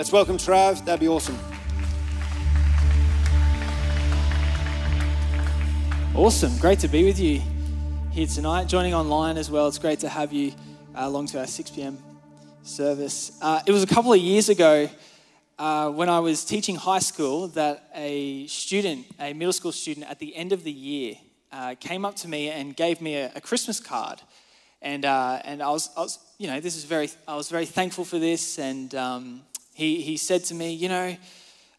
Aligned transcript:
Let's 0.00 0.12
welcome 0.12 0.36
Trav. 0.36 0.84
That'd 0.84 1.00
be 1.00 1.08
awesome. 1.08 1.36
Awesome. 6.14 6.56
Great 6.58 6.78
to 6.78 6.86
be 6.86 7.04
with 7.04 7.18
you 7.18 7.42
here 8.12 8.28
tonight. 8.28 8.68
Joining 8.68 8.94
online 8.94 9.36
as 9.36 9.50
well. 9.50 9.66
It's 9.66 9.76
great 9.76 9.98
to 9.98 10.08
have 10.08 10.32
you 10.32 10.52
uh, 10.94 11.00
along 11.00 11.26
to 11.26 11.40
our 11.40 11.48
6 11.48 11.70
p.m. 11.72 11.98
service. 12.62 13.36
Uh, 13.42 13.60
it 13.66 13.72
was 13.72 13.82
a 13.82 13.88
couple 13.88 14.12
of 14.12 14.20
years 14.20 14.48
ago 14.48 14.88
uh, 15.58 15.90
when 15.90 16.08
I 16.08 16.20
was 16.20 16.44
teaching 16.44 16.76
high 16.76 17.00
school 17.00 17.48
that 17.48 17.90
a 17.92 18.46
student, 18.46 19.04
a 19.18 19.32
middle 19.32 19.52
school 19.52 19.72
student, 19.72 20.08
at 20.08 20.20
the 20.20 20.36
end 20.36 20.52
of 20.52 20.62
the 20.62 20.70
year 20.70 21.16
uh, 21.50 21.74
came 21.80 22.04
up 22.04 22.14
to 22.18 22.28
me 22.28 22.50
and 22.50 22.76
gave 22.76 23.00
me 23.00 23.16
a, 23.16 23.32
a 23.34 23.40
Christmas 23.40 23.80
card. 23.80 24.20
And, 24.80 25.04
uh, 25.04 25.40
and 25.44 25.60
I, 25.60 25.70
was, 25.70 25.90
I 25.96 26.02
was, 26.02 26.20
you 26.38 26.46
know, 26.46 26.60
this 26.60 26.76
is 26.76 26.84
very, 26.84 27.10
I 27.26 27.34
was 27.34 27.48
very 27.48 27.66
thankful 27.66 28.04
for 28.04 28.20
this. 28.20 28.60
And 28.60 28.94
um, 28.94 29.42
he, 29.78 30.00
he 30.02 30.16
said 30.16 30.42
to 30.46 30.54
me, 30.54 30.72
you 30.72 30.88
know, 30.88 31.16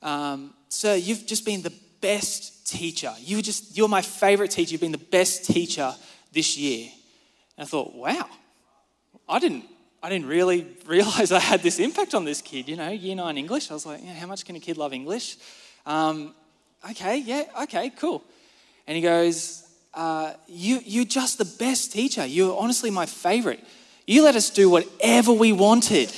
um, 0.02 0.54
sir, 0.70 0.96
you've 0.96 1.26
just 1.28 1.44
been 1.44 1.62
the 1.62 1.74
best 2.00 2.66
teacher. 2.66 3.14
You 3.20 3.42
just, 3.42 3.76
you're 3.76 3.90
my 3.90 4.02
favorite 4.02 4.52
teacher. 4.52 4.72
You've 4.72 4.80
been 4.80 4.94
the 4.94 4.98
best 4.98 5.44
teacher 5.44 5.94
this 6.32 6.58
year. 6.58 6.88
And 7.58 7.66
I 7.66 7.70
thought, 7.70 7.94
wow, 7.94 8.26
I 9.28 9.40
didn't, 9.40 9.66
I 10.02 10.08
didn't 10.08 10.28
really 10.28 10.66
realize 10.86 11.34
I 11.34 11.40
had 11.40 11.62
this 11.62 11.78
impact 11.78 12.16
on 12.16 12.24
this 12.24 12.42
kid. 12.42 12.70
You 12.70 12.78
know, 12.78 12.88
year 12.90 13.18
nine 13.18 13.38
English. 13.38 13.70
I 13.70 13.74
was 13.74 13.86
like, 13.86 14.02
yeah, 14.02 14.14
how 14.14 14.28
much 14.28 14.46
can 14.46 14.56
a 14.56 14.62
kid 14.62 14.78
love 14.78 14.94
English? 14.94 15.36
Um, 15.86 16.34
okay, 16.92 17.18
yeah, 17.18 17.44
okay, 17.64 17.90
cool. 17.90 18.24
And 18.88 18.96
he 18.96 19.02
goes, 19.02 19.68
uh, 19.94 20.36
you, 20.48 20.80
you're 20.86 21.04
just 21.04 21.38
the 21.38 21.52
best 21.60 21.92
teacher. 21.92 22.26
You're 22.26 22.58
honestly 22.58 22.92
my 22.92 23.08
favorite. 23.08 23.60
You 24.08 24.24
let 24.24 24.38
us 24.38 24.50
do 24.50 24.70
whatever 24.70 25.34
we 25.34 25.52
wanted. 25.52 26.14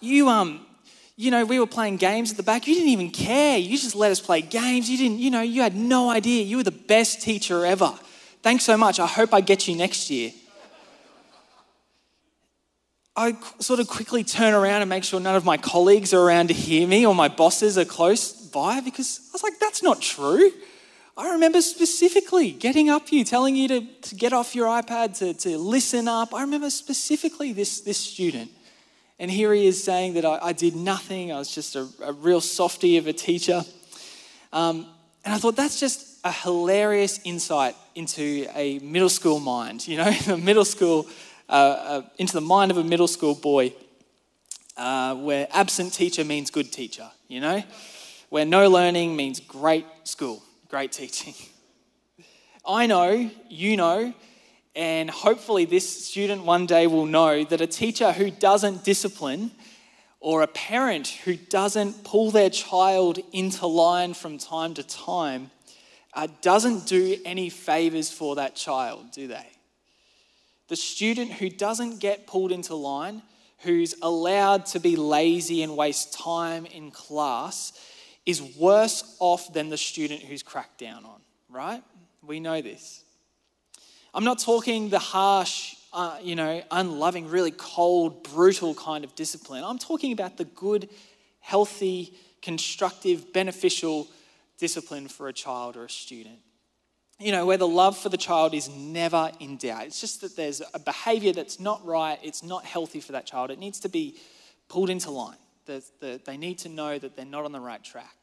You, 0.00 0.28
um, 0.28 0.66
you 1.16 1.30
know, 1.30 1.44
we 1.44 1.60
were 1.60 1.66
playing 1.66 1.98
games 1.98 2.30
at 2.30 2.36
the 2.36 2.42
back. 2.42 2.66
You 2.66 2.74
didn't 2.74 2.88
even 2.88 3.10
care. 3.10 3.58
You 3.58 3.76
just 3.76 3.94
let 3.94 4.10
us 4.10 4.20
play 4.20 4.40
games. 4.40 4.88
You 4.88 4.96
didn't, 4.96 5.18
you 5.18 5.30
know, 5.30 5.42
you 5.42 5.62
had 5.62 5.76
no 5.76 6.10
idea. 6.10 6.42
You 6.44 6.56
were 6.58 6.62
the 6.62 6.70
best 6.70 7.20
teacher 7.20 7.66
ever. 7.66 7.92
Thanks 8.42 8.64
so 8.64 8.76
much. 8.76 8.98
I 8.98 9.06
hope 9.06 9.34
I 9.34 9.42
get 9.42 9.68
you 9.68 9.76
next 9.76 10.08
year. 10.08 10.32
I 13.16 13.36
sort 13.58 13.80
of 13.80 13.88
quickly 13.88 14.24
turn 14.24 14.54
around 14.54 14.80
and 14.80 14.88
make 14.88 15.04
sure 15.04 15.20
none 15.20 15.36
of 15.36 15.44
my 15.44 15.58
colleagues 15.58 16.14
are 16.14 16.22
around 16.22 16.46
to 16.48 16.54
hear 16.54 16.88
me 16.88 17.04
or 17.04 17.14
my 17.14 17.28
bosses 17.28 17.76
are 17.76 17.84
close 17.84 18.32
by 18.32 18.80
because 18.80 19.20
I 19.28 19.32
was 19.34 19.42
like, 19.42 19.58
that's 19.58 19.82
not 19.82 20.00
true. 20.00 20.50
I 21.18 21.32
remember 21.32 21.60
specifically 21.60 22.50
getting 22.50 22.88
up 22.88 23.12
you, 23.12 23.24
telling 23.24 23.56
you 23.56 23.68
to, 23.68 23.80
to 23.82 24.14
get 24.14 24.32
off 24.32 24.54
your 24.54 24.68
iPad, 24.68 25.18
to, 25.18 25.34
to 25.34 25.58
listen 25.58 26.08
up. 26.08 26.32
I 26.32 26.40
remember 26.40 26.70
specifically 26.70 27.52
this, 27.52 27.82
this 27.82 27.98
student. 27.98 28.50
And 29.20 29.30
here 29.30 29.52
he 29.52 29.66
is 29.66 29.84
saying 29.84 30.14
that 30.14 30.24
I, 30.24 30.38
I 30.40 30.52
did 30.54 30.74
nothing, 30.74 31.30
I 31.30 31.38
was 31.38 31.54
just 31.54 31.76
a, 31.76 31.86
a 32.02 32.10
real 32.10 32.40
softy 32.40 32.96
of 32.96 33.06
a 33.06 33.12
teacher. 33.12 33.62
Um, 34.50 34.86
and 35.26 35.34
I 35.34 35.36
thought 35.36 35.56
that's 35.56 35.78
just 35.78 36.16
a 36.24 36.32
hilarious 36.32 37.20
insight 37.22 37.76
into 37.94 38.46
a 38.54 38.78
middle 38.78 39.10
school 39.10 39.38
mind, 39.38 39.86
you 39.86 39.98
know, 39.98 40.10
a 40.28 40.38
middle 40.38 40.64
school, 40.64 41.06
uh, 41.50 41.52
uh, 41.52 42.02
into 42.16 42.32
the 42.32 42.40
mind 42.40 42.70
of 42.70 42.78
a 42.78 42.82
middle 42.82 43.06
school 43.06 43.34
boy, 43.34 43.74
uh, 44.78 45.14
where 45.16 45.46
absent 45.52 45.92
teacher 45.92 46.24
means 46.24 46.50
good 46.50 46.72
teacher, 46.72 47.10
you 47.28 47.40
know, 47.40 47.62
where 48.30 48.46
no 48.46 48.70
learning 48.70 49.14
means 49.16 49.38
great 49.38 49.84
school, 50.04 50.42
great 50.70 50.92
teaching. 50.92 51.34
I 52.66 52.86
know, 52.86 53.30
you 53.50 53.76
know, 53.76 54.14
and 54.74 55.10
hopefully, 55.10 55.64
this 55.64 56.06
student 56.06 56.44
one 56.44 56.66
day 56.66 56.86
will 56.86 57.06
know 57.06 57.44
that 57.44 57.60
a 57.60 57.66
teacher 57.66 58.12
who 58.12 58.30
doesn't 58.30 58.84
discipline 58.84 59.50
or 60.20 60.42
a 60.42 60.46
parent 60.46 61.08
who 61.24 61.34
doesn't 61.34 62.04
pull 62.04 62.30
their 62.30 62.50
child 62.50 63.18
into 63.32 63.66
line 63.66 64.14
from 64.14 64.38
time 64.38 64.74
to 64.74 64.82
time 64.82 65.50
uh, 66.14 66.28
doesn't 66.42 66.86
do 66.86 67.16
any 67.24 67.48
favors 67.48 68.10
for 68.10 68.36
that 68.36 68.54
child, 68.54 69.10
do 69.12 69.26
they? 69.26 69.46
The 70.68 70.76
student 70.76 71.32
who 71.32 71.48
doesn't 71.48 71.98
get 71.98 72.26
pulled 72.26 72.52
into 72.52 72.74
line, 72.74 73.22
who's 73.60 73.94
allowed 74.02 74.66
to 74.66 74.78
be 74.78 74.94
lazy 74.94 75.62
and 75.62 75.76
waste 75.76 76.12
time 76.12 76.66
in 76.66 76.90
class, 76.90 77.72
is 78.26 78.40
worse 78.40 79.16
off 79.18 79.52
than 79.52 79.68
the 79.68 79.76
student 79.76 80.22
who's 80.22 80.42
cracked 80.42 80.78
down 80.78 81.04
on, 81.04 81.20
right? 81.48 81.82
We 82.22 82.38
know 82.38 82.60
this. 82.60 83.04
I'm 84.12 84.24
not 84.24 84.40
talking 84.40 84.88
the 84.88 84.98
harsh, 84.98 85.76
uh, 85.92 86.18
you 86.22 86.34
know, 86.34 86.62
unloving, 86.70 87.28
really 87.28 87.52
cold, 87.52 88.24
brutal 88.24 88.74
kind 88.74 89.04
of 89.04 89.14
discipline. 89.14 89.62
I'm 89.62 89.78
talking 89.78 90.12
about 90.12 90.36
the 90.36 90.44
good, 90.44 90.88
healthy, 91.38 92.14
constructive, 92.42 93.32
beneficial 93.32 94.08
discipline 94.58 95.06
for 95.06 95.28
a 95.28 95.32
child 95.32 95.76
or 95.76 95.84
a 95.84 95.90
student. 95.90 96.38
You 97.20 97.32
know, 97.32 97.46
where 97.46 97.58
the 97.58 97.68
love 97.68 97.98
for 97.98 98.08
the 98.08 98.16
child 98.16 98.54
is 98.54 98.68
never 98.68 99.30
in 99.40 99.58
doubt. 99.58 99.86
It's 99.86 100.00
just 100.00 100.22
that 100.22 100.36
there's 100.36 100.62
a 100.74 100.78
behavior 100.78 101.32
that's 101.32 101.60
not 101.60 101.84
right, 101.84 102.18
it's 102.22 102.42
not 102.42 102.64
healthy 102.64 103.00
for 103.00 103.12
that 103.12 103.26
child. 103.26 103.50
It 103.50 103.58
needs 103.58 103.78
to 103.80 103.88
be 103.88 104.16
pulled 104.68 104.90
into 104.90 105.10
line. 105.10 105.36
The, 105.66 105.84
the, 106.00 106.20
they 106.24 106.36
need 106.36 106.58
to 106.58 106.68
know 106.68 106.98
that 106.98 107.14
they're 107.14 107.24
not 107.24 107.44
on 107.44 107.52
the 107.52 107.60
right 107.60 107.82
track. 107.84 108.19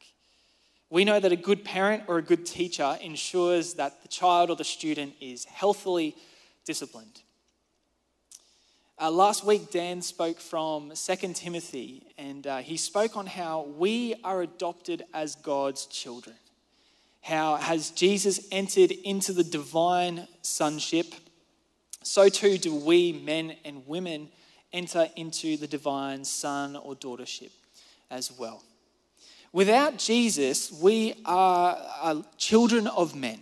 We 0.90 1.04
know 1.04 1.20
that 1.20 1.32
a 1.32 1.36
good 1.36 1.64
parent 1.64 2.04
or 2.08 2.16
a 2.16 2.22
good 2.22 2.46
teacher 2.46 2.96
ensures 3.02 3.74
that 3.74 4.02
the 4.02 4.08
child 4.08 4.48
or 4.48 4.56
the 4.56 4.64
student 4.64 5.14
is 5.20 5.44
healthily 5.44 6.16
disciplined. 6.64 7.20
Uh, 9.00 9.10
last 9.10 9.44
week, 9.44 9.70
Dan 9.70 10.00
spoke 10.00 10.40
from 10.40 10.90
2 10.92 11.32
Timothy, 11.34 12.06
and 12.16 12.46
uh, 12.46 12.58
he 12.58 12.76
spoke 12.76 13.16
on 13.16 13.26
how 13.26 13.66
we 13.76 14.14
are 14.24 14.42
adopted 14.42 15.04
as 15.12 15.36
God's 15.36 15.86
children. 15.86 16.34
How, 17.20 17.56
has 17.56 17.90
Jesus 17.90 18.48
entered 18.50 18.90
into 18.90 19.32
the 19.32 19.44
divine 19.44 20.26
sonship, 20.40 21.06
so 22.02 22.28
too 22.28 22.56
do 22.56 22.74
we, 22.74 23.12
men 23.12 23.54
and 23.64 23.86
women, 23.86 24.30
enter 24.72 25.08
into 25.16 25.56
the 25.58 25.66
divine 25.66 26.24
son 26.24 26.74
or 26.74 26.96
daughtership 26.96 27.52
as 28.10 28.32
well. 28.32 28.64
Without 29.52 29.98
Jesus, 29.98 30.70
we 30.70 31.14
are, 31.24 31.76
are 32.00 32.24
children 32.36 32.86
of 32.86 33.14
men. 33.14 33.40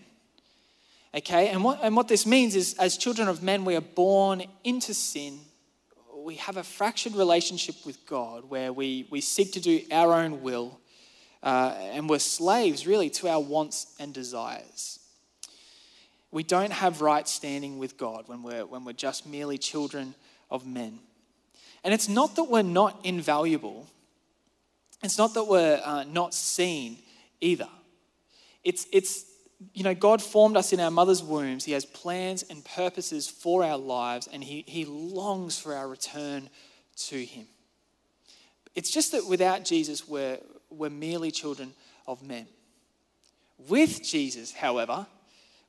Okay, 1.15 1.49
and 1.49 1.65
what, 1.65 1.81
and 1.83 1.97
what 1.97 2.09
this 2.09 2.27
means 2.27 2.55
is, 2.55 2.75
as 2.75 2.97
children 2.99 3.27
of 3.27 3.43
men, 3.43 3.65
we 3.65 3.75
are 3.75 3.81
born 3.81 4.45
into 4.65 4.93
sin. 4.93 5.39
We 6.15 6.35
have 6.35 6.59
a 6.59 6.63
fractured 6.63 7.15
relationship 7.15 7.75
with 7.87 8.05
God 8.07 8.51
where 8.51 8.73
we, 8.73 9.07
we 9.11 9.21
seek 9.21 9.53
to 9.53 9.61
do 9.61 9.81
our 9.91 10.13
own 10.13 10.43
will, 10.43 10.79
uh, 11.43 11.75
and 11.79 12.09
we're 12.09 12.19
slaves 12.19 12.87
really 12.87 13.09
to 13.11 13.29
our 13.29 13.41
wants 13.41 13.95
and 13.99 14.13
desires. 14.13 15.01
We 16.31 16.43
don't 16.43 16.73
have 16.73 17.01
right 17.01 17.27
standing 17.27 17.79
with 17.79 17.97
God 17.97 18.25
when 18.27 18.43
we're, 18.43 18.67
when 18.67 18.85
we're 18.85 18.93
just 18.93 19.27
merely 19.27 19.57
children 19.57 20.15
of 20.51 20.67
men. 20.67 20.99
And 21.83 21.95
it's 21.95 22.09
not 22.09 22.37
that 22.37 22.45
we're 22.45 22.63
not 22.63 23.01
invaluable, 23.05 23.87
it's 25.03 25.19
not 25.19 25.35
that 25.35 25.45
we're 25.45 25.81
uh, 25.85 26.05
not 26.05 26.35
seen 26.35 26.99
either. 27.41 27.69
It's, 28.65 28.87
it's, 28.93 29.25
you 29.75 29.85
know, 29.85 29.95
God 29.95 30.23
formed 30.23 30.57
us 30.57 30.73
in 30.73 30.81
our 30.81 30.91
mother's 30.91 31.23
wombs. 31.23 31.65
He 31.65 31.73
has 31.73 31.85
plans 31.85 32.43
and 32.43 32.65
purposes 32.65 33.29
for 33.29 33.63
our 33.63 33.79
lives, 33.79 34.29
and 34.33 34.43
He, 34.43 34.65
he 34.67 34.85
longs 34.85 35.59
for 35.59 35.75
our 35.75 35.87
return 35.89 36.49
to 37.09 37.25
Him. 37.25 37.47
It's 38.75 38.91
just 38.91 39.13
that 39.13 39.27
without 39.27 39.65
Jesus, 39.65 40.09
we're, 40.09 40.39
we're 40.71 40.91
merely 40.91 41.31
children 41.31 41.73
of 42.07 42.23
men. 42.23 42.47
With 43.69 44.03
Jesus, 44.03 44.53
however, 44.53 45.07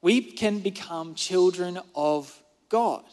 we 0.02 0.22
can 0.22 0.60
become 0.60 1.16
children 1.16 1.80
of 1.96 2.42
God. 2.70 3.04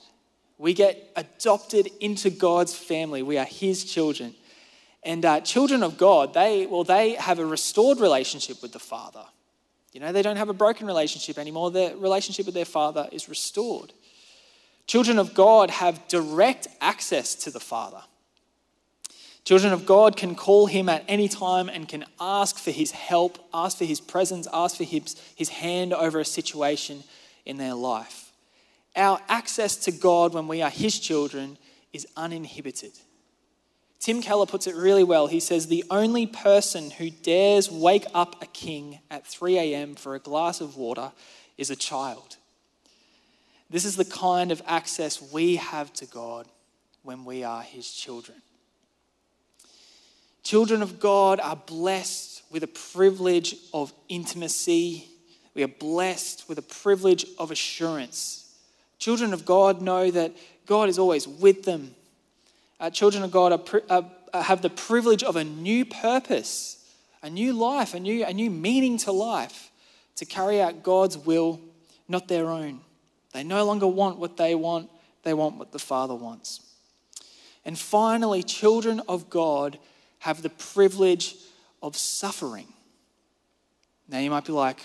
We 0.59 0.75
get 0.75 1.13
adopted 1.17 1.91
into 2.01 2.31
God's 2.31 2.75
family. 2.75 3.23
We 3.23 3.39
are 3.39 3.45
His 3.45 3.85
children. 3.85 4.35
And 5.04 5.25
uh, 5.25 5.41
children 5.41 5.82
of 5.82 5.98
God, 5.98 6.32
they, 6.32 6.66
well, 6.66 6.84
they 6.84 7.15
have 7.15 7.39
a 7.39 7.45
restored 7.45 8.01
relationship 8.01 8.62
with 8.62 8.72
the 8.72 8.78
Father. 8.78 9.24
You 9.92 10.01
know, 10.01 10.12
they 10.12 10.22
don't 10.22 10.36
have 10.36 10.48
a 10.48 10.54
broken 10.54 10.86
relationship 10.86 11.39
anymore. 11.39 11.71
Their 11.71 11.97
relationship 11.97 12.47
with 12.47 12.54
their 12.54 12.65
Father 12.65 13.09
is 13.12 13.28
restored. 13.28 13.92
Children 14.86 15.18
of 15.18 15.34
God 15.34 15.71
have 15.71 16.09
direct 16.09 16.66
access 16.80 17.34
to 17.36 17.51
the 17.51 17.60
Father. 17.60 18.03
Children 19.45 19.74
of 19.74 19.84
God 19.84 20.16
can 20.16 20.34
call 20.34 20.66
Him 20.66 20.89
at 20.89 21.04
any 21.07 21.28
time 21.28 21.68
and 21.68 21.86
can 21.86 22.07
ask 22.18 22.59
for 22.59 22.71
His 22.71 22.92
help, 22.92 23.39
ask 23.53 23.77
for 23.77 23.84
His 23.84 24.00
presence, 24.00 24.48
ask 24.53 24.77
for 24.77 24.84
His, 24.84 25.16
his 25.36 25.50
hand 25.50 25.92
over 25.92 26.18
a 26.18 26.24
situation 26.24 27.04
in 27.45 27.59
their 27.59 27.74
life. 27.74 28.33
Our 28.97 29.21
access 29.28 29.77
to 29.77 29.92
God 29.92 30.33
when 30.33 30.48
we 30.48 30.62
are 30.62 30.71
His 30.71 30.98
children 30.98 31.59
is 31.92 32.07
uninhibited. 32.16 32.92
Tim 34.01 34.21
Keller 34.21 34.47
puts 34.47 34.67
it 34.67 34.75
really 34.75 35.05
well. 35.05 35.27
He 35.27 35.41
says, 35.41 35.67
The 35.67 35.85
only 35.91 36.27
person 36.27 36.91
who 36.91 37.11
dares 37.11 37.71
wake 37.71 38.05
up 38.13 38.43
a 38.43 38.47
king 38.47 38.99
at 39.11 39.27
3 39.27 39.59
a.m. 39.59 39.95
for 39.95 40.15
a 40.15 40.19
glass 40.19 40.61
of 40.61 40.77
water 40.77 41.13
is 41.57 41.71
a 41.71 41.77
child. 41.77 42.37
This 43.71 43.85
is 43.85 43.97
the 43.97 44.05
kind 44.05 44.53
of 44.53 44.63
access 44.67 45.21
we 45.33 45.57
have 45.57 45.93
to 45.95 46.07
God 46.07 46.47
when 47.03 47.25
we 47.25 47.45
are 47.45 47.63
his 47.63 47.91
children. 47.91 48.41
Children 50.43 50.83
of 50.83 51.01
God 51.01 51.41
are 51.41 51.57
blessed 51.57 52.43
with 52.51 52.63
a 52.63 52.69
privilege 52.69 53.57
of 53.73 53.93
intimacy. 54.09 55.09
We 55.55 55.63
are 55.63 55.69
blessed 55.69 56.49
with 56.49 56.59
a 56.59 56.63
privilege 56.63 57.25
of 57.39 57.51
assurance. 57.51 58.55
Children 58.99 59.33
of 59.33 59.47
God 59.47 59.81
know 59.81 60.11
that 60.11 60.33
God 60.67 60.89
is 60.89 60.99
always 60.99 61.27
with 61.27 61.65
them. 61.65 61.95
Uh, 62.80 62.91
children 62.91 63.22
of 63.22 63.30
God 63.30 63.53
are, 63.53 63.82
are, 64.32 64.42
have 64.42 64.62
the 64.62 64.71
privilege 64.71 65.22
of 65.22 65.36
a 65.36 65.44
new 65.44 65.84
purpose, 65.84 66.84
a 67.22 67.30
new 67.30 67.53
life, 67.53 67.94
a 67.94 68.00
new, 68.00 68.24
a 68.24 68.32
new 68.32 68.50
meaning 68.50 68.98
to 68.98 69.12
life, 69.12 69.71
to 70.16 70.24
carry 70.24 70.60
out 70.60 70.82
God's 70.82 71.16
will, 71.16 71.60
not 72.09 72.28
their 72.28 72.48
own. 72.48 72.80
They 73.32 73.44
no 73.44 73.65
longer 73.65 73.86
want 73.86 74.18
what 74.18 74.36
they 74.36 74.54
want, 74.54 74.91
they 75.22 75.34
want 75.34 75.56
what 75.56 75.72
the 75.72 75.78
Father 75.78 76.15
wants. 76.15 76.60
And 77.65 77.78
finally, 77.78 78.42
children 78.42 79.00
of 79.09 79.30
God 79.30 79.78
have 80.21 80.42
the 80.42 80.50
privilege 80.50 81.36
of 81.82 81.97
suffering. 81.97 82.66
Now 84.09 84.18
you 84.18 84.30
might 84.30 84.44
be 84.44 84.53
like, 84.53 84.80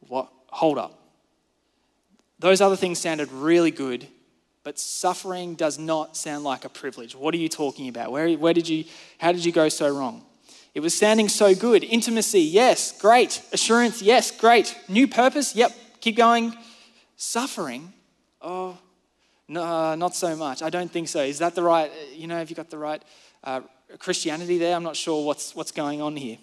what? 0.00 0.30
Hold 0.48 0.78
up. 0.78 0.98
Those 2.38 2.60
other 2.60 2.76
things 2.76 2.98
sounded 2.98 3.30
really 3.32 3.70
good, 3.70 4.06
but 4.64 4.78
suffering 4.78 5.54
does 5.54 5.78
not 5.78 6.16
sound 6.16 6.44
like 6.44 6.64
a 6.64 6.68
privilege. 6.68 7.14
What 7.14 7.34
are 7.34 7.38
you 7.38 7.48
talking 7.48 7.88
about? 7.88 8.12
Where, 8.12 8.32
where 8.34 8.54
did 8.54 8.68
you, 8.68 8.84
how 9.18 9.32
did 9.32 9.44
you 9.44 9.52
go 9.52 9.68
so 9.68 9.88
wrong? 9.88 10.22
It 10.74 10.80
was 10.80 10.96
sounding 10.96 11.28
so 11.28 11.54
good. 11.54 11.84
Intimacy, 11.84 12.40
yes, 12.40 12.98
great. 12.98 13.42
Assurance, 13.52 14.00
yes, 14.00 14.30
great. 14.30 14.76
New 14.88 15.06
purpose, 15.06 15.54
yep, 15.54 15.72
keep 16.00 16.16
going. 16.16 16.54
Suffering, 17.16 17.92
oh, 18.40 18.78
no, 19.48 19.94
not 19.96 20.14
so 20.14 20.34
much. 20.34 20.62
I 20.62 20.70
don't 20.70 20.90
think 20.90 21.08
so. 21.08 21.22
Is 21.22 21.40
that 21.40 21.54
the 21.54 21.62
right, 21.62 21.90
you 22.14 22.26
know, 22.26 22.36
have 22.36 22.48
you 22.48 22.56
got 22.56 22.70
the 22.70 22.78
right 22.78 23.02
uh, 23.44 23.60
Christianity 23.98 24.58
there? 24.58 24.74
I'm 24.74 24.82
not 24.82 24.96
sure 24.96 25.26
what's, 25.26 25.54
what's 25.54 25.72
going 25.72 26.00
on 26.00 26.16
here. 26.16 26.38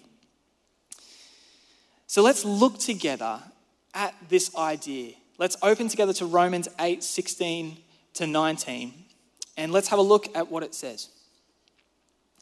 So 2.06 2.22
let's 2.22 2.44
look 2.44 2.78
together 2.78 3.40
at 3.94 4.14
this 4.28 4.54
idea. 4.56 5.14
Let's 5.38 5.56
open 5.62 5.88
together 5.88 6.12
to 6.14 6.26
Romans 6.26 6.68
8 6.78 7.02
16 7.02 7.78
to 8.14 8.26
19, 8.26 8.92
and 9.56 9.72
let's 9.72 9.88
have 9.88 9.98
a 9.98 10.02
look 10.02 10.34
at 10.36 10.50
what 10.50 10.62
it 10.62 10.74
says. 10.74 11.08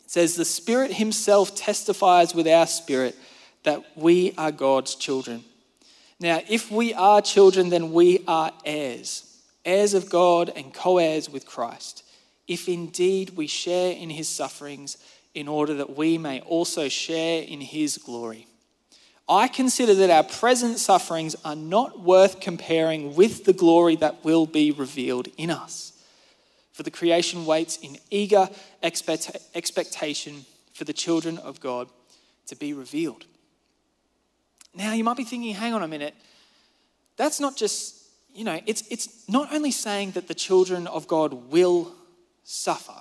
It 0.05 0.11
says, 0.11 0.35
The 0.35 0.45
Spirit 0.45 0.93
Himself 0.93 1.55
testifies 1.55 2.35
with 2.35 2.49
our 2.49 2.67
spirit 2.67 3.15
that 3.65 3.85
we 3.97 4.33
are 4.39 4.51
God's 4.51 4.95
children. 4.95 5.45
Now, 6.21 6.41
if 6.49 6.71
we 6.71 6.95
are 6.95 7.23
children, 7.23 7.69
then 7.69 7.93
we 7.93 8.25
are 8.27 8.53
heirs, 8.65 9.41
heirs 9.65 9.95
of 9.95 10.11
God 10.11 10.51
and 10.57 10.75
co 10.75 10.99
heirs 10.99 11.31
with 11.31 11.47
Christ, 11.47 12.03
if 12.49 12.69
indeed 12.69 13.37
we 13.37 13.47
share 13.47 13.93
in 13.93 14.11
His 14.11 14.29
sufferings, 14.29 14.97
in 15.35 15.47
order 15.47 15.75
that 15.75 15.97
we 15.97 16.19
may 16.19 16.41
also 16.41 16.89
share 16.89 17.43
in 17.43 17.61
His 17.61 17.99
glory. 17.99 18.48
I 19.29 19.49
consider 19.49 19.95
that 19.95 20.11
our 20.11 20.25
present 20.25 20.79
sufferings 20.79 21.37
are 21.45 21.57
not 21.57 22.01
worth 22.01 22.41
comparing 22.41 23.15
with 23.15 23.45
the 23.45 23.53
glory 23.53 23.97
that 23.97 24.25
will 24.25 24.47
be 24.47 24.71
revealed 24.71 25.29
in 25.37 25.51
us. 25.51 25.93
For 26.73 26.83
the 26.83 26.91
creation 26.91 27.45
waits 27.45 27.77
in 27.77 27.99
eager 28.11 28.49
expect- 28.83 29.37
expectation 29.55 30.47
for 30.73 30.85
the 30.85 30.93
children 30.93 31.39
of 31.39 31.61
God 31.61 31.89
to 32.47 32.57
be 32.57 32.73
revealed. 32.73 33.27
Now, 34.75 34.93
you 34.93 35.05
might 35.05 35.17
be 35.17 35.25
thinking, 35.25 35.55
hang 35.55 35.75
on 35.75 35.83
a 35.83 35.89
minute, 35.89 36.15
that's 37.17 37.41
not 37.41 37.57
just, 37.57 37.97
you 38.33 38.45
know, 38.45 38.61
it's, 38.65 38.85
it's 38.91 39.29
not 39.29 39.53
only 39.53 39.73
saying 39.73 40.13
that 40.13 40.29
the 40.29 40.35
children 40.35 40.87
of 40.87 41.09
God 41.09 41.51
will 41.51 41.93
suffer, 42.45 42.95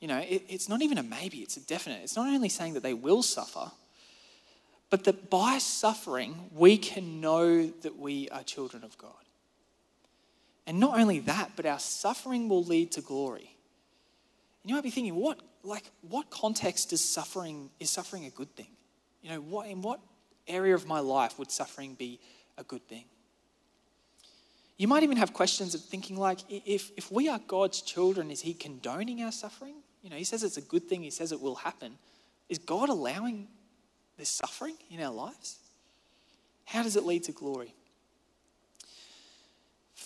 you 0.00 0.08
know, 0.08 0.18
it, 0.18 0.44
it's 0.48 0.68
not 0.68 0.80
even 0.80 0.96
a 0.96 1.02
maybe, 1.02 1.38
it's 1.38 1.56
a 1.56 1.66
definite. 1.66 2.02
It's 2.02 2.16
not 2.16 2.28
only 2.28 2.48
saying 2.48 2.74
that 2.74 2.82
they 2.82 2.94
will 2.94 3.22
suffer, 3.22 3.70
but 4.94 5.02
that 5.02 5.28
by 5.28 5.58
suffering, 5.58 6.48
we 6.54 6.78
can 6.78 7.20
know 7.20 7.66
that 7.66 7.98
we 7.98 8.28
are 8.28 8.44
children 8.44 8.84
of 8.84 8.96
God. 8.96 9.10
And 10.68 10.78
not 10.78 11.00
only 11.00 11.18
that, 11.18 11.50
but 11.56 11.66
our 11.66 11.80
suffering 11.80 12.48
will 12.48 12.62
lead 12.62 12.92
to 12.92 13.00
glory. 13.00 13.56
And 14.62 14.70
you 14.70 14.76
might 14.76 14.84
be 14.84 14.90
thinking, 14.90 15.16
what, 15.16 15.40
like, 15.64 15.90
what 16.08 16.30
context 16.30 16.92
is 16.92 17.00
suffering, 17.00 17.70
is 17.80 17.90
suffering 17.90 18.24
a 18.26 18.30
good 18.30 18.54
thing? 18.54 18.68
You 19.20 19.30
know, 19.30 19.40
what, 19.40 19.66
in 19.66 19.82
what 19.82 19.98
area 20.46 20.76
of 20.76 20.86
my 20.86 21.00
life 21.00 21.40
would 21.40 21.50
suffering 21.50 21.94
be 21.94 22.20
a 22.56 22.62
good 22.62 22.86
thing? 22.86 23.06
You 24.76 24.86
might 24.86 25.02
even 25.02 25.16
have 25.16 25.32
questions 25.32 25.74
of 25.74 25.80
thinking 25.80 26.16
like, 26.16 26.38
if, 26.48 26.92
if 26.96 27.10
we 27.10 27.28
are 27.28 27.40
God's 27.48 27.82
children, 27.82 28.30
is 28.30 28.42
he 28.42 28.54
condoning 28.54 29.24
our 29.24 29.32
suffering? 29.32 29.74
You 30.04 30.10
know, 30.10 30.16
he 30.16 30.22
says 30.22 30.44
it's 30.44 30.56
a 30.56 30.62
good 30.62 30.84
thing, 30.84 31.02
he 31.02 31.10
says 31.10 31.32
it 31.32 31.40
will 31.40 31.56
happen. 31.56 31.98
Is 32.48 32.58
God 32.58 32.90
allowing 32.90 33.48
this 34.16 34.28
suffering 34.28 34.76
in 34.90 35.00
our 35.00 35.12
lives? 35.12 35.58
How 36.64 36.82
does 36.82 36.96
it 36.96 37.04
lead 37.04 37.24
to 37.24 37.32
glory? 37.32 37.74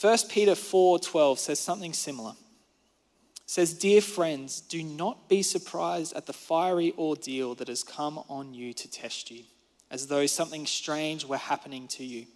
1 0.00 0.28
Peter 0.28 0.54
4:12 0.54 1.38
says 1.38 1.58
something 1.58 1.92
similar. 1.92 2.32
It 2.32 3.50
says, 3.50 3.72
"Dear 3.72 4.00
friends, 4.00 4.60
do 4.60 4.82
not 4.82 5.28
be 5.28 5.42
surprised 5.42 6.12
at 6.12 6.26
the 6.26 6.32
fiery 6.32 6.92
ordeal 6.96 7.54
that 7.56 7.68
has 7.68 7.82
come 7.82 8.18
on 8.28 8.54
you 8.54 8.72
to 8.74 8.88
test 8.88 9.30
you, 9.30 9.44
as 9.90 10.06
though 10.06 10.26
something 10.26 10.66
strange 10.66 11.24
were 11.24 11.38
happening 11.38 11.88
to 11.88 12.04
you. 12.04 12.26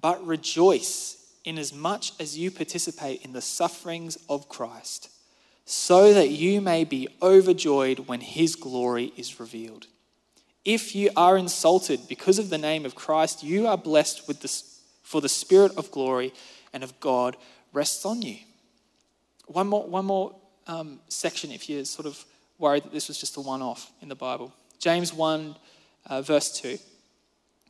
But 0.00 0.26
rejoice 0.26 1.18
inasmuch 1.44 2.04
as 2.18 2.38
you 2.38 2.50
participate 2.50 3.22
in 3.22 3.32
the 3.32 3.42
sufferings 3.42 4.16
of 4.28 4.48
Christ, 4.48 5.10
so 5.66 6.12
that 6.14 6.30
you 6.30 6.60
may 6.60 6.84
be 6.84 7.08
overjoyed 7.22 8.00
when 8.00 8.20
his 8.20 8.56
glory 8.56 9.12
is 9.16 9.38
revealed. 9.38 9.86
If 10.64 10.94
you 10.94 11.10
are 11.16 11.36
insulted 11.36 12.08
because 12.08 12.38
of 12.38 12.48
the 12.48 12.58
name 12.58 12.86
of 12.86 12.94
Christ, 12.94 13.42
you 13.42 13.66
are 13.66 13.76
blessed 13.76 14.26
with 14.26 14.40
the, 14.40 14.62
for 15.02 15.20
the 15.20 15.28
spirit 15.28 15.76
of 15.76 15.90
glory 15.90 16.32
and 16.72 16.82
of 16.82 16.98
God 17.00 17.36
rests 17.72 18.06
on 18.06 18.22
you. 18.22 18.38
One 19.46 19.66
more, 19.66 19.86
one 19.86 20.06
more 20.06 20.34
um, 20.66 21.00
section 21.08 21.50
if 21.50 21.68
you're 21.68 21.84
sort 21.84 22.06
of 22.06 22.24
worried 22.58 22.84
that 22.84 22.92
this 22.92 23.08
was 23.08 23.18
just 23.18 23.36
a 23.36 23.40
one 23.40 23.60
off 23.60 23.92
in 24.00 24.08
the 24.08 24.14
Bible. 24.14 24.54
James 24.78 25.12
1, 25.12 25.56
uh, 26.06 26.22
verse 26.22 26.50
2. 26.60 26.78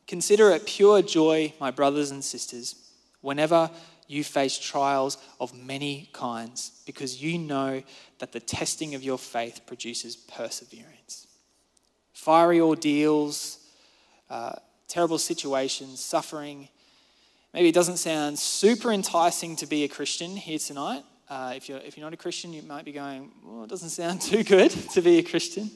Consider 0.07 0.51
it 0.51 0.65
pure 0.65 1.01
joy, 1.01 1.53
my 1.59 1.71
brothers 1.71 2.11
and 2.11 2.23
sisters, 2.23 2.75
whenever 3.21 3.69
you 4.07 4.23
face 4.23 4.57
trials 4.57 5.17
of 5.39 5.53
many 5.53 6.09
kinds, 6.13 6.83
because 6.85 7.21
you 7.21 7.39
know 7.39 7.81
that 8.19 8.31
the 8.31 8.39
testing 8.39 8.93
of 8.93 9.03
your 9.03 9.17
faith 9.17 9.61
produces 9.65 10.15
perseverance. 10.15 10.94
Fiery 12.15 12.59
ordeals, 12.59 13.59
uh, 14.29 14.55
terrible 14.87 15.19
situations, 15.19 16.03
suffering, 16.03 16.67
Maybe 17.55 17.69
it 17.69 17.75
doesn't 17.75 17.99
sound 17.99 18.37
super 18.37 18.91
enticing 18.91 19.55
to 19.55 19.65
be 19.65 19.85
a 19.85 19.87
Christian 19.87 20.35
here 20.35 20.59
tonight. 20.59 21.05
Uh, 21.29 21.53
if, 21.55 21.69
you're, 21.69 21.77
if 21.77 21.95
you're 21.95 22.05
not 22.05 22.13
a 22.13 22.17
Christian, 22.17 22.51
you 22.51 22.61
might 22.63 22.83
be 22.83 22.91
going, 22.91 23.31
well, 23.45 23.63
it 23.63 23.69
doesn't 23.69 23.91
sound 23.91 24.19
too 24.29 24.43
good 24.43 24.71
to 24.71 25.01
be 25.01 25.19
a 25.19 25.23
Christian. 25.23 25.71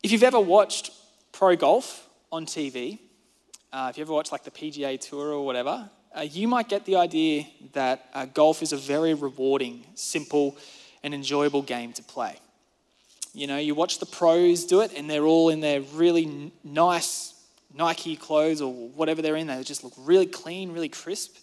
If 0.00 0.12
you've 0.12 0.22
ever 0.22 0.38
watched 0.38 0.92
pro 1.32 1.56
golf 1.56 2.08
on 2.30 2.46
TV, 2.46 3.00
uh, 3.72 3.88
if 3.90 3.98
you 3.98 4.02
ever 4.02 4.12
watched 4.12 4.30
like 4.30 4.44
the 4.44 4.52
PGA 4.52 5.00
Tour 5.00 5.32
or 5.32 5.44
whatever, 5.44 5.90
uh, 6.16 6.20
you 6.20 6.46
might 6.46 6.68
get 6.68 6.84
the 6.84 6.94
idea 6.94 7.44
that 7.72 8.08
uh, 8.14 8.26
golf 8.26 8.62
is 8.62 8.72
a 8.72 8.76
very 8.76 9.14
rewarding, 9.14 9.84
simple, 9.96 10.56
and 11.02 11.12
enjoyable 11.14 11.62
game 11.62 11.92
to 11.94 12.02
play. 12.04 12.36
You 13.34 13.46
know, 13.46 13.56
you 13.56 13.74
watch 13.74 13.98
the 13.98 14.06
pros 14.06 14.64
do 14.64 14.80
it, 14.82 14.92
and 14.96 15.08
they're 15.08 15.24
all 15.24 15.48
in 15.48 15.60
their 15.60 15.80
really 15.80 16.52
nice 16.62 17.32
Nike 17.74 18.16
clothes 18.16 18.60
or 18.60 18.72
whatever 18.72 19.22
they're 19.22 19.36
in, 19.36 19.46
they 19.46 19.62
just 19.62 19.84
look 19.84 19.94
really 19.96 20.26
clean, 20.26 20.72
really 20.72 20.88
crisp. 20.88 21.36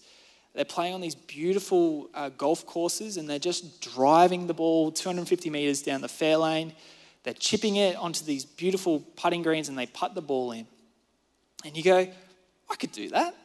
They're 0.53 0.65
playing 0.65 0.93
on 0.93 1.01
these 1.01 1.15
beautiful 1.15 2.10
uh, 2.13 2.29
golf 2.29 2.65
courses 2.65 3.17
and 3.17 3.29
they're 3.29 3.39
just 3.39 3.81
driving 3.81 4.48
the 4.48 4.53
ball 4.53 4.91
250 4.91 5.50
meters 5.50 5.81
down 5.81 6.01
the 6.01 6.08
fair 6.08 6.38
lane. 6.38 6.74
They're 7.24 7.34
chipping 7.34 7.75
it 7.75 7.96
onto 7.96 8.25
these 8.25 8.46
beautiful 8.46 9.01
putting 9.15 9.43
greens 9.43 9.69
and 9.69 9.77
they 9.77 9.86
putt 9.86 10.15
the 10.15 10.22
ball 10.22 10.51
in. 10.51 10.65
And 11.65 11.75
you 11.75 11.84
go, 11.84 12.08
I 12.69 12.75
could 12.75 12.91
do 12.91 13.10
that. 13.10 13.36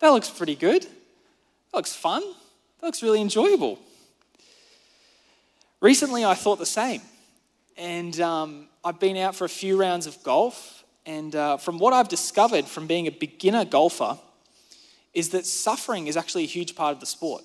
That 0.00 0.08
looks 0.10 0.30
pretty 0.30 0.54
good. 0.54 0.82
That 0.82 1.76
looks 1.76 1.94
fun. 1.94 2.22
That 2.80 2.86
looks 2.86 3.02
really 3.02 3.20
enjoyable. 3.20 3.78
Recently, 5.80 6.24
I 6.24 6.34
thought 6.34 6.58
the 6.58 6.66
same. 6.66 7.02
And 7.80 8.20
um, 8.20 8.68
I've 8.84 9.00
been 9.00 9.16
out 9.16 9.34
for 9.34 9.46
a 9.46 9.48
few 9.48 9.80
rounds 9.80 10.06
of 10.06 10.22
golf 10.22 10.84
and 11.06 11.34
uh, 11.34 11.56
from 11.56 11.78
what 11.78 11.94
I've 11.94 12.08
discovered 12.08 12.66
from 12.66 12.86
being 12.86 13.06
a 13.06 13.10
beginner 13.10 13.64
golfer, 13.64 14.18
is 15.14 15.30
that 15.30 15.46
suffering 15.46 16.06
is 16.06 16.16
actually 16.16 16.44
a 16.44 16.46
huge 16.46 16.76
part 16.76 16.92
of 16.92 17.00
the 17.00 17.06
sport. 17.06 17.42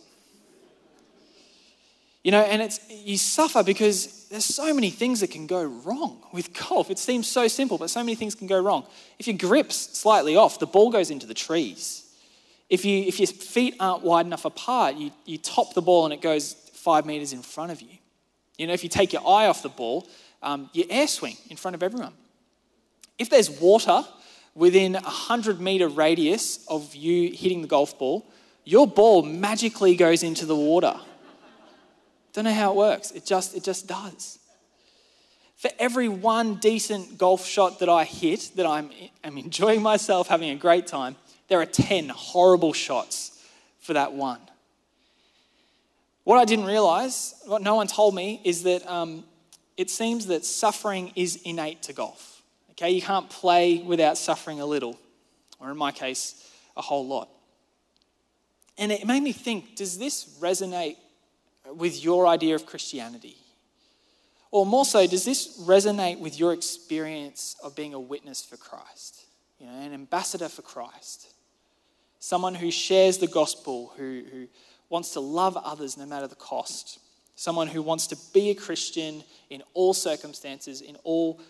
You 2.22 2.32
know, 2.32 2.42
and 2.42 2.62
it's 2.62 2.80
you 2.90 3.18
suffer 3.18 3.64
because 3.64 4.28
there's 4.30 4.46
so 4.46 4.74
many 4.74 4.90
things 4.90 5.22
that 5.22 5.32
can 5.32 5.48
go 5.48 5.64
wrong 5.64 6.22
with 6.34 6.54
golf. 6.54 6.92
It 6.92 7.00
seems 7.00 7.28
so 7.28 7.48
simple, 7.48 7.78
but 7.78 7.90
so 7.90 8.02
many 8.02 8.16
things 8.16 8.36
can 8.36 8.48
go 8.48 8.60
wrong. 8.60 8.86
If 9.18 9.28
your 9.28 9.38
grip's 9.38 9.98
slightly 9.98 10.36
off, 10.36 10.60
the 10.60 10.68
ball 10.68 10.92
goes 10.92 11.12
into 11.12 11.28
the 11.28 11.34
trees. 11.34 12.04
If, 12.70 12.84
you, 12.84 13.04
if 13.04 13.20
your 13.20 13.28
feet 13.28 13.76
aren't 13.80 14.04
wide 14.04 14.26
enough 14.26 14.44
apart, 14.44 14.96
you, 14.96 15.12
you 15.26 15.38
top 15.38 15.76
the 15.76 15.82
ball 15.82 16.04
and 16.04 16.14
it 16.14 16.22
goes 16.22 16.54
five 16.74 17.06
meters 17.06 17.32
in 17.32 17.42
front 17.42 17.72
of 17.72 17.82
you. 17.82 17.98
You 18.58 18.68
know, 18.68 18.74
if 18.74 18.84
you 18.84 18.90
take 18.90 19.14
your 19.14 19.28
eye 19.28 19.48
off 19.48 19.62
the 19.62 19.70
ball, 19.70 20.08
um, 20.46 20.70
your 20.72 20.86
air 20.90 21.08
swing 21.08 21.36
in 21.50 21.58
front 21.58 21.76
of 21.76 21.84
everyone. 21.84 22.14
If 23.18 23.30
there's 23.30 23.50
water 23.50 24.06
within 24.54 24.96
a 24.96 25.02
100 25.02 25.60
meter 25.60 25.90
radius 25.90 26.66
of 26.68 26.96
you 26.96 27.32
hitting 27.32 27.62
the 27.62 27.68
golf 27.68 27.98
ball, 27.98 28.26
your 28.64 28.88
ball 28.88 29.24
magically 29.24 29.96
goes 29.96 30.24
into 30.24 30.46
the 30.46 30.56
water. 30.56 30.96
Don't 32.34 32.46
know 32.46 32.54
how 32.54 32.72
it 32.72 32.76
works. 32.76 33.12
It 33.12 33.26
just, 33.26 33.56
it 33.56 33.64
just 33.64 33.88
does. 33.88 34.40
For 35.56 35.72
every 35.80 36.10
one 36.10 36.56
decent 36.56 37.18
golf 37.18 37.46
shot 37.46 37.80
that 37.80 37.90
I 37.90 38.04
hit, 38.04 38.52
that 38.56 38.66
I'm, 38.66 38.92
I'm 39.24 39.38
enjoying 39.38 39.82
myself, 39.82 40.28
having 40.28 40.50
a 40.50 40.56
great 40.56 40.86
time, 40.86 41.16
there 41.48 41.60
are 41.62 41.66
10 41.66 42.10
horrible 42.10 42.74
shots 42.74 43.42
for 43.80 43.94
that 43.94 44.14
one. 44.14 44.40
What 46.24 46.38
I 46.38 46.46
didn't 46.46 46.66
realize, 46.66 47.36
what 47.46 47.62
no 47.62 47.76
one 47.76 47.88
told 47.88 48.16
me, 48.16 48.42
is 48.44 48.64
that 48.64 48.86
um, 48.90 49.24
it 49.78 49.90
seems 49.90 50.28
that 50.28 50.46
suffering 50.46 51.12
is 51.16 51.40
innate 51.44 51.84
to 51.84 51.94
golf. 51.94 52.42
Okay, 52.72 52.92
you 52.92 53.02
can't 53.02 53.30
play 53.30 53.80
without 53.80 54.18
suffering 54.18 54.60
a 54.60 54.66
little, 54.66 55.00
or 55.60 55.72
in 55.72 55.78
my 55.78 55.92
case, 55.92 56.50
a 56.76 56.82
whole 56.82 57.08
lot. 57.08 57.30
And 58.78 58.92
it 58.92 59.06
made 59.06 59.24
me 59.24 59.32
think 59.32 59.76
does 59.76 59.98
this 59.98 60.38
resonate 60.40 60.98
with 61.74 62.04
your 62.04 62.28
idea 62.28 62.56
of 62.56 62.66
Christianity? 62.66 63.38
Or 64.52 64.66
more 64.66 64.86
so, 64.86 65.06
does 65.08 65.26
this 65.26 65.60
resonate 65.62 66.20
with 66.20 66.40
your 66.40 66.54
experience 66.54 67.56
of 67.64 67.76
being 67.76 67.94
a 67.94 68.00
witness 68.00 68.44
for 68.44 68.58
Christ? 68.58 69.26
You 69.60 69.68
know, 69.68 69.74
an 69.74 69.94
ambassador 69.94 70.50
for 70.50 70.62
Christ. 70.62 71.34
Someone 72.20 72.56
who 72.56 72.72
shares 72.72 73.18
the 73.18 73.28
gospel, 73.28 73.94
who, 73.98 74.24
who 74.32 74.48
wants 74.90 75.12
to 75.12 75.20
love 75.20 75.58
others 75.58 75.98
no 75.98 76.06
matter 76.06 76.28
the 76.28 76.36
cost. 76.36 77.00
Someone 77.36 77.68
who 77.68 77.82
wants 77.82 78.08
to 78.08 78.18
be 78.34 78.50
a 78.50 78.56
Christian 78.56 79.24
in 79.50 79.62
all 79.74 79.94
circumstances, 79.94 80.82
in 80.82 80.98
all 81.04 81.42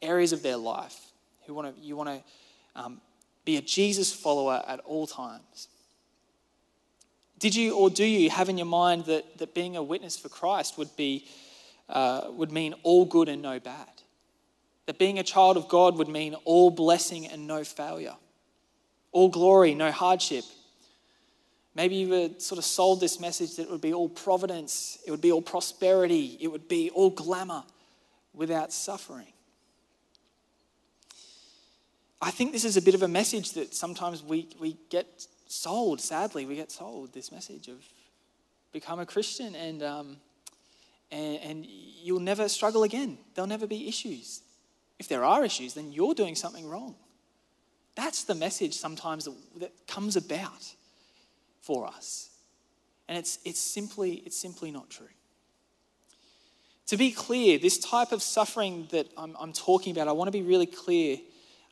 areas 0.00 0.32
of 0.32 0.42
their 0.42 0.56
life. 0.56 1.12
Who 1.46 1.54
want 1.54 1.76
to, 1.76 1.82
you 1.82 1.96
want 1.96 2.08
to 2.08 2.80
um, 2.80 3.00
be 3.44 3.56
a 3.56 3.62
Jesus 3.62 4.12
follower 4.12 4.62
at 4.66 4.80
all 4.80 5.06
times. 5.06 5.68
Did 7.38 7.56
you 7.56 7.74
or 7.74 7.90
do 7.90 8.04
you 8.04 8.30
have 8.30 8.48
in 8.48 8.56
your 8.56 8.66
mind 8.66 9.06
that, 9.06 9.38
that 9.38 9.52
being 9.52 9.76
a 9.76 9.82
witness 9.82 10.16
for 10.16 10.28
Christ 10.28 10.78
would, 10.78 10.94
be, 10.96 11.26
uh, 11.88 12.28
would 12.30 12.52
mean 12.52 12.74
all 12.84 13.04
good 13.04 13.28
and 13.28 13.42
no 13.42 13.58
bad? 13.58 13.88
That 14.86 14.98
being 14.98 15.18
a 15.18 15.24
child 15.24 15.56
of 15.56 15.68
God 15.68 15.98
would 15.98 16.06
mean 16.06 16.34
all 16.44 16.70
blessing 16.70 17.26
and 17.26 17.48
no 17.48 17.64
failure, 17.64 18.14
all 19.10 19.28
glory, 19.28 19.74
no 19.74 19.90
hardship. 19.90 20.44
Maybe 21.74 21.96
you 21.96 22.08
were 22.08 22.30
sort 22.38 22.58
of 22.58 22.64
sold 22.64 23.00
this 23.00 23.18
message 23.18 23.56
that 23.56 23.62
it 23.62 23.70
would 23.70 23.80
be 23.80 23.94
all 23.94 24.08
providence, 24.08 24.98
it 25.06 25.10
would 25.10 25.22
be 25.22 25.32
all 25.32 25.42
prosperity, 25.42 26.36
it 26.40 26.48
would 26.48 26.68
be 26.68 26.90
all 26.90 27.10
glamour 27.10 27.64
without 28.34 28.72
suffering. 28.72 29.32
I 32.20 32.30
think 32.30 32.52
this 32.52 32.64
is 32.64 32.76
a 32.76 32.82
bit 32.82 32.94
of 32.94 33.02
a 33.02 33.08
message 33.08 33.52
that 33.52 33.74
sometimes 33.74 34.22
we, 34.22 34.48
we 34.60 34.76
get 34.90 35.26
sold, 35.48 36.00
sadly, 36.00 36.46
we 36.46 36.54
get 36.54 36.70
sold 36.70 37.12
this 37.12 37.32
message 37.32 37.68
of 37.68 37.82
become 38.72 39.00
a 39.00 39.06
Christian 39.06 39.54
and, 39.54 39.82
um, 39.82 40.16
and, 41.10 41.38
and 41.38 41.66
you'll 41.66 42.20
never 42.20 42.48
struggle 42.48 42.84
again. 42.84 43.18
There'll 43.34 43.48
never 43.48 43.66
be 43.66 43.88
issues. 43.88 44.42
If 44.98 45.08
there 45.08 45.24
are 45.24 45.44
issues, 45.44 45.74
then 45.74 45.90
you're 45.90 46.14
doing 46.14 46.34
something 46.34 46.68
wrong. 46.68 46.94
That's 47.96 48.24
the 48.24 48.34
message 48.34 48.74
sometimes 48.74 49.24
that, 49.24 49.34
that 49.60 49.72
comes 49.86 50.16
about 50.16 50.74
for 51.62 51.86
us. 51.86 52.30
And 53.08 53.16
it's, 53.16 53.38
it's, 53.44 53.60
simply, 53.60 54.22
it's 54.26 54.36
simply 54.36 54.70
not 54.70 54.90
true. 54.90 55.06
To 56.88 56.96
be 56.96 57.10
clear, 57.10 57.58
this 57.58 57.78
type 57.78 58.12
of 58.12 58.22
suffering 58.22 58.86
that 58.90 59.06
I'm, 59.16 59.36
I'm 59.40 59.52
talking 59.52 59.92
about, 59.92 60.08
I 60.08 60.12
want 60.12 60.28
to 60.28 60.32
be 60.32 60.42
really 60.42 60.66
clear 60.66 61.18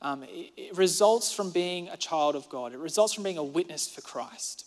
um, 0.03 0.23
it, 0.23 0.53
it 0.57 0.77
results 0.79 1.33
from 1.33 1.51
being 1.51 1.89
a 1.89 1.97
child 1.97 2.35
of 2.37 2.49
God, 2.49 2.73
it 2.73 2.79
results 2.79 3.13
from 3.13 3.25
being 3.25 3.39
a 3.39 3.45
witness 3.45 3.89
for 3.89 4.01
Christ. 4.01 4.65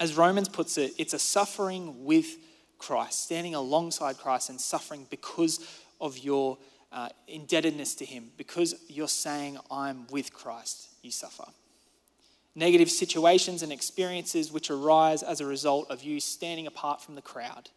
As 0.00 0.16
Romans 0.16 0.48
puts 0.48 0.78
it, 0.78 0.92
it's 0.98 1.12
a 1.12 1.18
suffering 1.18 2.04
with 2.04 2.26
Christ, 2.78 3.24
standing 3.24 3.54
alongside 3.54 4.16
Christ 4.16 4.48
and 4.48 4.60
suffering 4.60 5.06
because 5.10 5.60
of 6.00 6.18
your 6.18 6.56
uh, 6.90 7.10
indebtedness 7.28 7.94
to 7.96 8.04
Him, 8.04 8.30
because 8.36 8.74
you're 8.88 9.08
saying, 9.08 9.58
I'm 9.70 10.06
with 10.08 10.32
Christ, 10.32 10.88
you 11.02 11.10
suffer. 11.10 11.44
Negative 12.54 12.90
situations 12.90 13.62
and 13.62 13.72
experiences 13.72 14.50
which 14.50 14.70
arise 14.70 15.22
as 15.22 15.40
a 15.40 15.46
result 15.46 15.90
of 15.90 16.02
you 16.02 16.20
standing 16.20 16.66
apart 16.66 17.00
from 17.00 17.14
the 17.14 17.22
crowd 17.22 17.70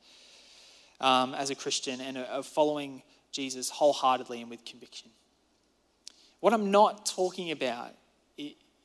um, 1.00 1.34
as 1.36 1.50
a 1.50 1.56
Christian 1.56 2.02
and 2.02 2.18
of 2.18 2.46
following 2.46 3.04
Jesus 3.32 3.70
wholeheartedly 3.70 4.42
and 4.42 4.50
with 4.50 4.66
conviction. 4.66 5.10
What 6.40 6.54
I'm 6.54 6.72
not 6.72 7.06
talking 7.06 7.52
about 7.52 7.94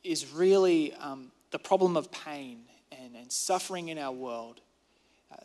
is 0.03 0.31
really 0.31 0.93
um, 0.93 1.31
the 1.51 1.59
problem 1.59 1.97
of 1.97 2.11
pain 2.11 2.61
and, 2.91 3.15
and, 3.15 3.31
suffering 3.31 3.89
in 3.89 3.97
our 3.97 4.11
world, 4.11 4.61
uh, 5.31 5.35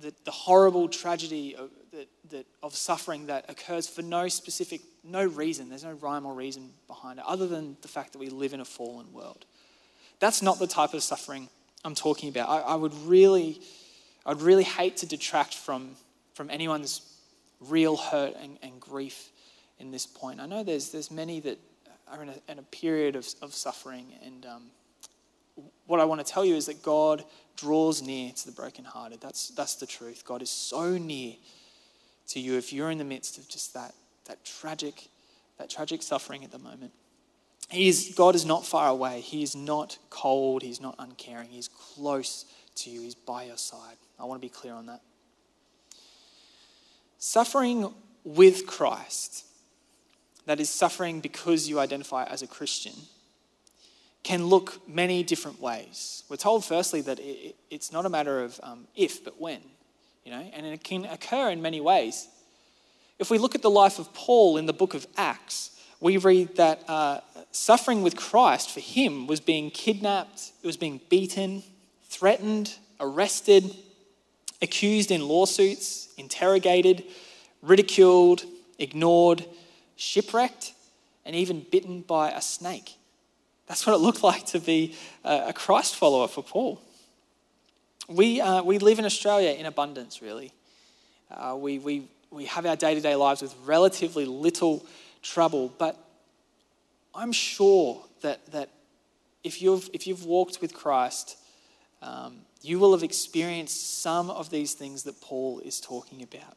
the, 0.00 0.12
the, 0.24 0.30
horrible 0.30 0.88
tragedy 0.88 1.56
of, 1.56 1.70
that, 1.92 2.08
that, 2.30 2.46
of 2.62 2.74
suffering 2.74 3.26
that 3.26 3.44
occurs 3.48 3.88
for 3.88 4.02
no 4.02 4.28
specific, 4.28 4.80
no 5.02 5.24
reason. 5.24 5.68
There's 5.68 5.84
no 5.84 5.92
rhyme 5.92 6.24
or 6.24 6.34
reason 6.34 6.70
behind 6.86 7.18
it, 7.18 7.24
other 7.26 7.46
than 7.46 7.76
the 7.82 7.88
fact 7.88 8.12
that 8.12 8.18
we 8.18 8.28
live 8.28 8.52
in 8.52 8.60
a 8.60 8.64
fallen 8.64 9.12
world. 9.12 9.44
That's 10.18 10.42
not 10.42 10.58
the 10.58 10.66
type 10.66 10.94
of 10.94 11.02
suffering 11.02 11.48
I'm 11.84 11.94
talking 11.94 12.28
about. 12.28 12.48
I, 12.48 12.60
I 12.60 12.74
would 12.74 12.94
really, 13.04 13.60
I'd 14.24 14.40
really 14.40 14.64
hate 14.64 14.98
to 14.98 15.06
detract 15.06 15.54
from, 15.54 15.90
from 16.34 16.50
anyone's 16.50 17.00
real 17.60 17.96
hurt 17.96 18.34
and, 18.40 18.58
and 18.62 18.80
grief 18.80 19.30
in 19.78 19.90
this 19.90 20.06
point. 20.06 20.40
I 20.40 20.46
know 20.46 20.62
there's, 20.62 20.90
there's 20.90 21.10
many 21.10 21.40
that 21.40 21.58
are 22.08 22.22
in 22.22 22.30
a, 22.30 22.52
in 22.52 22.58
a 22.58 22.62
period 22.62 23.16
of, 23.16 23.26
of 23.42 23.54
suffering, 23.54 24.06
and 24.24 24.46
um, 24.46 24.62
what 25.86 26.00
I 26.00 26.04
want 26.04 26.24
to 26.24 26.32
tell 26.32 26.44
you 26.44 26.54
is 26.54 26.66
that 26.66 26.82
God 26.82 27.24
draws 27.56 28.02
near 28.02 28.32
to 28.32 28.46
the 28.46 28.52
brokenhearted. 28.52 29.20
That's, 29.20 29.48
that's 29.48 29.76
the 29.76 29.86
truth. 29.86 30.24
God 30.24 30.42
is 30.42 30.50
so 30.50 30.98
near 30.98 31.34
to 32.28 32.40
you 32.40 32.56
if 32.56 32.72
you're 32.72 32.90
in 32.90 32.98
the 32.98 33.04
midst 33.04 33.38
of 33.38 33.48
just 33.48 33.74
that, 33.74 33.94
that 34.26 34.44
tragic, 34.44 35.08
that 35.58 35.70
tragic 35.70 36.02
suffering 36.02 36.44
at 36.44 36.50
the 36.50 36.58
moment. 36.58 36.92
He 37.68 37.88
is, 37.88 38.14
God 38.16 38.34
is 38.34 38.44
not 38.44 38.64
far 38.64 38.88
away. 38.88 39.20
He 39.20 39.42
is 39.42 39.56
not 39.56 39.98
cold. 40.08 40.62
He's 40.62 40.80
not 40.80 40.94
uncaring. 40.98 41.48
He's 41.48 41.68
close 41.68 42.44
to 42.76 42.90
you. 42.90 43.02
He's 43.02 43.14
by 43.14 43.44
your 43.44 43.56
side. 43.56 43.96
I 44.18 44.24
want 44.24 44.40
to 44.40 44.46
be 44.46 44.50
clear 44.50 44.72
on 44.72 44.86
that. 44.86 45.00
Suffering 47.18 47.92
with 48.24 48.66
Christ 48.66 49.44
that 50.46 50.60
is 50.60 50.70
suffering 50.70 51.20
because 51.20 51.68
you 51.68 51.80
identify 51.80 52.24
as 52.24 52.42
a 52.42 52.46
Christian 52.46 52.92
can 54.22 54.46
look 54.46 54.80
many 54.88 55.22
different 55.22 55.60
ways. 55.60 56.24
We're 56.28 56.36
told, 56.36 56.64
firstly, 56.64 57.00
that 57.02 57.20
it's 57.70 57.92
not 57.92 58.06
a 58.06 58.08
matter 58.08 58.42
of 58.42 58.58
um, 58.62 58.86
if, 58.96 59.24
but 59.24 59.40
when, 59.40 59.60
you 60.24 60.32
know, 60.32 60.50
and 60.52 60.66
it 60.66 60.82
can 60.82 61.04
occur 61.04 61.50
in 61.50 61.62
many 61.62 61.80
ways. 61.80 62.26
If 63.18 63.30
we 63.30 63.38
look 63.38 63.54
at 63.54 63.62
the 63.62 63.70
life 63.70 63.98
of 63.98 64.12
Paul 64.14 64.56
in 64.56 64.66
the 64.66 64.72
book 64.72 64.94
of 64.94 65.06
Acts, 65.16 65.70
we 66.06 66.18
read 66.18 66.54
that 66.54 66.88
uh, 66.88 67.20
suffering 67.50 68.02
with 68.02 68.14
Christ 68.14 68.70
for 68.70 68.78
him 68.78 69.26
was 69.26 69.40
being 69.40 69.72
kidnapped, 69.72 70.52
it 70.62 70.66
was 70.66 70.76
being 70.76 71.00
beaten, 71.08 71.64
threatened, 72.04 72.76
arrested, 73.00 73.74
accused 74.62 75.10
in 75.10 75.26
lawsuits, 75.26 76.08
interrogated, 76.16 77.02
ridiculed, 77.60 78.44
ignored, 78.78 79.44
shipwrecked, 79.96 80.74
and 81.24 81.34
even 81.34 81.66
bitten 81.72 82.02
by 82.02 82.30
a 82.30 82.40
snake. 82.40 82.94
That's 83.66 83.84
what 83.84 83.94
it 83.94 83.98
looked 83.98 84.22
like 84.22 84.46
to 84.46 84.60
be 84.60 84.94
a 85.24 85.52
Christ 85.52 85.96
follower 85.96 86.28
for 86.28 86.44
Paul. 86.44 86.80
We, 88.08 88.40
uh, 88.40 88.62
we 88.62 88.78
live 88.78 89.00
in 89.00 89.04
Australia 89.04 89.50
in 89.50 89.66
abundance, 89.66 90.22
really. 90.22 90.52
Uh, 91.32 91.56
we, 91.58 91.80
we, 91.80 92.06
we 92.30 92.44
have 92.44 92.64
our 92.64 92.76
day 92.76 92.94
to 92.94 93.00
day 93.00 93.16
lives 93.16 93.42
with 93.42 93.52
relatively 93.64 94.24
little 94.24 94.86
trouble, 95.26 95.72
but 95.78 95.96
I'm 97.14 97.32
sure 97.32 98.02
that, 98.22 98.46
that 98.52 98.70
if, 99.42 99.60
you've, 99.62 99.88
if 99.92 100.06
you've 100.06 100.24
walked 100.24 100.60
with 100.60 100.74
Christ, 100.74 101.36
um, 102.02 102.38
you 102.62 102.78
will 102.78 102.92
have 102.92 103.02
experienced 103.02 104.02
some 104.02 104.30
of 104.30 104.50
these 104.50 104.74
things 104.74 105.04
that 105.04 105.20
Paul 105.20 105.60
is 105.60 105.80
talking 105.80 106.22
about. 106.22 106.56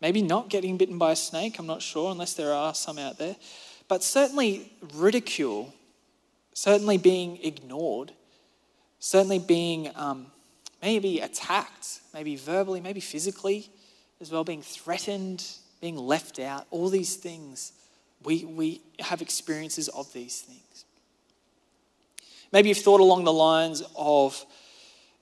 Maybe 0.00 0.22
not 0.22 0.48
getting 0.48 0.76
bitten 0.76 0.98
by 0.98 1.12
a 1.12 1.16
snake, 1.16 1.58
I'm 1.58 1.66
not 1.66 1.82
sure, 1.82 2.10
unless 2.12 2.34
there 2.34 2.52
are 2.52 2.74
some 2.74 2.98
out 2.98 3.18
there. 3.18 3.36
But 3.88 4.04
certainly 4.04 4.72
ridicule, 4.94 5.74
certainly 6.52 6.98
being 6.98 7.38
ignored, 7.42 8.12
certainly 9.00 9.38
being 9.38 9.90
um, 9.96 10.26
maybe 10.82 11.20
attacked, 11.20 12.00
maybe 12.14 12.36
verbally, 12.36 12.80
maybe 12.80 13.00
physically 13.00 13.70
as 14.20 14.30
well, 14.30 14.44
being 14.44 14.62
threatened, 14.62 15.44
being 15.80 15.96
left 15.96 16.38
out, 16.38 16.66
all 16.70 16.88
these 16.88 17.16
things. 17.16 17.72
We, 18.24 18.44
we 18.44 18.80
have 19.00 19.22
experiences 19.22 19.88
of 19.88 20.12
these 20.12 20.40
things. 20.40 20.84
Maybe 22.52 22.70
you've 22.70 22.78
thought 22.78 23.00
along 23.00 23.24
the 23.24 23.32
lines 23.32 23.82
of 23.94 24.44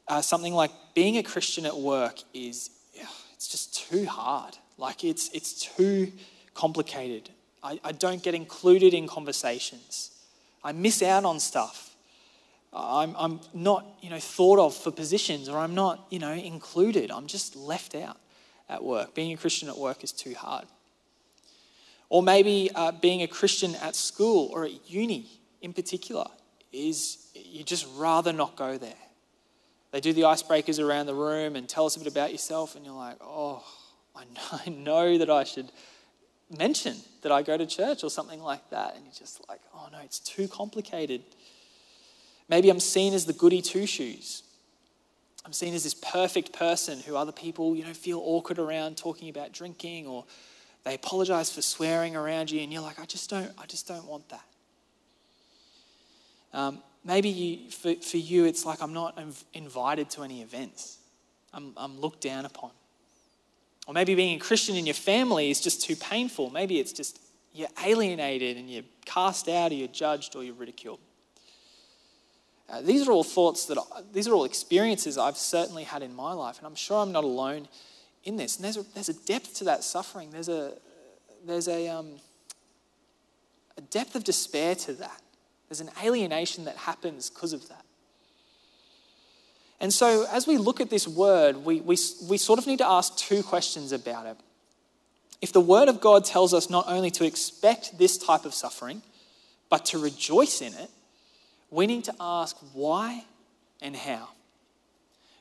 uh, 0.08 0.20
something 0.22 0.54
like 0.54 0.70
being 0.94 1.18
a 1.18 1.22
Christian 1.22 1.66
at 1.66 1.76
work 1.76 2.20
is, 2.32 2.70
it's 3.34 3.48
just 3.48 3.74
too 3.74 4.06
hard. 4.06 4.56
Like 4.78 5.04
it's, 5.04 5.28
it's 5.30 5.52
too 5.76 6.12
complicated. 6.54 7.30
I, 7.62 7.80
I 7.84 7.92
don't 7.92 8.22
get 8.22 8.34
included 8.34 8.94
in 8.94 9.08
conversations. 9.08 10.10
I 10.62 10.72
miss 10.72 11.02
out 11.02 11.24
on 11.24 11.40
stuff. 11.40 11.96
I'm, 12.72 13.14
I'm 13.18 13.40
not, 13.54 13.86
you 14.02 14.10
know, 14.10 14.18
thought 14.18 14.58
of 14.58 14.74
for 14.76 14.90
positions 14.90 15.48
or 15.48 15.58
I'm 15.58 15.74
not, 15.74 16.06
you 16.10 16.18
know, 16.18 16.32
included. 16.32 17.10
I'm 17.10 17.26
just 17.26 17.56
left 17.56 17.94
out 17.94 18.18
at 18.68 18.82
work. 18.82 19.14
Being 19.14 19.32
a 19.32 19.36
Christian 19.36 19.68
at 19.68 19.78
work 19.78 20.04
is 20.04 20.12
too 20.12 20.34
hard. 20.34 20.66
Or 22.08 22.22
maybe 22.22 22.70
uh, 22.74 22.92
being 22.92 23.22
a 23.22 23.26
Christian 23.26 23.74
at 23.76 23.96
school 23.96 24.48
or 24.52 24.64
at 24.64 24.88
uni 24.88 25.26
in 25.60 25.72
particular 25.72 26.26
is 26.72 27.30
you 27.34 27.64
just 27.64 27.86
rather 27.96 28.32
not 28.32 28.56
go 28.56 28.78
there. 28.78 28.94
They 29.92 30.00
do 30.00 30.12
the 30.12 30.22
icebreakers 30.22 30.82
around 30.82 31.06
the 31.06 31.14
room 31.14 31.56
and 31.56 31.68
tell 31.68 31.86
us 31.86 31.96
a 31.96 31.98
bit 31.98 32.08
about 32.08 32.30
yourself, 32.30 32.76
and 32.76 32.84
you're 32.84 32.94
like, 32.94 33.16
oh, 33.20 33.64
I 34.14 34.68
know 34.70 35.18
that 35.18 35.30
I 35.30 35.44
should 35.44 35.70
mention 36.56 36.96
that 37.22 37.32
I 37.32 37.42
go 37.42 37.56
to 37.56 37.66
church 37.66 38.04
or 38.04 38.10
something 38.10 38.40
like 38.40 38.70
that. 38.70 38.94
And 38.94 39.04
you're 39.04 39.14
just 39.14 39.46
like, 39.48 39.60
oh 39.74 39.88
no, 39.92 39.98
it's 39.98 40.18
too 40.18 40.48
complicated. 40.48 41.22
Maybe 42.48 42.70
I'm 42.70 42.80
seen 42.80 43.14
as 43.14 43.26
the 43.26 43.32
goody 43.32 43.62
two 43.62 43.86
shoes. 43.86 44.42
I'm 45.46 45.52
seen 45.52 45.74
as 45.74 45.84
this 45.84 45.94
perfect 45.94 46.52
person 46.52 46.98
who 46.98 47.14
other 47.14 47.30
people, 47.30 47.76
you 47.76 47.84
know, 47.84 47.94
feel 47.94 48.18
awkward 48.18 48.58
around 48.58 48.96
talking 48.96 49.28
about 49.28 49.52
drinking 49.52 50.08
or 50.08 50.24
they 50.82 50.94
apologize 50.94 51.52
for 51.52 51.62
swearing 51.62 52.16
around 52.16 52.50
you 52.50 52.60
and 52.62 52.72
you're 52.72 52.82
like, 52.82 52.98
I 52.98 53.04
just 53.04 53.30
don't, 53.30 53.52
I 53.56 53.64
just 53.66 53.86
don't 53.86 54.06
want 54.06 54.28
that. 54.30 54.44
Um, 56.52 56.82
maybe 57.04 57.28
you, 57.28 57.70
for, 57.70 57.94
for 57.94 58.16
you, 58.16 58.44
it's 58.44 58.66
like 58.66 58.82
I'm 58.82 58.92
not 58.92 59.16
invited 59.54 60.10
to 60.10 60.24
any 60.24 60.42
events. 60.42 60.98
I'm, 61.54 61.72
I'm 61.76 62.00
looked 62.00 62.22
down 62.22 62.44
upon. 62.44 62.72
Or 63.86 63.94
maybe 63.94 64.16
being 64.16 64.36
a 64.36 64.40
Christian 64.40 64.74
in 64.74 64.84
your 64.84 64.94
family 64.94 65.48
is 65.48 65.60
just 65.60 65.80
too 65.80 65.94
painful. 65.94 66.50
Maybe 66.50 66.80
it's 66.80 66.92
just 66.92 67.20
you're 67.54 67.68
alienated 67.84 68.56
and 68.56 68.68
you're 68.68 68.82
cast 69.04 69.48
out 69.48 69.70
or 69.70 69.74
you're 69.74 69.86
judged 69.86 70.34
or 70.34 70.42
you're 70.42 70.54
ridiculed. 70.54 70.98
Uh, 72.68 72.80
these 72.80 73.06
are 73.06 73.12
all 73.12 73.24
thoughts 73.24 73.66
that, 73.66 73.78
these 74.12 74.26
are 74.26 74.34
all 74.34 74.44
experiences 74.44 75.18
I've 75.18 75.36
certainly 75.36 75.84
had 75.84 76.02
in 76.02 76.14
my 76.14 76.32
life, 76.32 76.58
and 76.58 76.66
I'm 76.66 76.74
sure 76.74 77.00
I'm 77.00 77.12
not 77.12 77.24
alone 77.24 77.68
in 78.24 78.36
this. 78.36 78.56
And 78.56 78.64
there's 78.64 78.76
a, 78.76 78.82
there's 78.94 79.08
a 79.08 79.14
depth 79.26 79.54
to 79.58 79.64
that 79.64 79.84
suffering. 79.84 80.30
There's 80.30 80.48
a, 80.48 80.72
there's 81.46 81.68
a, 81.68 81.88
um, 81.88 82.16
a 83.78 83.80
depth 83.82 84.16
of 84.16 84.24
despair 84.24 84.74
to 84.74 84.94
that. 84.94 85.22
There's 85.68 85.80
an 85.80 85.90
alienation 86.02 86.64
that 86.64 86.76
happens 86.76 87.30
because 87.30 87.52
of 87.52 87.68
that. 87.68 87.84
And 89.80 89.92
so, 89.92 90.26
as 90.30 90.46
we 90.46 90.56
look 90.56 90.80
at 90.80 90.90
this 90.90 91.06
word, 91.06 91.56
we, 91.56 91.80
we, 91.80 91.96
we 92.28 92.38
sort 92.38 92.58
of 92.58 92.66
need 92.66 92.78
to 92.78 92.86
ask 92.86 93.16
two 93.16 93.42
questions 93.42 93.92
about 93.92 94.26
it. 94.26 94.36
If 95.42 95.52
the 95.52 95.60
word 95.60 95.88
of 95.88 96.00
God 96.00 96.24
tells 96.24 96.54
us 96.54 96.70
not 96.70 96.86
only 96.88 97.10
to 97.12 97.24
expect 97.24 97.98
this 97.98 98.16
type 98.16 98.46
of 98.46 98.54
suffering, 98.54 99.02
but 99.68 99.84
to 99.86 99.98
rejoice 99.98 100.62
in 100.62 100.72
it, 100.72 100.90
we 101.70 101.86
need 101.86 102.04
to 102.04 102.14
ask 102.20 102.56
why 102.72 103.24
and 103.80 103.96
how. 103.96 104.28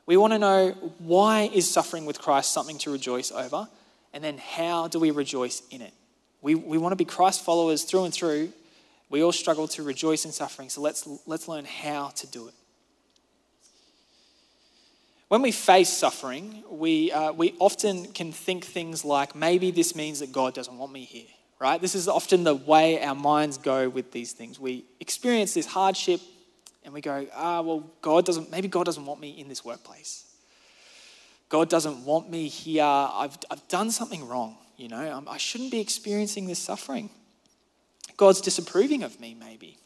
We 0.05 0.17
want 0.17 0.33
to 0.33 0.39
know 0.39 0.71
why 0.99 1.49
is 1.53 1.69
suffering 1.69 2.05
with 2.05 2.19
Christ 2.19 2.51
something 2.51 2.77
to 2.79 2.91
rejoice 2.91 3.31
over, 3.31 3.67
and 4.13 4.23
then 4.23 4.37
how 4.37 4.87
do 4.87 4.99
we 4.99 5.11
rejoice 5.11 5.61
in 5.71 5.81
it? 5.81 5.93
We, 6.41 6.53
we 6.55 6.77
want 6.77 6.91
to 6.91 6.95
be 6.95 7.05
Christ 7.05 7.43
followers 7.43 7.83
through 7.83 8.05
and 8.05 8.13
through. 8.13 8.53
We 9.09 9.23
all 9.23 9.31
struggle 9.31 9.67
to 9.69 9.83
rejoice 9.83 10.25
in 10.25 10.31
suffering, 10.31 10.69
so 10.69 10.81
let's, 10.81 11.07
let's 11.25 11.47
learn 11.47 11.65
how 11.65 12.09
to 12.09 12.27
do 12.27 12.47
it. 12.47 12.53
When 15.27 15.41
we 15.41 15.51
face 15.51 15.89
suffering, 15.89 16.63
we, 16.69 17.11
uh, 17.11 17.31
we 17.31 17.55
often 17.59 18.11
can 18.13 18.31
think 18.31 18.63
things 18.63 19.03
like 19.03 19.35
maybe 19.35 19.71
this 19.71 19.95
means 19.95 20.19
that 20.19 20.31
God 20.31 20.53
doesn't 20.53 20.77
want 20.77 20.91
me 20.91 21.03
here, 21.03 21.25
right? 21.59 21.79
This 21.79 21.95
is 21.95 22.07
often 22.07 22.43
the 22.43 22.55
way 22.55 23.01
our 23.01 23.15
minds 23.15 23.57
go 23.57 23.89
with 23.89 24.11
these 24.11 24.33
things. 24.33 24.59
We 24.59 24.85
experience 24.99 25.53
this 25.53 25.65
hardship, 25.65 26.21
and 26.83 26.93
we 26.93 27.01
go, 27.01 27.25
ah, 27.35 27.61
well, 27.61 27.89
God 28.01 28.25
doesn't, 28.25 28.51
maybe 28.51 28.67
God 28.67 28.85
doesn't 28.85 29.05
want 29.05 29.19
me 29.19 29.31
in 29.31 29.47
this 29.47 29.63
workplace. 29.63 30.23
God 31.49 31.69
doesn't 31.69 32.05
want 32.05 32.29
me 32.29 32.47
here. 32.47 32.83
I've, 32.83 33.37
I've 33.49 33.67
done 33.67 33.91
something 33.91 34.27
wrong, 34.27 34.57
you 34.77 34.87
know. 34.87 35.23
I 35.27 35.37
shouldn't 35.37 35.71
be 35.71 35.79
experiencing 35.79 36.47
this 36.47 36.59
suffering. 36.59 37.09
God's 38.17 38.41
disapproving 38.41 39.03
of 39.03 39.19
me, 39.19 39.35
maybe. 39.39 39.77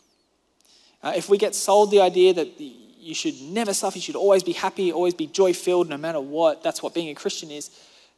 Uh, 1.01 1.13
if 1.15 1.29
we 1.29 1.37
get 1.37 1.55
sold 1.55 1.91
the 1.91 2.01
idea 2.01 2.33
that 2.33 2.57
the, 2.57 2.75
you 2.97 3.13
should 3.13 3.39
never 3.41 3.73
suffer, 3.73 3.97
you 3.97 4.01
should 4.01 4.15
always 4.15 4.43
be 4.43 4.51
happy, 4.51 4.91
always 4.91 5.13
be 5.13 5.27
joy 5.27 5.53
filled, 5.53 5.89
no 5.89 5.97
matter 5.97 6.19
what, 6.19 6.63
that's 6.63 6.83
what 6.83 6.93
being 6.93 7.09
a 7.09 7.15
Christian 7.15 7.49
is, 7.49 7.71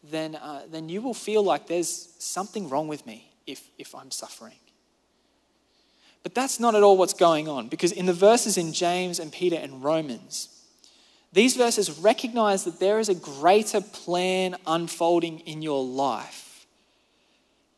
then, 0.04 0.36
uh, 0.36 0.64
then 0.72 0.90
you 0.90 1.02
will 1.02 1.14
feel 1.14 1.44
like 1.44 1.68
there's 1.68 2.10
something 2.18 2.68
wrong 2.70 2.88
with 2.88 3.06
me 3.06 3.31
if, 3.52 3.70
if 3.78 3.94
I'm 3.96 4.12
suffering. 4.12 4.56
But 6.24 6.36
that's 6.36 6.60
not 6.60 6.76
at 6.76 6.84
all 6.84 6.98
what's 6.98 7.14
going 7.14 7.48
on 7.48 7.68
because 7.68 7.92
in 7.92 8.06
the 8.06 8.14
verses 8.14 8.58
in 8.58 8.74
James 8.74 9.20
and 9.20 9.32
Peter 9.32 9.56
and 9.56 9.84
Romans, 9.84 10.50
these 11.34 11.56
verses 11.56 12.00
recognize 12.00 12.66
that 12.66 12.80
there 12.80 13.00
is 13.00 13.10
a 13.10 13.16
greater 13.16 13.82
plan 13.82 14.56
unfolding 14.68 15.40
in 15.40 15.62
your 15.62 15.84
life, 15.84 16.68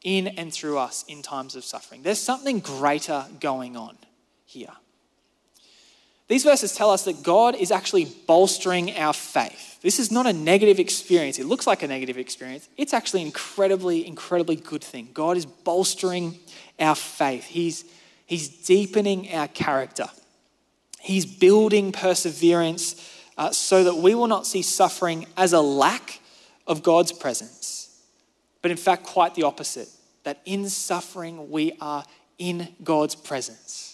in 0.04 0.28
and 0.28 0.52
through 0.52 0.78
us 0.80 1.06
in 1.08 1.22
times 1.22 1.56
of 1.56 1.64
suffering. 1.64 2.02
There's 2.02 2.20
something 2.20 2.60
greater 2.60 3.26
going 3.40 3.78
on 3.78 3.96
here. 4.46 4.74
These 6.28 6.44
verses 6.44 6.74
tell 6.74 6.90
us 6.90 7.04
that 7.06 7.22
God 7.24 7.56
is 7.56 7.72
actually 7.72 8.06
bolstering 8.06 8.96
our 8.96 9.14
faith. 9.14 9.82
This 9.82 10.00
is 10.00 10.12
not 10.12 10.26
a 10.26 10.34
negative 10.34 10.80
experience. 10.80 11.38
It 11.38 11.46
looks 11.46 11.68
like 11.68 11.84
a 11.84 11.88
negative 11.88 12.18
experience. 12.18 12.70
It's 12.78 12.94
actually 12.94 13.22
an 13.22 13.28
incredibly, 13.28 14.08
incredibly 14.08 14.56
good 14.56 14.84
thing. 14.84 15.10
God 15.14 15.36
is 15.36 15.46
bolstering 15.46 16.40
our 16.80 16.96
faith. 16.96 17.46
He's 17.46 17.84
He's 18.26 18.48
deepening 18.48 19.32
our 19.34 19.48
character. 19.48 20.08
He's 21.00 21.26
building 21.26 21.92
perseverance 21.92 22.96
uh, 23.38 23.52
so 23.52 23.84
that 23.84 23.98
we 23.98 24.16
will 24.16 24.28
not 24.28 24.48
see 24.48 24.62
suffering 24.62 25.26
as 25.36 25.54
a 25.54 25.60
lack 25.60 26.22
of 26.66 26.82
God's 26.82 27.12
presence, 27.12 28.02
but 28.62 28.72
in 28.72 28.78
fact, 28.78 29.04
quite 29.04 29.36
the 29.36 29.44
opposite 29.44 29.90
that 30.24 30.42
in 30.46 30.70
suffering 30.70 31.52
we 31.52 31.74
are 31.82 32.06
in 32.38 32.70
God's 32.84 33.16
presence. 33.16 33.93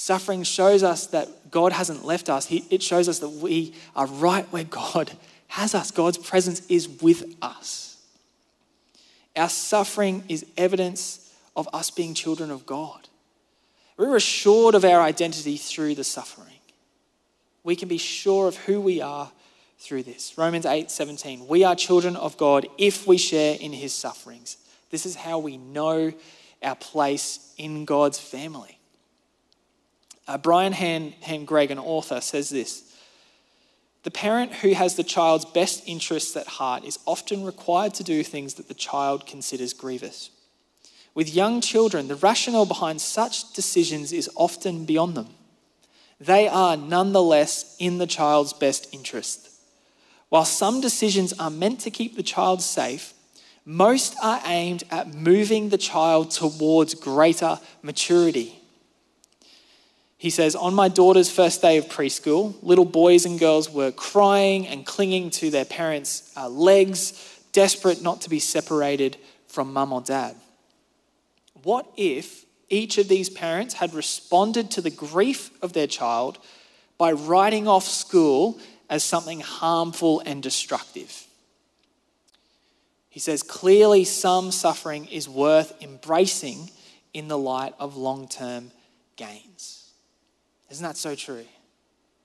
Suffering 0.00 0.44
shows 0.44 0.84
us 0.84 1.08
that 1.08 1.50
God 1.50 1.72
hasn't 1.72 2.04
left 2.04 2.30
us, 2.30 2.46
it 2.52 2.84
shows 2.84 3.08
us 3.08 3.18
that 3.18 3.30
we 3.30 3.74
are 3.96 4.06
right 4.06 4.46
where 4.52 4.62
God 4.62 5.10
has 5.48 5.74
us. 5.74 5.90
God's 5.90 6.18
presence 6.18 6.64
is 6.68 6.88
with 6.88 7.34
us. 7.42 8.00
Our 9.34 9.48
suffering 9.48 10.22
is 10.28 10.46
evidence 10.56 11.34
of 11.56 11.68
us 11.72 11.90
being 11.90 12.14
children 12.14 12.52
of 12.52 12.64
God. 12.64 13.08
We're 13.96 14.14
assured 14.14 14.76
of 14.76 14.84
our 14.84 15.00
identity 15.00 15.56
through 15.56 15.96
the 15.96 16.04
suffering. 16.04 16.60
We 17.64 17.74
can 17.74 17.88
be 17.88 17.98
sure 17.98 18.46
of 18.46 18.54
who 18.54 18.80
we 18.80 19.00
are 19.00 19.32
through 19.80 20.04
this. 20.04 20.38
Romans 20.38 20.64
8 20.64 20.92
17. 20.92 21.48
We 21.48 21.64
are 21.64 21.74
children 21.74 22.14
of 22.14 22.36
God 22.36 22.68
if 22.78 23.04
we 23.08 23.18
share 23.18 23.56
in 23.60 23.72
his 23.72 23.94
sufferings. 23.94 24.58
This 24.90 25.06
is 25.06 25.16
how 25.16 25.40
we 25.40 25.56
know 25.56 26.12
our 26.62 26.76
place 26.76 27.52
in 27.58 27.84
God's 27.84 28.20
family. 28.20 28.77
Uh, 30.28 30.36
Brian 30.36 30.74
Han, 30.74 31.14
Han 31.22 31.46
Gregg, 31.46 31.70
an 31.70 31.78
author, 31.78 32.20
says 32.20 32.50
this 32.50 32.84
The 34.02 34.10
parent 34.10 34.52
who 34.56 34.74
has 34.74 34.94
the 34.94 35.02
child's 35.02 35.46
best 35.46 35.82
interests 35.86 36.36
at 36.36 36.46
heart 36.46 36.84
is 36.84 36.98
often 37.06 37.44
required 37.44 37.94
to 37.94 38.04
do 38.04 38.22
things 38.22 38.54
that 38.54 38.68
the 38.68 38.74
child 38.74 39.26
considers 39.26 39.72
grievous. 39.72 40.30
With 41.14 41.34
young 41.34 41.60
children, 41.62 42.06
the 42.06 42.14
rationale 42.14 42.66
behind 42.66 43.00
such 43.00 43.52
decisions 43.54 44.12
is 44.12 44.30
often 44.36 44.84
beyond 44.84 45.16
them. 45.16 45.28
They 46.20 46.46
are 46.46 46.76
nonetheless 46.76 47.74
in 47.78 47.98
the 47.98 48.06
child's 48.06 48.52
best 48.52 48.92
interest. 48.92 49.48
While 50.28 50.44
some 50.44 50.80
decisions 50.80 51.32
are 51.38 51.50
meant 51.50 51.80
to 51.80 51.90
keep 51.90 52.16
the 52.16 52.22
child 52.22 52.60
safe, 52.60 53.14
most 53.64 54.14
are 54.22 54.40
aimed 54.44 54.84
at 54.90 55.14
moving 55.14 55.70
the 55.70 55.78
child 55.78 56.30
towards 56.30 56.94
greater 56.94 57.58
maturity. 57.82 58.57
He 60.18 60.30
says, 60.30 60.56
On 60.56 60.74
my 60.74 60.88
daughter's 60.88 61.30
first 61.30 61.62
day 61.62 61.78
of 61.78 61.86
preschool, 61.86 62.56
little 62.60 62.84
boys 62.84 63.24
and 63.24 63.38
girls 63.38 63.70
were 63.70 63.92
crying 63.92 64.66
and 64.66 64.84
clinging 64.84 65.30
to 65.30 65.48
their 65.48 65.64
parents' 65.64 66.32
uh, 66.36 66.48
legs, 66.48 67.40
desperate 67.52 68.02
not 68.02 68.20
to 68.22 68.30
be 68.30 68.40
separated 68.40 69.16
from 69.46 69.72
mum 69.72 69.92
or 69.92 70.00
dad. 70.00 70.34
What 71.62 71.86
if 71.96 72.44
each 72.68 72.98
of 72.98 73.08
these 73.08 73.30
parents 73.30 73.74
had 73.74 73.94
responded 73.94 74.72
to 74.72 74.80
the 74.80 74.90
grief 74.90 75.50
of 75.62 75.72
their 75.72 75.86
child 75.86 76.38
by 76.98 77.12
writing 77.12 77.68
off 77.68 77.84
school 77.84 78.58
as 78.90 79.04
something 79.04 79.38
harmful 79.38 80.20
and 80.26 80.42
destructive? 80.42 81.26
He 83.08 83.20
says, 83.20 83.44
clearly, 83.44 84.02
some 84.04 84.50
suffering 84.50 85.06
is 85.06 85.28
worth 85.28 85.80
embracing 85.80 86.70
in 87.14 87.28
the 87.28 87.38
light 87.38 87.74
of 87.78 87.96
long 87.96 88.28
term 88.28 88.72
gains. 89.16 89.77
Isn't 90.70 90.84
that 90.84 90.96
so 90.96 91.14
true? 91.14 91.44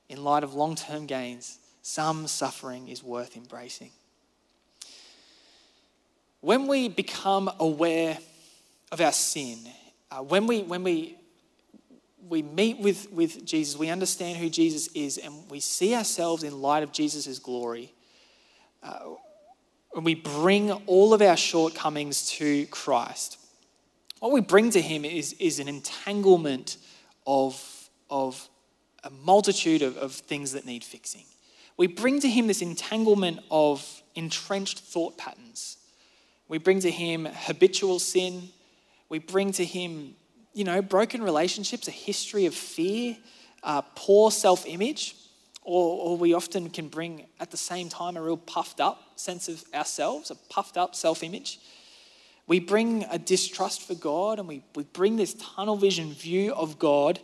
In 0.10 0.23
light 0.23 0.43
of 0.43 0.53
long 0.53 0.75
term 0.75 1.06
gains, 1.06 1.60
some 1.82 2.27
suffering 2.27 2.88
is 2.88 3.03
worth 3.03 3.36
embracing. 3.36 3.91
when 6.43 6.67
we 6.67 6.89
become 6.89 7.49
aware 7.58 8.17
of 8.91 8.99
our 8.99 9.13
sin, 9.13 9.60
uh, 10.12 10.17
when 10.17 10.45
we, 10.45 10.62
when 10.62 10.84
we, 10.84 11.17
we 12.27 12.41
meet 12.41 12.77
with, 12.79 13.10
with 13.13 13.45
Jesus, 13.45 13.77
we 13.77 13.89
understand 13.89 14.38
who 14.38 14.49
Jesus 14.49 14.88
is, 14.88 15.17
and 15.17 15.34
we 15.49 15.62
see 15.62 15.95
ourselves 15.95 16.43
in 16.43 16.62
light 16.62 16.84
of 16.84 16.91
Jesus' 16.91 17.39
glory, 17.39 17.93
uh, 18.84 18.99
and 19.95 20.03
we 20.03 20.15
bring 20.15 20.69
all 20.86 21.13
of 21.13 21.21
our 21.21 21.38
shortcomings 21.38 22.29
to 22.32 22.65
Christ, 22.67 23.39
what 24.19 24.32
we 24.34 24.41
bring 24.41 24.69
to 24.71 24.82
Him 24.82 25.06
is, 25.06 25.34
is 25.34 25.60
an 25.60 25.69
entanglement 25.69 26.77
of, 27.25 27.56
of 28.13 28.47
a 29.04 29.10
multitude 29.10 29.82
of, 29.82 29.97
of 29.97 30.13
things 30.13 30.52
that 30.52 30.67
need 30.67 30.84
fixing. 30.84 31.23
We 31.78 31.88
bring 31.88 32.19
to 32.19 32.30
Him 32.30 32.45
this 32.45 32.62
entanglement 32.62 33.39
of 33.49 34.04
entrenched 34.13 34.80
thought 34.80 35.17
patterns. 35.17 35.78
We 36.47 36.60
bring 36.60 36.80
to 36.82 36.91
Him 36.91 37.28
habitual 37.32 37.97
sin. 37.97 38.49
We 39.10 39.17
bring 39.17 39.52
to 39.54 39.65
Him, 39.65 40.15
you 40.54 40.63
know, 40.63 40.80
broken 40.84 41.23
relationships, 41.23 41.88
a 41.88 41.91
history 41.91 42.45
of 42.45 42.54
fear, 42.54 43.17
uh, 43.63 43.82
poor 43.95 44.30
self 44.30 44.65
image. 44.67 45.15
Or, 45.65 46.10
or 46.12 46.17
we 46.17 46.34
often 46.34 46.69
can 46.69 46.89
bring 46.89 47.26
at 47.39 47.49
the 47.49 47.58
same 47.58 47.88
time 47.88 48.17
a 48.17 48.21
real 48.21 48.38
puffed 48.38 48.82
up 48.82 49.17
sense 49.17 49.47
of 49.47 49.63
ourselves, 49.73 50.30
a 50.30 50.36
puffed 50.36 50.78
up 50.78 50.93
self 50.93 51.23
image. 51.23 51.60
We 52.45 52.60
bring 52.60 53.06
a 53.10 53.17
distrust 53.17 53.82
for 53.82 53.95
God 53.95 54.38
and 54.38 54.47
we, 54.47 54.63
we 54.76 54.84
bring 54.84 55.15
this 55.15 55.34
tunnel 55.39 55.78
vision 55.78 56.12
view 56.12 56.54
of 56.54 56.78
God, 56.78 57.19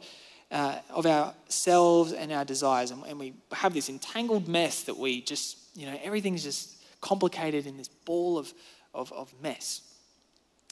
uh, 0.52 0.80
of 0.90 1.06
ourselves 1.06 2.12
and 2.14 2.32
our 2.32 2.46
desires. 2.46 2.92
And, 2.92 3.04
and 3.06 3.20
we 3.20 3.34
have 3.52 3.74
this 3.74 3.90
entangled 3.90 4.48
mess 4.48 4.84
that 4.84 4.98
we 4.98 5.22
just, 5.22 5.58
you 5.76 5.86
know, 5.86 5.98
everything's 6.04 6.44
just 6.44 6.76
complicated 7.02 7.66
in 7.66 7.78
this 7.78 7.88
ball 7.88 8.38
of, 8.38 8.54
of, 8.94 9.12
of 9.14 9.34
mess. 9.42 9.82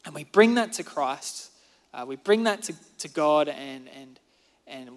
And 0.06 0.16
we 0.16 0.24
bring 0.24 0.56
that 0.56 0.74
to 0.74 0.84
Christ. 0.84 1.52
Uh, 1.94 2.06
we 2.08 2.16
bring 2.16 2.44
that 2.44 2.64
to, 2.64 2.74
to 3.00 3.10
God, 3.10 3.48
and, 3.48 3.90
and, 4.00 4.20
and 4.68 4.90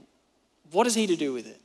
what 0.73 0.87
is 0.87 0.95
He 0.95 1.07
to 1.07 1.17
do 1.17 1.33
with 1.33 1.47
it? 1.47 1.61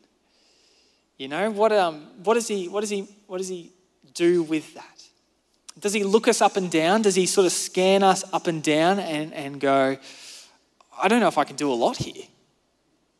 You 1.18 1.28
know, 1.30 1.50
what, 1.52 1.72
um, 1.72 2.08
what, 2.24 2.34
does 2.34 2.48
he, 2.48 2.68
what, 2.68 2.82
does 2.82 2.90
he, 2.90 3.08
what 3.28 3.38
does 3.38 3.48
He 3.48 3.72
do 4.14 4.44
with 4.44 4.74
that? 4.74 5.04
Does 5.80 5.94
He 5.94 6.04
look 6.04 6.28
us 6.28 6.42
up 6.42 6.58
and 6.58 6.70
down? 6.70 7.02
Does 7.02 7.16
He 7.16 7.26
sort 7.26 7.46
of 7.46 7.54
scan 7.54 8.04
us 8.04 8.24
up 8.34 8.48
and 8.48 8.62
down 8.62 9.00
and, 9.00 9.34
and 9.34 9.60
go, 9.60 9.98
I 10.98 11.08
don't 11.08 11.22
know 11.22 11.28
if 11.28 11.38
I 11.38 11.44
can 11.46 11.56
do 11.56 11.72
a 11.72 11.74
lot 11.76 11.98
here? 11.98 12.26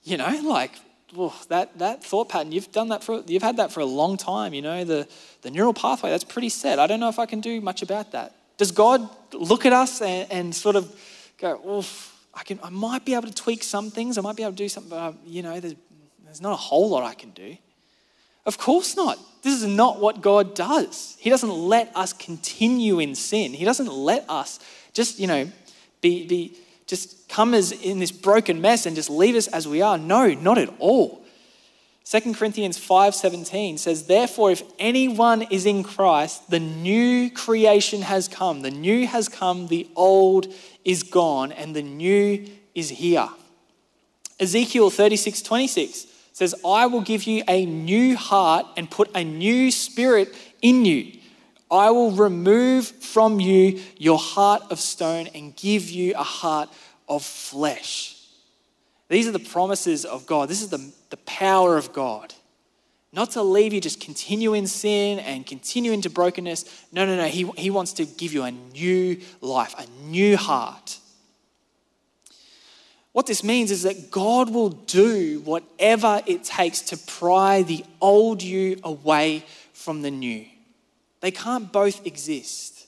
You 0.06 0.18
know, 0.18 0.40
like, 0.44 0.72
oh, 1.18 1.36
that, 1.50 1.78
that 1.80 2.04
thought 2.04 2.30
pattern, 2.30 2.52
you've 2.52 2.72
done 2.72 2.90
that 2.90 3.04
for, 3.04 3.24
you've 3.26 3.42
had 3.42 3.58
that 3.58 3.72
for 3.72 3.80
a 3.80 3.86
long 3.86 4.18
time, 4.18 4.54
you 4.54 4.62
know, 4.62 4.84
the, 4.84 5.08
the 5.42 5.50
neural 5.50 5.74
pathway, 5.74 6.12
that's 6.12 6.24
pretty 6.24 6.50
set. 6.50 6.78
I 6.78 6.86
don't 6.86 7.00
know 7.00 7.10
if 7.10 7.18
I 7.18 7.26
can 7.26 7.42
do 7.42 7.60
much 7.60 7.82
about 7.82 8.12
that. 8.12 8.36
Does 8.58 8.72
God 8.72 9.10
look 9.34 9.66
at 9.66 9.74
us 9.74 10.02
and, 10.04 10.32
and 10.32 10.56
sort 10.56 10.76
of 10.76 10.96
go, 11.40 11.60
oof, 11.68 12.16
I, 12.36 12.44
can, 12.44 12.60
I 12.62 12.70
might 12.70 13.04
be 13.04 13.16
able 13.16 13.28
to 13.28 13.34
tweak 13.34 13.64
some 13.64 13.90
things, 13.90 14.20
I 14.20 14.22
might 14.22 14.36
be 14.36 14.44
able 14.44 14.54
to 14.54 14.58
do 14.58 14.70
something, 14.70 14.92
but, 14.92 14.96
uh, 14.96 15.14
you 15.26 15.42
know, 15.42 15.60
there's, 15.60 15.76
there's 16.24 16.42
not 16.42 16.54
a 16.54 16.58
whole 16.58 16.90
lot 16.92 17.04
I 17.04 17.16
can 17.16 17.32
do. 17.32 17.58
Of 18.46 18.60
course 18.60 18.96
not. 18.96 19.18
This 19.42 19.60
is 19.60 19.68
not 19.68 20.00
what 20.00 20.22
God 20.22 20.54
does. 20.54 21.18
He 21.20 21.32
doesn't 21.32 21.50
let 21.50 21.92
us 21.96 22.14
continue 22.14 23.00
in 23.00 23.16
sin. 23.16 23.54
He 23.54 23.66
doesn't 23.66 23.92
let 23.92 24.30
us 24.30 24.60
just, 24.94 25.20
you 25.20 25.26
know, 25.26 25.50
be, 26.02 26.28
be 26.28 26.58
just 26.88 27.28
come 27.28 27.54
as 27.54 27.72
in 27.72 28.00
this 28.00 28.12
broken 28.12 28.62
mess 28.62 28.86
and 28.86 28.96
just 28.96 29.10
leave 29.10 29.36
us 29.36 29.48
as 29.48 29.68
we 29.68 29.82
are. 29.82 29.98
No, 29.98 30.34
not 30.34 30.58
at 30.58 30.70
all. 30.80 31.22
2 32.06 32.36
Corinthians 32.36 32.78
5:17 32.78 33.80
says, 33.80 34.04
"Therefore 34.04 34.52
if 34.52 34.62
anyone 34.78 35.42
is 35.50 35.66
in 35.66 35.82
Christ, 35.82 36.50
the 36.52 36.60
new 36.60 37.32
creation 37.32 38.04
has 38.04 38.28
come. 38.28 38.62
The 38.62 38.70
new 38.70 39.08
has 39.08 39.28
come, 39.28 39.68
the 39.68 39.88
old 39.96 40.48
is 40.84 41.02
gone, 41.02 41.52
and 41.52 41.76
the 41.76 41.82
new 41.82 42.46
is 42.76 42.90
here." 42.90 43.30
Ezekiel 44.40 44.92
36:26 44.92 46.06
says, 46.32 46.54
"I 46.64 46.86
will 46.86 47.02
give 47.02 47.24
you 47.24 47.42
a 47.48 47.66
new 47.66 48.16
heart 48.16 48.68
and 48.78 48.92
put 48.92 49.10
a 49.16 49.24
new 49.24 49.72
spirit 49.72 50.36
in 50.62 50.86
you. 50.86 51.15
I 51.70 51.92
will 51.92 52.12
remove 52.12 52.88
from 52.88 53.40
you 53.40 53.82
your 53.98 54.18
heart 54.18 54.64
of 54.70 54.80
stone 54.80 55.28
and 55.36 55.56
give 55.56 55.90
you 55.90 56.14
a 56.16 56.24
heart 56.24 56.70
of 57.08 57.24
flesh." 57.24 58.16
These 59.08 59.28
are 59.28 59.32
the 59.32 59.40
promises 59.40 60.04
of 60.04 60.26
God. 60.26 60.50
This 60.50 60.62
is 60.62 60.70
the, 60.70 60.92
the 61.12 61.18
power 61.18 61.78
of 61.78 61.94
God. 61.94 62.34
Not 63.12 63.32
to 63.32 63.44
leave 63.44 63.72
you 63.72 63.80
just 63.80 64.02
continue 64.02 64.54
in 64.54 64.68
sin 64.68 65.20
and 65.20 65.46
continue 65.46 65.92
into 65.92 66.10
brokenness. 66.10 66.66
No, 66.92 67.06
no, 67.06 67.16
no. 67.16 67.26
He, 67.28 67.44
he 67.56 67.70
wants 67.70 67.94
to 67.94 68.06
give 68.06 68.34
you 68.34 68.44
a 68.44 68.52
new 68.52 69.22
life, 69.42 69.74
a 69.78 69.86
new 70.06 70.36
heart. 70.36 70.98
What 73.14 73.28
this 73.28 73.44
means 73.44 73.72
is 73.72 73.84
that 73.84 74.12
God 74.12 74.54
will 74.54 74.70
do 74.70 75.40
whatever 75.46 76.22
it 76.26 76.44
takes 76.44 76.82
to 76.82 76.98
pry 76.98 77.62
the 77.62 77.86
old 78.02 78.44
you 78.44 78.78
away 78.84 79.46
from 79.72 80.02
the 80.02 80.12
new. 80.12 80.46
They 81.26 81.32
can't 81.32 81.72
both 81.72 82.06
exist. 82.06 82.86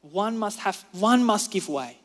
One 0.00 0.38
must 0.38 0.60
have 0.60 0.84
one 0.92 1.24
must 1.24 1.50
give 1.50 1.68
way. 1.68 1.96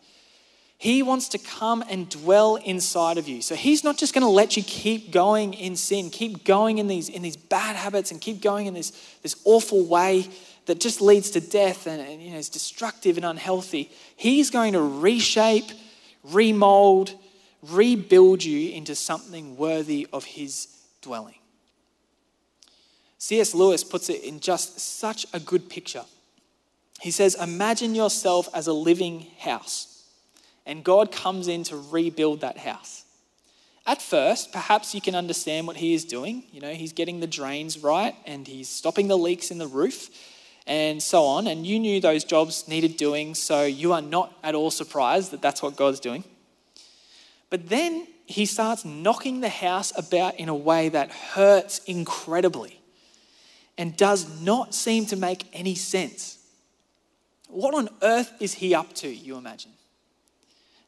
He 0.79 1.03
wants 1.03 1.27
to 1.29 1.37
come 1.37 1.83
and 1.87 2.09
dwell 2.09 2.55
inside 2.55 3.19
of 3.19 3.27
you. 3.27 3.43
So 3.43 3.53
he's 3.53 3.83
not 3.83 3.95
just 3.95 4.11
going 4.11 4.23
to 4.23 4.27
let 4.27 4.57
you 4.57 4.63
keep 4.63 5.11
going 5.11 5.53
in 5.53 5.75
sin, 5.75 6.09
keep 6.09 6.43
going 6.43 6.79
in 6.79 6.87
these, 6.87 7.07
in 7.07 7.21
these 7.21 7.37
bad 7.37 7.75
habits 7.75 8.09
and 8.09 8.19
keep 8.19 8.41
going 8.41 8.65
in 8.65 8.73
this, 8.73 8.93
this 9.21 9.35
awful 9.43 9.85
way 9.85 10.27
that 10.65 10.79
just 10.79 11.01
leads 11.01 11.29
to 11.29 11.39
death 11.39 11.85
and, 11.85 12.01
and 12.01 12.19
you 12.19 12.31
know, 12.31 12.37
is 12.37 12.49
destructive 12.49 13.15
and 13.17 13.25
unhealthy. 13.25 13.91
He's 14.15 14.49
going 14.49 14.73
to 14.73 14.81
reshape, 14.81 15.69
remold, 16.23 17.13
rebuild 17.61 18.43
you 18.43 18.71
into 18.71 18.95
something 18.95 19.55
worthy 19.55 20.07
of 20.11 20.23
his 20.23 20.67
dwelling. 21.03 21.35
C.S. 23.25 23.55
Lewis 23.55 23.83
puts 23.83 24.07
it 24.11 24.23
in 24.23 24.39
just 24.39 24.79
such 24.79 25.25
a 25.33 25.39
good 25.39 25.67
picture. 25.67 26.03
He 27.01 27.09
says, 27.09 27.33
Imagine 27.33 27.95
yourself 27.95 28.47
as 28.53 28.67
a 28.67 28.73
living 28.73 29.25
house 29.39 30.03
and 30.63 30.83
God 30.83 31.11
comes 31.11 31.47
in 31.47 31.63
to 31.63 31.75
rebuild 31.75 32.41
that 32.41 32.59
house. 32.59 33.03
At 33.87 33.99
first, 33.99 34.53
perhaps 34.53 34.93
you 34.93 35.01
can 35.01 35.15
understand 35.15 35.65
what 35.65 35.77
he 35.77 35.95
is 35.95 36.05
doing. 36.05 36.43
You 36.51 36.61
know, 36.61 36.75
he's 36.75 36.93
getting 36.93 37.19
the 37.19 37.25
drains 37.25 37.79
right 37.79 38.13
and 38.27 38.45
he's 38.45 38.69
stopping 38.69 39.07
the 39.07 39.17
leaks 39.17 39.49
in 39.49 39.57
the 39.57 39.65
roof 39.65 40.11
and 40.67 41.01
so 41.01 41.23
on. 41.23 41.47
And 41.47 41.65
you 41.65 41.79
knew 41.79 41.99
those 41.99 42.23
jobs 42.25 42.67
needed 42.67 42.95
doing, 42.95 43.33
so 43.33 43.63
you 43.63 43.91
are 43.93 44.03
not 44.03 44.37
at 44.43 44.53
all 44.53 44.69
surprised 44.69 45.31
that 45.31 45.41
that's 45.41 45.63
what 45.63 45.75
God's 45.75 45.99
doing. 45.99 46.25
But 47.49 47.69
then 47.69 48.05
he 48.27 48.45
starts 48.45 48.85
knocking 48.85 49.41
the 49.41 49.49
house 49.49 49.91
about 49.97 50.35
in 50.35 50.47
a 50.47 50.55
way 50.55 50.89
that 50.89 51.09
hurts 51.09 51.79
incredibly 51.85 52.81
and 53.77 53.95
does 53.97 54.41
not 54.41 54.73
seem 54.73 55.05
to 55.07 55.15
make 55.15 55.45
any 55.53 55.75
sense. 55.75 56.39
What 57.49 57.73
on 57.73 57.89
earth 58.01 58.31
is 58.39 58.55
he 58.55 58.73
up 58.73 58.93
to, 58.95 59.07
you 59.07 59.37
imagine? 59.37 59.71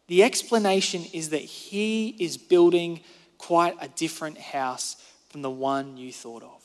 The 0.08 0.24
explanation 0.24 1.04
is 1.14 1.30
that 1.30 1.42
he 1.42 2.16
is 2.20 2.38
building 2.38 3.02
quite 3.38 3.76
a 3.80 3.88
different 3.90 4.38
house 4.38 4.96
from 5.30 5.42
the 5.42 5.50
one 5.50 5.98
you 5.98 6.12
thought 6.12 6.44
of. 6.44 6.64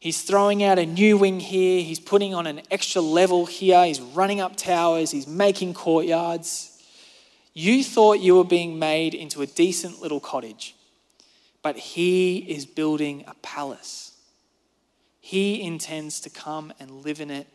He's 0.00 0.22
throwing 0.22 0.62
out 0.62 0.78
a 0.78 0.84
new 0.84 1.16
wing 1.16 1.40
here, 1.40 1.82
he's 1.82 2.00
putting 2.00 2.34
on 2.34 2.46
an 2.46 2.60
extra 2.70 3.00
level 3.00 3.46
here, 3.46 3.86
he's 3.86 4.00
running 4.00 4.40
up 4.40 4.56
towers, 4.56 5.10
he's 5.10 5.26
making 5.26 5.72
courtyards. 5.72 6.70
You 7.54 7.84
thought 7.84 8.20
you 8.20 8.34
were 8.34 8.44
being 8.44 8.78
made 8.78 9.14
into 9.14 9.40
a 9.40 9.46
decent 9.46 10.02
little 10.02 10.20
cottage, 10.20 10.74
but 11.62 11.76
he 11.76 12.36
is 12.36 12.66
building 12.66 13.24
a 13.26 13.34
palace. 13.36 14.13
He 15.26 15.62
intends 15.62 16.20
to 16.20 16.28
come 16.28 16.70
and 16.78 17.02
live 17.02 17.18
in 17.18 17.30
it 17.30 17.46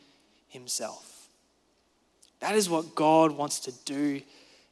himself. 0.47 1.27
That 2.39 2.55
is 2.55 2.67
what 2.67 2.95
God 2.95 3.33
wants 3.33 3.59
to 3.59 3.71
do 3.85 4.23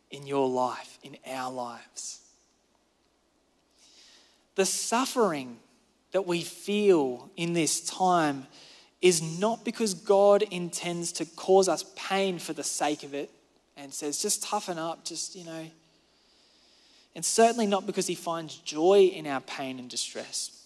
in 0.10 0.26
your 0.26 0.50
life, 0.50 0.98
in 1.04 1.16
our 1.28 1.52
lives. 1.52 2.22
The 4.56 4.66
suffering 4.66 5.60
that 6.12 6.26
we 6.26 6.42
feel 6.42 7.30
in 7.38 7.54
this 7.54 7.82
time 7.82 8.48
is 9.00 9.22
not 9.40 9.64
because 9.64 9.94
God 9.94 10.42
intends 10.42 11.12
to 11.14 11.26
cause 11.26 11.70
us 11.70 11.86
pain 11.96 12.40
for 12.40 12.54
the 12.54 12.64
sake 12.64 13.04
of 13.04 13.14
it 13.14 13.30
and 13.78 13.94
says, 13.94 14.20
just 14.20 14.42
toughen 14.42 14.80
up, 14.80 15.06
just, 15.06 15.36
you 15.36 15.46
know. 15.46 15.68
And 17.14 17.24
certainly 17.24 17.68
not 17.68 17.86
because 17.86 18.08
He 18.08 18.16
finds 18.16 18.56
joy 18.56 19.12
in 19.14 19.28
our 19.28 19.42
pain 19.42 19.78
and 19.78 19.88
distress, 19.88 20.57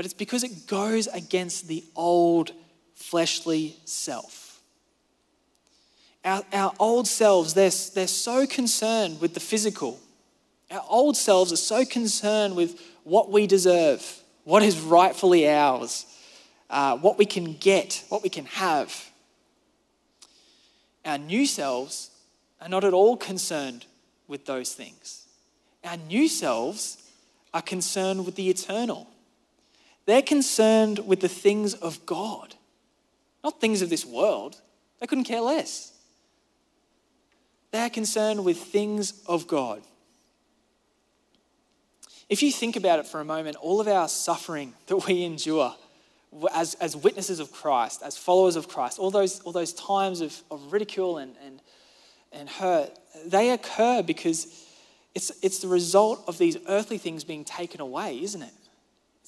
but 0.00 0.06
it's 0.06 0.14
because 0.14 0.42
it 0.42 0.66
goes 0.66 1.08
against 1.08 1.68
the 1.68 1.84
old 1.94 2.52
fleshly 2.94 3.76
self. 3.84 4.62
Our, 6.24 6.42
our 6.54 6.72
old 6.78 7.06
selves, 7.06 7.52
they're, 7.52 7.68
they're 7.94 8.06
so 8.06 8.46
concerned 8.46 9.20
with 9.20 9.34
the 9.34 9.40
physical. 9.40 10.00
Our 10.70 10.82
old 10.88 11.18
selves 11.18 11.52
are 11.52 11.56
so 11.56 11.84
concerned 11.84 12.56
with 12.56 12.80
what 13.04 13.30
we 13.30 13.46
deserve, 13.46 14.02
what 14.44 14.62
is 14.62 14.80
rightfully 14.80 15.46
ours, 15.46 16.06
uh, 16.70 16.96
what 16.96 17.18
we 17.18 17.26
can 17.26 17.52
get, 17.52 18.02
what 18.08 18.22
we 18.22 18.30
can 18.30 18.46
have. 18.46 19.10
Our 21.04 21.18
new 21.18 21.44
selves 21.44 22.08
are 22.58 22.70
not 22.70 22.84
at 22.84 22.94
all 22.94 23.18
concerned 23.18 23.84
with 24.28 24.46
those 24.46 24.72
things. 24.72 25.26
Our 25.84 25.98
new 25.98 26.26
selves 26.26 27.06
are 27.52 27.60
concerned 27.60 28.24
with 28.24 28.36
the 28.36 28.48
eternal. 28.48 29.06
They're 30.06 30.22
concerned 30.22 31.00
with 31.06 31.20
the 31.20 31.28
things 31.28 31.74
of 31.74 32.04
God, 32.06 32.54
not 33.44 33.60
things 33.60 33.82
of 33.82 33.90
this 33.90 34.04
world. 34.04 34.60
They 34.98 35.06
couldn't 35.06 35.24
care 35.24 35.40
less. 35.40 35.92
They're 37.70 37.90
concerned 37.90 38.44
with 38.44 38.58
things 38.58 39.22
of 39.26 39.46
God. 39.46 39.82
If 42.28 42.42
you 42.42 42.52
think 42.52 42.76
about 42.76 43.00
it 43.00 43.06
for 43.06 43.20
a 43.20 43.24
moment, 43.24 43.56
all 43.56 43.80
of 43.80 43.88
our 43.88 44.08
suffering 44.08 44.74
that 44.86 45.06
we 45.06 45.24
endure 45.24 45.74
as, 46.54 46.74
as 46.74 46.96
witnesses 46.96 47.40
of 47.40 47.50
Christ, 47.50 48.02
as 48.04 48.16
followers 48.16 48.56
of 48.56 48.68
Christ, 48.68 48.98
all 48.98 49.10
those, 49.10 49.40
all 49.40 49.52
those 49.52 49.72
times 49.72 50.20
of, 50.20 50.40
of 50.50 50.72
ridicule 50.72 51.18
and, 51.18 51.34
and, 51.44 51.60
and 52.32 52.48
hurt, 52.48 52.90
they 53.26 53.50
occur 53.50 54.02
because 54.02 54.46
it's, 55.14 55.32
it's 55.42 55.58
the 55.58 55.68
result 55.68 56.22
of 56.28 56.38
these 56.38 56.56
earthly 56.68 56.98
things 56.98 57.24
being 57.24 57.44
taken 57.44 57.80
away, 57.80 58.22
isn't 58.22 58.42
it? 58.42 58.52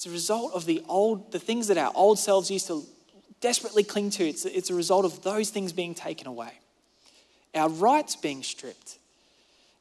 It's 0.02 0.06
a 0.08 0.10
result 0.10 0.52
of 0.52 0.66
the 0.66 0.82
old, 0.88 1.30
the 1.30 1.38
things 1.38 1.68
that 1.68 1.78
our 1.78 1.92
old 1.94 2.18
selves 2.18 2.50
used 2.50 2.66
to 2.66 2.82
desperately 3.40 3.84
cling 3.84 4.10
to. 4.10 4.28
It's, 4.28 4.44
it's 4.44 4.68
a 4.68 4.74
result 4.74 5.04
of 5.04 5.22
those 5.22 5.50
things 5.50 5.72
being 5.72 5.94
taken 5.94 6.26
away. 6.26 6.54
Our 7.54 7.68
rights 7.68 8.16
being 8.16 8.42
stripped 8.42 8.98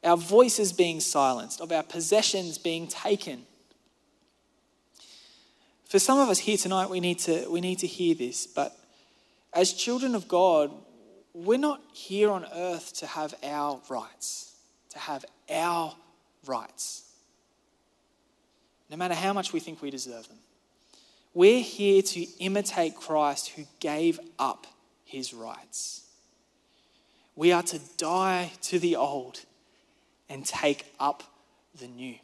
our 0.03 0.17
voices 0.17 0.73
being 0.73 0.99
silenced, 0.99 1.59
of 1.61 1.71
our 1.71 1.83
possessions 1.83 2.59
being 2.59 2.87
taken. 2.87 3.43
For 5.85 5.97
some 5.97 6.19
of 6.19 6.29
us 6.29 6.39
here 6.39 6.57
tonight, 6.57 6.89
we 6.89 6.99
need 6.99 7.19
to, 7.19 7.49
we 7.49 7.61
need 7.61 7.79
to 7.79 7.87
hear 7.87 8.13
this, 8.15 8.45
but 8.45 8.77
as 9.53 9.73
children 9.73 10.15
of 10.15 10.27
God, 10.27 10.71
we're 11.33 11.57
not 11.57 11.81
here 11.93 12.29
on 12.29 12.45
earth 12.53 12.93
to 12.97 13.07
have 13.07 13.33
our 13.43 13.81
rights, 13.89 14.55
to 14.89 14.99
have 14.99 15.25
our 15.49 15.95
rights, 16.45 17.10
no 18.91 18.97
matter 18.97 19.15
how 19.15 19.31
much 19.31 19.53
we 19.53 19.61
think 19.61 19.81
we 19.81 19.89
deserve 19.89 20.27
them. 20.27 20.37
We're 21.33 21.63
here 21.63 22.01
to 22.01 22.27
imitate 22.39 22.97
Christ 22.97 23.49
who 23.55 23.63
gave 23.79 24.19
up 24.37 24.67
his 25.05 25.33
rights. 25.33 26.03
We 27.37 27.53
are 27.53 27.63
to 27.63 27.79
die 27.97 28.51
to 28.63 28.79
the 28.79 28.97
old 28.97 29.39
and 30.27 30.45
take 30.45 30.85
up 30.99 31.23
the 31.79 31.87
new. 31.87 32.15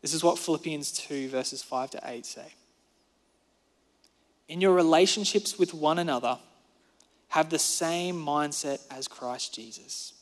This 0.00 0.14
is 0.14 0.22
what 0.22 0.38
Philippians 0.38 0.92
2, 0.92 1.28
verses 1.28 1.60
5 1.60 1.90
to 1.90 2.00
8 2.04 2.24
say. 2.24 2.54
In 4.48 4.60
your 4.60 4.72
relationships 4.72 5.58
with 5.58 5.74
one 5.74 5.98
another, 5.98 6.38
have 7.28 7.50
the 7.50 7.58
same 7.58 8.16
mindset 8.16 8.80
as 8.90 9.08
Christ 9.08 9.54
Jesus, 9.54 10.14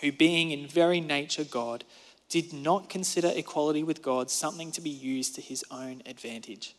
who, 0.00 0.12
being 0.12 0.50
in 0.50 0.66
very 0.66 1.00
nature 1.00 1.44
God, 1.44 1.84
did 2.28 2.52
not 2.52 2.88
consider 2.88 3.32
equality 3.34 3.82
with 3.82 4.02
God 4.02 4.30
something 4.30 4.72
to 4.72 4.80
be 4.80 4.90
used 4.90 5.34
to 5.36 5.40
his 5.40 5.64
own 5.70 6.02
advantage. 6.06 6.74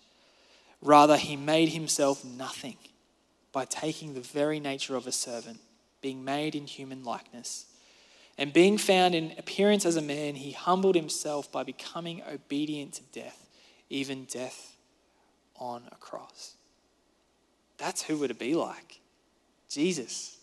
Rather, 0.81 1.17
he 1.17 1.35
made 1.35 1.69
himself 1.69 2.23
nothing 2.23 2.77
by 3.51 3.65
taking 3.65 4.13
the 4.13 4.21
very 4.21 4.59
nature 4.59 4.95
of 4.95 5.07
a 5.07 5.11
servant, 5.11 5.59
being 6.01 6.23
made 6.23 6.53
in 6.53 6.67
human 6.67 7.03
likeness 7.03 7.65
and 8.37 8.53
being 8.53 8.77
found 8.77 9.15
in 9.15 9.33
appearance 9.37 9.85
as 9.85 9.95
a 9.95 10.01
man, 10.01 10.35
he 10.35 10.51
humbled 10.51 10.95
himself 10.95 11.51
by 11.51 11.63
becoming 11.63 12.21
obedient 12.31 12.93
to 12.93 13.01
death, 13.11 13.47
even 13.89 14.25
death 14.25 14.75
on 15.55 15.83
a 15.91 15.95
cross. 15.95 16.53
That's 17.77 18.03
who 18.03 18.17
we're 18.17 18.27
to 18.27 18.35
be 18.35 18.53
like 18.53 18.99
Jesus, 19.69 20.37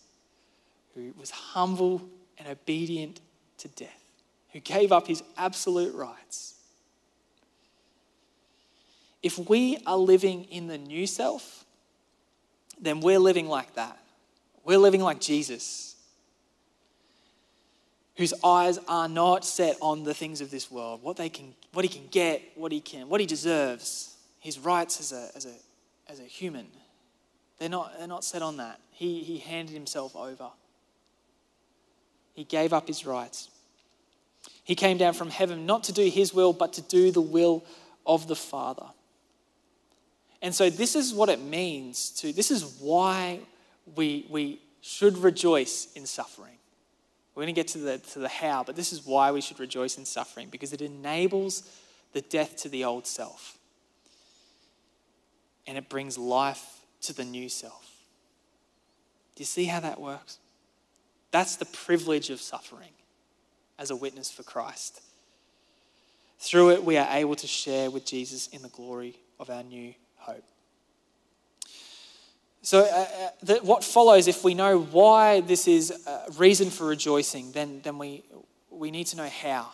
who 0.93 1.13
was 1.17 1.31
humble 1.31 2.01
and 2.37 2.47
obedient 2.49 3.21
to 3.59 3.69
death, 3.69 4.03
who 4.55 4.61
gave 4.61 4.93
up 4.93 5.05
his 5.05 5.21
absolute 5.35 5.93
rights. 5.93 6.53
If 9.21 9.37
we 9.37 9.79
are 9.85 9.97
living 9.97 10.45
in 10.45 10.67
the 10.67 10.77
new 10.77 11.05
self, 11.07 11.65
then 12.79 13.01
we're 13.01 13.19
living 13.19 13.49
like 13.49 13.75
that. 13.75 13.99
We're 14.63 14.77
living 14.77 15.01
like 15.01 15.19
Jesus 15.19 15.97
whose 18.15 18.33
eyes 18.45 18.79
are 18.87 19.09
not 19.09 19.43
set 19.43 19.75
on 19.81 20.05
the 20.05 20.13
things 20.13 20.39
of 20.39 20.51
this 20.51 20.71
world, 20.71 21.03
what, 21.03 21.17
they 21.17 21.27
can, 21.27 21.53
what 21.73 21.83
he 21.83 21.89
can 21.89 22.07
get, 22.09 22.41
what 22.55 22.71
he 22.71 22.79
can, 22.79 23.09
what 23.09 23.19
he 23.19 23.27
deserves, 23.27 24.15
his 24.39 24.57
rights 24.57 25.01
as 25.01 25.11
a, 25.11 25.35
as 25.35 25.45
a, 25.45 25.53
as 26.09 26.21
a 26.21 26.23
human. 26.23 26.65
They're 27.59 27.67
not, 27.67 27.91
they're 27.97 28.07
not 28.07 28.23
set 28.23 28.41
on 28.41 28.55
that. 28.55 28.79
He, 28.91 29.21
he 29.21 29.37
handed 29.37 29.73
himself 29.73 30.15
over. 30.15 30.49
He 32.35 32.45
gave 32.45 32.71
up 32.71 32.87
his 32.87 33.05
rights. 33.05 33.49
He 34.65 34.75
came 34.75 34.97
down 34.97 35.13
from 35.13 35.29
heaven 35.29 35.65
not 35.65 35.85
to 35.85 35.93
do 35.93 36.09
his 36.09 36.33
will, 36.33 36.51
but 36.51 36.73
to 36.73 36.81
do 36.81 37.11
the 37.11 37.21
will 37.21 37.63
of 38.05 38.27
the 38.27 38.35
Father. 38.35 38.87
And 40.41 40.53
so, 40.53 40.69
this 40.69 40.95
is 40.95 41.13
what 41.13 41.29
it 41.29 41.39
means 41.39 42.09
to, 42.17 42.33
this 42.33 42.51
is 42.51 42.77
why 42.81 43.39
we, 43.95 44.25
we 44.29 44.59
should 44.81 45.17
rejoice 45.19 45.87
in 45.95 46.05
suffering. 46.07 46.57
We're 47.35 47.43
going 47.43 47.53
to 47.53 47.59
get 47.59 47.67
to 47.69 47.77
the, 47.77 47.97
to 47.99 48.19
the 48.19 48.27
how, 48.27 48.63
but 48.63 48.75
this 48.75 48.91
is 48.91 49.05
why 49.05 49.31
we 49.31 49.39
should 49.39 49.59
rejoice 49.59 49.97
in 49.97 50.05
suffering 50.05 50.49
because 50.49 50.73
it 50.73 50.81
enables 50.81 51.69
the 52.13 52.21
death 52.21 52.55
to 52.57 52.69
the 52.69 52.85
old 52.85 53.05
self 53.05 53.59
and 55.67 55.77
it 55.77 55.89
brings 55.89 56.17
life 56.17 56.81
to 57.01 57.13
the 57.13 57.25
new 57.25 57.49
self. 57.49 57.91
Do 59.35 59.41
you 59.41 59.45
see 59.45 59.65
how 59.65 59.81
that 59.81 59.99
works? 59.99 60.39
That's 61.31 61.57
the 61.57 61.65
privilege 61.65 62.29
of 62.29 62.39
suffering 62.39 62.93
as 63.77 63.91
a 63.91 63.95
witness 63.95 64.31
for 64.31 64.43
Christ. 64.43 65.01
Through 66.39 66.71
it, 66.71 66.83
we 66.83 66.97
are 66.97 67.07
able 67.09 67.35
to 67.35 67.47
share 67.47 67.89
with 67.89 68.05
Jesus 68.05 68.47
in 68.47 68.61
the 68.61 68.69
glory 68.69 69.15
of 69.39 69.49
our 69.49 69.63
new 69.63 69.93
hope. 70.17 70.43
So, 72.61 72.81
uh, 72.81 72.83
uh, 72.83 73.29
the, 73.43 73.55
what 73.57 73.83
follows, 73.83 74.27
if 74.27 74.43
we 74.43 74.55
know 74.55 74.79
why 74.79 75.41
this 75.41 75.67
is 75.67 75.91
a 76.07 76.31
reason 76.37 76.69
for 76.69 76.87
rejoicing, 76.87 77.51
then, 77.51 77.81
then 77.83 77.97
we, 77.97 78.23
we 78.71 78.89
need 78.89 79.05
to 79.07 79.17
know 79.17 79.29
how 79.29 79.69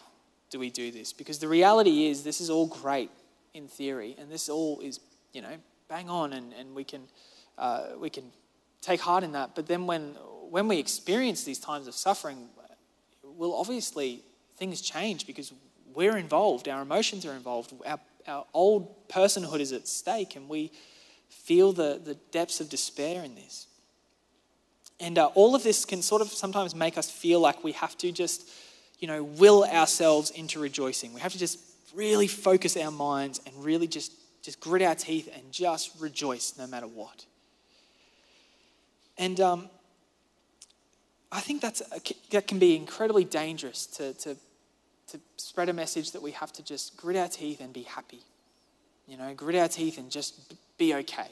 do 0.49 0.59
we 0.59 0.69
do 0.69 0.91
this. 0.91 1.13
Because 1.13 1.39
the 1.39 1.47
reality 1.47 2.07
is, 2.07 2.23
this 2.23 2.41
is 2.41 2.49
all 2.49 2.67
great 2.67 3.09
in 3.53 3.67
theory, 3.67 4.15
and 4.19 4.29
this 4.29 4.49
all 4.49 4.79
is, 4.81 4.99
you 5.33 5.41
know, 5.41 5.55
bang 5.87 6.09
on, 6.09 6.33
and, 6.33 6.53
and 6.53 6.75
we, 6.75 6.83
can, 6.83 7.03
uh, 7.57 7.87
we 7.97 8.09
can 8.09 8.25
take 8.81 8.99
heart 8.99 9.23
in 9.23 9.31
that. 9.31 9.55
But 9.55 9.67
then 9.67 9.87
when, 9.87 10.15
when 10.49 10.67
we 10.67 10.77
experience 10.77 11.43
these 11.45 11.59
times 11.59 11.87
of 11.87 11.93
suffering, 11.93 12.49
well, 13.41 13.53
obviously 13.53 14.21
things 14.57 14.81
change 14.81 15.25
because 15.25 15.51
we're 15.95 16.15
involved, 16.15 16.67
our 16.67 16.83
emotions 16.83 17.25
are 17.25 17.33
involved, 17.33 17.73
our, 17.87 17.99
our 18.27 18.45
old 18.53 19.07
personhood 19.07 19.59
is 19.59 19.71
at 19.71 19.87
stake, 19.87 20.35
and 20.35 20.47
we 20.47 20.71
feel 21.27 21.73
the, 21.73 21.99
the 22.05 22.13
depths 22.29 22.61
of 22.61 22.69
despair 22.69 23.23
in 23.23 23.33
this. 23.33 23.65
And 24.99 25.17
uh, 25.17 25.31
all 25.33 25.55
of 25.55 25.63
this 25.63 25.85
can 25.85 26.03
sort 26.03 26.21
of 26.21 26.27
sometimes 26.27 26.75
make 26.75 26.99
us 26.99 27.09
feel 27.09 27.39
like 27.39 27.63
we 27.63 27.71
have 27.71 27.97
to 27.97 28.11
just, 28.11 28.47
you 28.99 29.07
know, 29.07 29.23
will 29.23 29.63
ourselves 29.63 30.29
into 30.29 30.59
rejoicing. 30.59 31.11
We 31.11 31.21
have 31.21 31.31
to 31.31 31.39
just 31.39 31.57
really 31.95 32.27
focus 32.27 32.77
our 32.77 32.91
minds 32.91 33.41
and 33.47 33.55
really 33.65 33.87
just, 33.87 34.11
just 34.43 34.59
grit 34.59 34.83
our 34.83 34.93
teeth 34.93 35.27
and 35.35 35.51
just 35.51 35.99
rejoice 35.99 36.53
no 36.59 36.67
matter 36.67 36.85
what. 36.85 37.25
And 39.17 39.41
um, 39.41 39.69
I 41.31 41.39
think 41.39 41.61
that's 41.61 41.81
that 42.31 42.47
can 42.47 42.59
be 42.59 42.75
incredibly 42.75 43.23
dangerous 43.23 43.85
to, 43.87 44.13
to, 44.15 44.35
to 45.07 45.19
spread 45.37 45.69
a 45.69 45.73
message 45.73 46.11
that 46.11 46.21
we 46.21 46.31
have 46.31 46.51
to 46.53 46.63
just 46.63 46.97
grit 46.97 47.15
our 47.15 47.29
teeth 47.29 47.61
and 47.61 47.71
be 47.71 47.83
happy. 47.83 48.21
You 49.07 49.17
know, 49.17 49.33
grit 49.33 49.55
our 49.55 49.67
teeth 49.67 49.97
and 49.97 50.11
just 50.11 50.53
be 50.77 50.93
okay. 50.95 51.29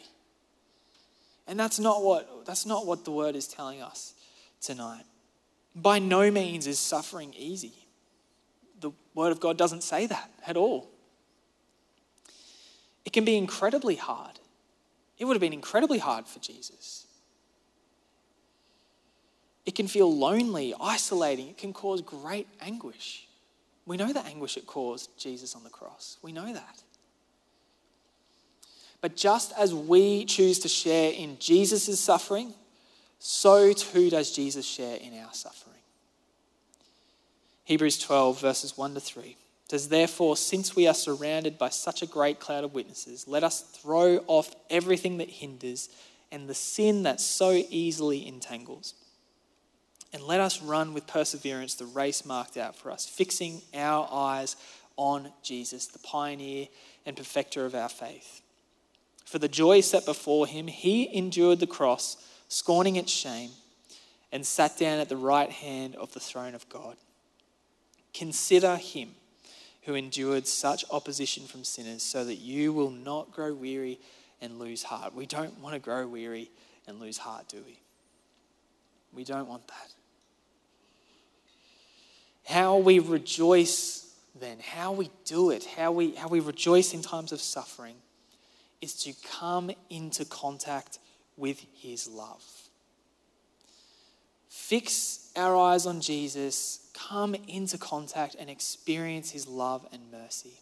And 1.48 1.60
that's 1.60 1.80
not 1.80 2.04
what, 2.04 2.46
that's 2.46 2.66
not 2.66 2.86
what 2.86 3.06
the 3.06 3.12
word 3.12 3.36
is 3.36 3.48
telling 3.48 3.82
us 3.82 4.14
tonight. 4.62 5.04
By 5.76 6.00
no 6.00 6.30
means 6.30 6.68
is 6.68 6.78
suffering 6.78 7.34
easy. 7.36 7.74
The 8.82 8.92
word 9.16 9.32
of 9.32 9.40
God 9.40 9.58
doesn't 9.58 9.84
say 9.84 10.06
that 10.08 10.30
at 10.46 10.56
all. 10.58 10.90
It 13.06 13.14
can 13.14 13.26
be 13.26 13.36
incredibly 13.36 13.96
hard. 13.96 14.40
It 15.18 15.26
would 15.26 15.34
have 15.34 15.42
been 15.42 15.54
incredibly 15.54 15.98
hard 15.98 16.28
for 16.28 16.40
Jesus. 16.40 17.08
It 19.70 19.76
can 19.76 19.88
feel 19.88 20.12
lonely, 20.12 20.74
isolating. 20.82 21.48
It 21.50 21.60
can 21.60 21.74
cause 21.74 22.02
great 22.02 22.48
anguish. 22.60 23.28
We 23.86 23.98
know 23.98 24.12
the 24.12 24.26
anguish 24.26 24.58
it 24.58 24.66
caused 24.66 25.16
Jesus 25.16 25.54
on 25.54 25.64
the 25.64 25.70
cross. 25.70 26.18
We 26.24 26.32
know 26.32 26.52
that. 26.52 26.82
But 29.00 29.16
just 29.16 29.54
as 29.56 29.72
we 29.72 30.26
choose 30.26 30.58
to 30.62 30.68
share 30.68 31.12
in 31.12 31.38
Jesus' 31.38 32.00
suffering, 32.00 32.56
so 33.20 33.72
too 33.72 34.10
does 34.10 34.32
Jesus 34.32 34.66
share 34.66 34.98
in 34.98 35.14
our 35.20 35.34
suffering. 35.34 35.78
Hebrews 37.66 38.00
12, 38.00 38.42
verses 38.42 38.76
1 38.76 38.96
to 38.96 39.00
3 39.00 39.38
says, 39.70 39.90
Therefore, 39.90 40.36
since 40.36 40.76
we 40.76 40.88
are 40.88 40.96
surrounded 40.96 41.60
by 41.60 41.70
such 41.70 42.02
a 42.02 42.08
great 42.08 42.40
cloud 42.40 42.64
of 42.64 42.74
witnesses, 42.74 43.28
let 43.28 43.44
us 43.44 43.62
throw 43.62 44.24
off 44.26 44.56
everything 44.72 45.20
that 45.20 45.30
hinders 45.30 45.90
and 46.32 46.50
the 46.50 46.56
sin 46.56 47.04
that 47.04 47.22
so 47.22 47.52
easily 47.70 48.28
entangles. 48.28 48.96
And 50.12 50.24
let 50.24 50.40
us 50.40 50.62
run 50.62 50.94
with 50.94 51.06
perseverance 51.06 51.76
the 51.76 51.86
race 51.86 52.26
marked 52.26 52.58
out 52.58 52.76
for 52.76 52.92
us, 52.92 53.06
fixing 53.06 53.62
our 53.76 54.08
eyes 54.12 54.56
on 54.98 55.32
Jesus, 55.44 55.86
the 55.88 56.00
pioneer 56.00 56.68
and 57.06 57.16
perfecter 57.16 57.66
of 57.66 57.76
our 57.76 57.90
faith. 57.90 58.42
For 59.26 59.38
the 59.38 59.48
joy 59.48 59.82
set 59.82 60.06
before 60.06 60.48
him, 60.48 60.68
he 60.68 61.16
endured 61.16 61.60
the 61.60 61.68
cross, 61.68 62.18
scorning 62.48 62.96
its 62.96 63.12
shame, 63.12 63.52
and 64.32 64.46
sat 64.46 64.78
down 64.78 65.00
at 65.00 65.10
the 65.10 65.18
right 65.18 65.52
hand 65.52 65.96
of 65.96 66.12
the 66.14 66.20
throne 66.20 66.56
of 66.56 66.68
God. 66.70 66.96
Consider 68.14 68.76
him 68.76 69.12
who 69.84 69.94
endured 69.94 70.48
such 70.48 70.84
opposition 70.92 71.46
from 71.46 71.64
sinners, 71.64 72.04
so 72.04 72.26
that 72.26 72.36
you 72.36 72.74
will 72.74 72.92
not 72.92 73.32
grow 73.32 73.54
weary 73.54 74.00
and 74.42 74.60
lose 74.60 74.84
heart. 74.84 75.16
We 75.16 75.26
don't 75.26 75.60
want 75.60 75.74
to 75.74 75.80
grow 75.80 76.08
weary 76.08 76.50
and 76.88 77.00
lose 77.00 77.20
heart, 77.20 77.48
do 77.48 77.64
we? 77.66 77.80
We 79.14 79.24
don't 79.24 79.48
want 79.48 79.68
that. 79.68 79.94
How 82.50 82.78
we 82.78 82.98
rejoice 82.98 84.12
then, 84.40 84.58
how 84.60 84.92
we 84.92 85.12
do 85.24 85.52
it, 85.52 85.66
how 85.66 85.92
we, 85.92 86.16
how 86.16 86.28
we 86.28 86.40
rejoice 86.40 86.96
in 86.96 87.04
times 87.04 87.32
of 87.32 87.42
suffering, 87.42 87.94
is 88.82 88.96
to 89.04 89.14
come 89.38 89.70
into 89.92 90.26
contact 90.26 90.98
with 91.38 91.64
His 91.76 92.08
love. 92.08 92.44
Fix 94.48 95.30
our 95.36 95.56
eyes 95.56 95.86
on 95.86 96.02
Jesus, 96.02 96.90
come 96.96 97.36
into 97.48 97.78
contact 97.78 98.36
and 98.40 98.50
experience 98.50 99.30
His 99.30 99.48
love 99.48 99.88
and 99.92 100.12
mercy. 100.12 100.60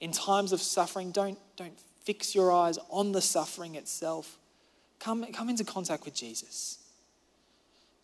In 0.00 0.10
times 0.10 0.52
of 0.52 0.62
suffering, 0.62 1.10
don't, 1.10 1.38
don't 1.56 1.78
fix 2.04 2.34
your 2.34 2.50
eyes 2.50 2.78
on 2.88 3.12
the 3.12 3.20
suffering 3.20 3.74
itself. 3.74 4.38
Come, 5.00 5.26
come 5.34 5.50
into 5.50 5.64
contact 5.64 6.06
with 6.06 6.14
Jesus. 6.14 6.78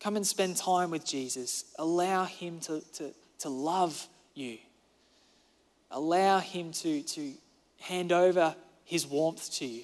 Come 0.03 0.17
and 0.17 0.27
spend 0.27 0.57
time 0.57 0.91
with 0.91 1.05
Jesus. 1.05 1.63
Allow 1.79 2.25
Him 2.25 2.59
to, 2.61 2.81
to, 2.95 3.13
to 3.39 3.49
love 3.49 4.05
you. 4.35 4.57
Allow 5.91 6.39
Him 6.39 6.73
to, 6.73 7.01
to 7.03 7.31
hand 7.79 8.11
over 8.11 8.53
His 8.83 9.07
warmth 9.07 9.49
to 9.53 9.65
you. 9.65 9.83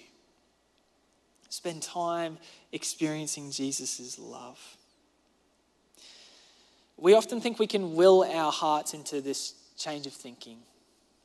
Spend 1.47 1.81
time 1.81 2.37
experiencing 2.73 3.51
Jesus' 3.51 4.19
love. 4.19 4.59
We 6.97 7.13
often 7.13 7.39
think 7.39 7.57
we 7.57 7.65
can 7.65 7.95
will 7.95 8.25
our 8.25 8.51
hearts 8.51 8.93
into 8.93 9.21
this 9.21 9.53
change 9.77 10.05
of 10.05 10.11
thinking. 10.11 10.57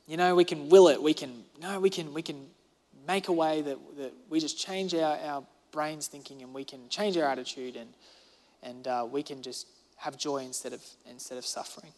You 0.07 0.17
know, 0.17 0.37
we 0.37 0.45
can 0.45 0.69
will 0.69 0.87
it. 0.87 1.03
We 1.03 1.15
can, 1.15 1.43
no, 1.61 1.81
we 1.81 1.91
can, 1.91 2.15
we 2.15 2.23
can 2.23 2.47
make 3.09 3.27
a 3.27 3.33
way 3.33 3.61
that, 3.61 3.77
that 3.99 4.13
we 4.31 4.39
just 4.39 4.57
change 4.57 4.95
our, 4.95 5.19
our 5.19 5.43
brains 5.73 6.07
thinking 6.07 6.43
and 6.43 6.55
we 6.55 6.63
can 6.63 6.89
change 6.89 7.17
our 7.17 7.29
attitude 7.29 7.75
and, 7.75 7.89
and 8.65 8.87
uh, 8.87 9.07
we 9.11 9.23
can 9.23 9.43
just 9.43 9.67
have 9.97 10.17
joy 10.17 10.39
instead 10.39 10.73
of, 10.73 10.83
instead 11.09 11.39
of 11.39 11.47
suffering. 11.47 11.93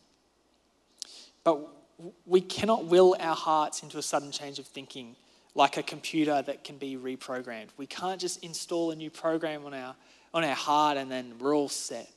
But 1.44 1.60
we 2.26 2.40
cannot 2.40 2.86
will 2.86 3.16
our 3.18 3.34
hearts 3.34 3.82
into 3.82 3.98
a 3.98 4.02
sudden 4.02 4.30
change 4.30 4.58
of 4.58 4.66
thinking 4.66 5.16
like 5.54 5.78
a 5.78 5.82
computer 5.82 6.42
that 6.42 6.64
can 6.64 6.76
be 6.76 6.96
reprogrammed. 6.96 7.68
We 7.78 7.86
can't 7.86 8.20
just 8.20 8.44
install 8.44 8.90
a 8.90 8.96
new 8.96 9.08
program 9.08 9.64
on 9.64 9.72
our, 9.72 9.94
on 10.34 10.44
our 10.44 10.54
heart 10.54 10.98
and 10.98 11.10
then 11.10 11.34
we're 11.38 11.56
all 11.56 11.70
set. 11.70 12.10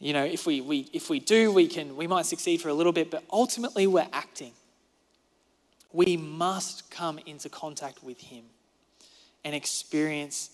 You 0.00 0.12
know, 0.12 0.24
if 0.24 0.46
we, 0.46 0.60
we, 0.60 0.88
if 0.92 1.10
we 1.10 1.20
do, 1.20 1.52
we, 1.52 1.68
can, 1.68 1.94
we 1.94 2.06
might 2.06 2.26
succeed 2.26 2.60
for 2.60 2.70
a 2.70 2.74
little 2.74 2.92
bit, 2.92 3.10
but 3.10 3.22
ultimately 3.30 3.86
we're 3.86 4.08
acting 4.12 4.52
we 5.92 6.16
must 6.16 6.90
come 6.90 7.18
into 7.26 7.48
contact 7.48 8.02
with 8.02 8.20
Him 8.20 8.44
and 9.44 9.54
experience 9.54 10.50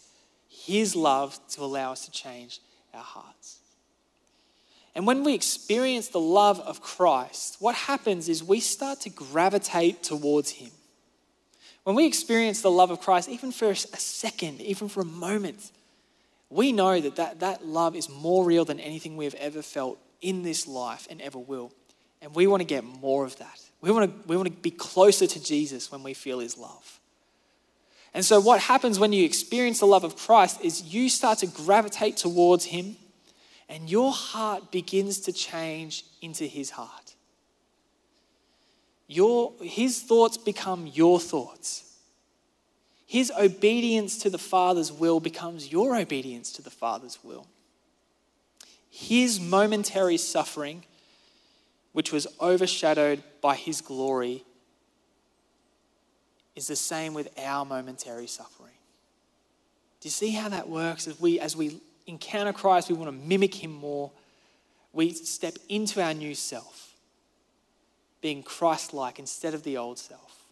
His 0.48 0.96
love 0.96 1.38
to 1.50 1.62
allow 1.62 1.92
us 1.92 2.04
to 2.06 2.11
change 2.11 2.61
our 2.94 3.02
hearts. 3.02 3.59
And 4.94 5.06
when 5.06 5.24
we 5.24 5.35
experience 5.35 6.09
the 6.09 6.20
love 6.20 6.59
of 6.61 6.80
Christ, 6.80 7.56
what 7.61 7.74
happens 7.74 8.28
is 8.28 8.42
we 8.42 8.61
start 8.61 9.00
to 9.02 9.11
gravitate 9.11 10.02
towards 10.02 10.50
Him. 10.50 10.70
When 11.85 11.94
we 11.94 12.06
experience 12.06 12.62
the 12.62 12.70
love 12.70 12.90
of 12.90 13.00
Christ, 13.00 13.28
even 13.28 13.52
for 13.52 13.70
a 13.70 13.76
second, 13.76 14.61
even 14.61 14.88
for 14.88 15.02
a 15.02 15.04
moment, 15.04 15.70
we 16.48 16.72
know 16.72 17.00
that 17.00 17.16
that, 17.16 17.40
that 17.40 17.66
love 17.66 17.94
is 17.94 18.09
more 18.09 18.44
real 18.44 18.64
than 18.64 18.80
anything 18.80 19.16
we 19.16 19.24
have 19.24 19.35
ever 19.35 19.62
felt 19.62 19.98
in 20.20 20.42
this 20.42 20.66
life 20.66 21.06
and 21.11 21.20
ever 21.20 21.38
will. 21.38 21.72
And 22.22 22.35
we 22.35 22.46
want 22.46 22.61
to 22.61 22.66
get 22.66 22.82
more 22.82 23.24
of 23.24 23.37
that. 23.37 23.61
We 23.80 23.90
want 23.90 24.11
to, 24.11 24.28
we 24.28 24.37
want 24.37 24.48
to 24.48 24.62
be 24.62 24.70
closer 24.70 25.26
to 25.26 25.42
Jesus 25.44 25.92
when 25.92 26.02
we 26.02 26.14
feel 26.14 26.38
his 26.38 26.56
love. 26.56 27.00
And 28.16 28.24
so, 28.24 28.40
what 28.40 28.61
happens 28.61 28.98
when 28.98 29.12
you 29.12 29.26
experience 29.26 29.81
the 29.81 29.87
love 29.87 30.02
of 30.02 30.16
Christ 30.16 30.62
is 30.62 30.85
you 30.85 31.11
start 31.11 31.40
to 31.40 31.46
gravitate 31.46 32.16
towards 32.16 32.64
him, 32.64 32.96
and 33.68 33.90
your 33.90 34.11
heart 34.11 34.72
begins 34.72 35.20
to 35.20 35.35
change 35.35 36.02
into 36.22 36.46
his 36.46 36.70
heart. 36.70 37.14
Your, 39.07 39.52
his 39.61 40.00
thoughts 40.00 40.38
become 40.38 40.87
your 40.87 41.20
thoughts. 41.20 41.92
His 43.05 43.31
obedience 43.38 44.16
to 44.20 44.31
the 44.31 44.38
Father's 44.38 44.90
will 44.90 45.20
becomes 45.20 45.70
your 45.70 45.94
obedience 45.94 46.50
to 46.52 46.62
the 46.62 46.70
Father's 46.70 47.18
will. 47.22 47.46
His 48.88 49.38
momentary 49.38 50.16
suffering 50.16 50.85
which 51.92 52.12
was 52.12 52.26
overshadowed 52.40 53.22
by 53.42 53.57
his 53.57 53.83
glory, 53.83 54.42
is 56.57 56.66
the 56.66 56.77
same 56.77 57.14
with 57.14 57.29
our 57.38 57.64
momentary 57.64 58.27
suffering. 58.27 58.73
Do 60.01 60.07
you 60.07 60.11
see 60.11 60.31
how 60.31 60.49
that 60.49 60.69
works? 60.69 61.07
As 61.07 61.21
we, 61.21 61.38
as 61.38 61.55
we 61.55 61.81
encounter 62.07 62.53
Christ, 62.53 62.88
we 62.88 62.97
want 62.97 63.11
to 63.11 63.27
mimic 63.29 63.55
him 63.55 63.73
more. 63.73 64.11
We 64.92 65.12
step 65.12 65.57
into 65.69 66.03
our 66.03 66.14
new 66.14 66.35
self, 66.35 66.95
being 68.23 68.42
Christ 68.42 68.95
like 68.95 69.19
instead 69.19 69.53
of 69.53 69.62
the 69.62 69.77
old 69.77 69.99
self. 69.99 70.45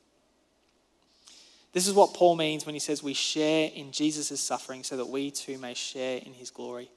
This 1.72 1.88
is 1.88 1.94
what 1.94 2.14
Paul 2.14 2.36
means 2.36 2.66
when 2.66 2.74
he 2.74 2.78
says 2.78 3.02
we 3.02 3.14
share 3.14 3.70
in 3.74 3.90
Jesus' 3.90 4.40
suffering 4.40 4.84
so 4.84 4.96
that 4.96 5.08
we 5.08 5.30
too 5.30 5.58
may 5.58 5.74
share 5.74 6.18
in 6.18 6.32
his 6.34 6.50
glory. 6.50 6.88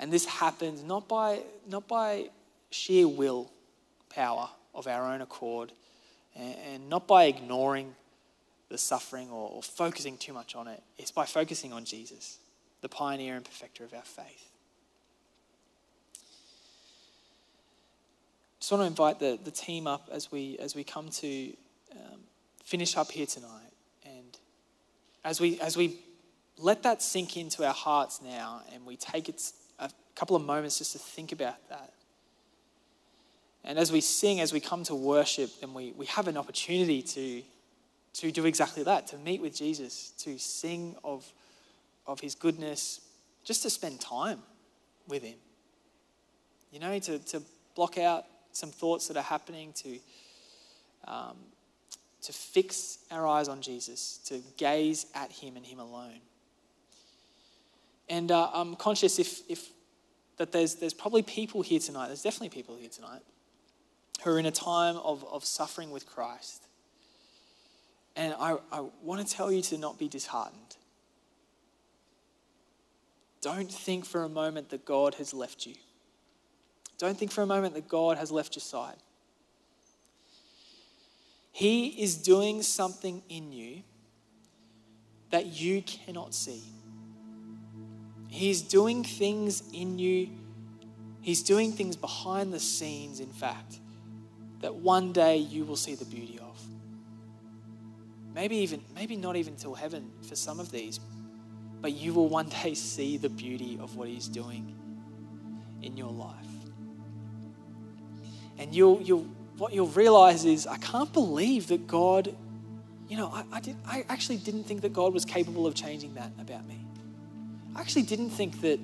And 0.00 0.12
this 0.12 0.24
happens 0.24 0.82
not 0.82 1.06
by, 1.06 1.42
not 1.68 1.86
by 1.86 2.30
sheer 2.70 3.06
will 3.06 3.50
power 4.08 4.48
of 4.74 4.88
our 4.88 5.12
own 5.12 5.20
accord 5.20 5.70
and, 6.36 6.88
not 6.88 7.06
by 7.06 7.24
ignoring 7.24 7.94
the 8.68 8.78
suffering 8.78 9.30
or, 9.30 9.50
or 9.50 9.62
focusing 9.62 10.16
too 10.16 10.32
much 10.32 10.54
on 10.54 10.66
it. 10.68 10.82
It's 10.98 11.10
by 11.10 11.26
focusing 11.26 11.72
on 11.72 11.84
Jesus, 11.84 12.38
the 12.80 12.88
pioneer 12.88 13.36
and 13.36 13.44
perfecter 13.44 13.84
of 13.84 13.94
our 13.94 14.02
faith. 14.02 14.50
Just 18.58 18.72
want 18.72 18.82
to 18.82 18.86
invite 18.86 19.18
the, 19.18 19.38
the 19.42 19.50
team 19.50 19.86
up 19.86 20.08
as 20.10 20.32
we 20.32 20.56
as 20.58 20.74
we 20.74 20.84
come 20.84 21.10
to 21.10 21.52
um, 21.92 22.20
finish 22.64 22.96
up 22.96 23.10
here 23.10 23.26
tonight, 23.26 23.72
and 24.06 24.38
as 25.22 25.38
we 25.38 25.60
as 25.60 25.76
we 25.76 25.98
let 26.56 26.82
that 26.84 27.02
sink 27.02 27.36
into 27.36 27.66
our 27.66 27.74
hearts 27.74 28.22
now, 28.22 28.62
and 28.72 28.86
we 28.86 28.96
take 28.96 29.28
it 29.28 29.52
a 29.78 29.90
couple 30.14 30.34
of 30.34 30.42
moments 30.42 30.78
just 30.78 30.92
to 30.92 30.98
think 30.98 31.32
about 31.32 31.68
that. 31.68 31.92
And 33.64 33.78
as 33.78 33.90
we 33.90 34.02
sing, 34.02 34.40
as 34.40 34.52
we 34.52 34.60
come 34.60 34.84
to 34.84 34.94
worship, 34.94 35.50
then 35.60 35.72
we, 35.72 35.92
we 35.92 36.04
have 36.06 36.28
an 36.28 36.36
opportunity 36.36 37.00
to, 37.00 37.42
to 38.20 38.30
do 38.30 38.44
exactly 38.44 38.82
that, 38.82 39.06
to 39.08 39.18
meet 39.18 39.40
with 39.40 39.56
Jesus, 39.56 40.10
to 40.18 40.38
sing 40.38 40.94
of, 41.02 41.26
of 42.06 42.20
his 42.20 42.34
goodness, 42.34 43.00
just 43.42 43.62
to 43.62 43.70
spend 43.70 44.00
time 44.00 44.40
with 45.08 45.22
him. 45.22 45.36
You 46.72 46.80
know, 46.80 46.98
to, 46.98 47.18
to 47.18 47.42
block 47.74 47.96
out 47.96 48.26
some 48.52 48.70
thoughts 48.70 49.08
that 49.08 49.16
are 49.16 49.22
happening, 49.22 49.72
to, 49.72 49.98
um, 51.08 51.36
to 52.22 52.32
fix 52.34 52.98
our 53.10 53.26
eyes 53.26 53.48
on 53.48 53.62
Jesus, 53.62 54.18
to 54.26 54.42
gaze 54.58 55.06
at 55.14 55.32
him 55.32 55.56
and 55.56 55.64
him 55.64 55.78
alone. 55.78 56.20
And 58.10 58.30
uh, 58.30 58.50
I'm 58.52 58.76
conscious 58.76 59.18
if, 59.18 59.40
if 59.48 59.70
that 60.36 60.52
there's, 60.52 60.74
there's 60.74 60.92
probably 60.92 61.22
people 61.22 61.62
here 61.62 61.80
tonight, 61.80 62.08
there's 62.08 62.22
definitely 62.22 62.50
people 62.50 62.76
here 62.76 62.90
tonight 62.90 63.22
who 64.22 64.30
are 64.30 64.38
in 64.38 64.46
a 64.46 64.50
time 64.50 64.96
of, 64.96 65.24
of 65.30 65.44
suffering 65.44 65.90
with 65.90 66.06
Christ. 66.06 66.66
And 68.16 68.34
I, 68.38 68.56
I 68.72 68.84
want 69.02 69.26
to 69.26 69.34
tell 69.34 69.50
you 69.50 69.60
to 69.62 69.78
not 69.78 69.98
be 69.98 70.08
disheartened. 70.08 70.76
Don't 73.42 73.70
think 73.70 74.06
for 74.06 74.22
a 74.22 74.28
moment 74.28 74.70
that 74.70 74.84
God 74.84 75.14
has 75.16 75.34
left 75.34 75.66
you. 75.66 75.74
Don't 76.96 77.18
think 77.18 77.30
for 77.30 77.42
a 77.42 77.46
moment 77.46 77.74
that 77.74 77.88
God 77.88 78.16
has 78.16 78.30
left 78.30 78.56
your 78.56 78.62
side. 78.62 78.96
He 81.52 81.88
is 82.02 82.16
doing 82.16 82.62
something 82.62 83.22
in 83.28 83.52
you 83.52 83.82
that 85.30 85.46
you 85.46 85.82
cannot 85.82 86.34
see. 86.34 86.62
He's 88.28 88.62
doing 88.62 89.04
things 89.04 89.62
in 89.72 89.98
you, 89.98 90.30
He's 91.20 91.42
doing 91.42 91.72
things 91.72 91.96
behind 91.96 92.52
the 92.52 92.60
scenes, 92.60 93.20
in 93.20 93.30
fact, 93.30 93.78
that 94.64 94.74
one 94.74 95.12
day 95.12 95.36
you 95.36 95.62
will 95.62 95.76
see 95.76 95.94
the 95.94 96.06
beauty 96.06 96.38
of. 96.40 96.58
maybe 98.34 98.56
even 98.56 98.80
maybe 98.94 99.14
not 99.14 99.36
even 99.36 99.54
till 99.56 99.74
heaven 99.74 100.10
for 100.26 100.34
some 100.34 100.58
of 100.58 100.70
these, 100.70 101.00
but 101.82 101.92
you 101.92 102.14
will 102.14 102.30
one 102.30 102.48
day 102.48 102.72
see 102.92 103.18
the 103.18 103.28
beauty 103.28 103.78
of 103.78 103.94
what 103.94 104.08
He's 104.08 104.26
doing 104.26 104.74
in 105.82 105.98
your 105.98 106.10
life. 106.10 106.34
And 108.56 108.74
you'll, 108.74 109.02
you'll, 109.02 109.26
what 109.58 109.74
you'll 109.74 109.88
realize 109.88 110.46
is, 110.46 110.66
I 110.66 110.78
can't 110.78 111.12
believe 111.12 111.66
that 111.66 111.86
God, 111.86 112.34
you 113.06 113.18
know, 113.18 113.28
I, 113.34 113.44
I, 113.52 113.60
did, 113.60 113.76
I 113.86 114.06
actually 114.08 114.38
didn't 114.38 114.64
think 114.64 114.80
that 114.80 114.94
God 114.94 115.12
was 115.12 115.26
capable 115.26 115.66
of 115.66 115.74
changing 115.74 116.14
that 116.14 116.32
about 116.40 116.66
me. 116.66 116.78
I 117.76 117.82
actually 117.82 118.04
didn't 118.04 118.30
think 118.30 118.62
that, 118.62 118.80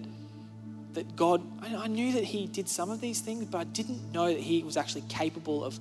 that 0.95 1.17
God, 1.17 1.43
I, 1.63 1.87
knew 1.87 2.13
that 2.13 2.25
He 2.25 2.47
did 2.47 2.69
some 2.69 2.91
of 2.91 3.01
these 3.01 3.21
things, 3.21 3.45
but 3.45 3.59
I 3.59 3.65
didn't 3.65 4.13
know 4.13 4.27
that 4.27 4.41
He 4.41 4.63
was 4.63 4.77
actually 4.77 5.05
capable 5.09 5.65
of, 5.65 5.79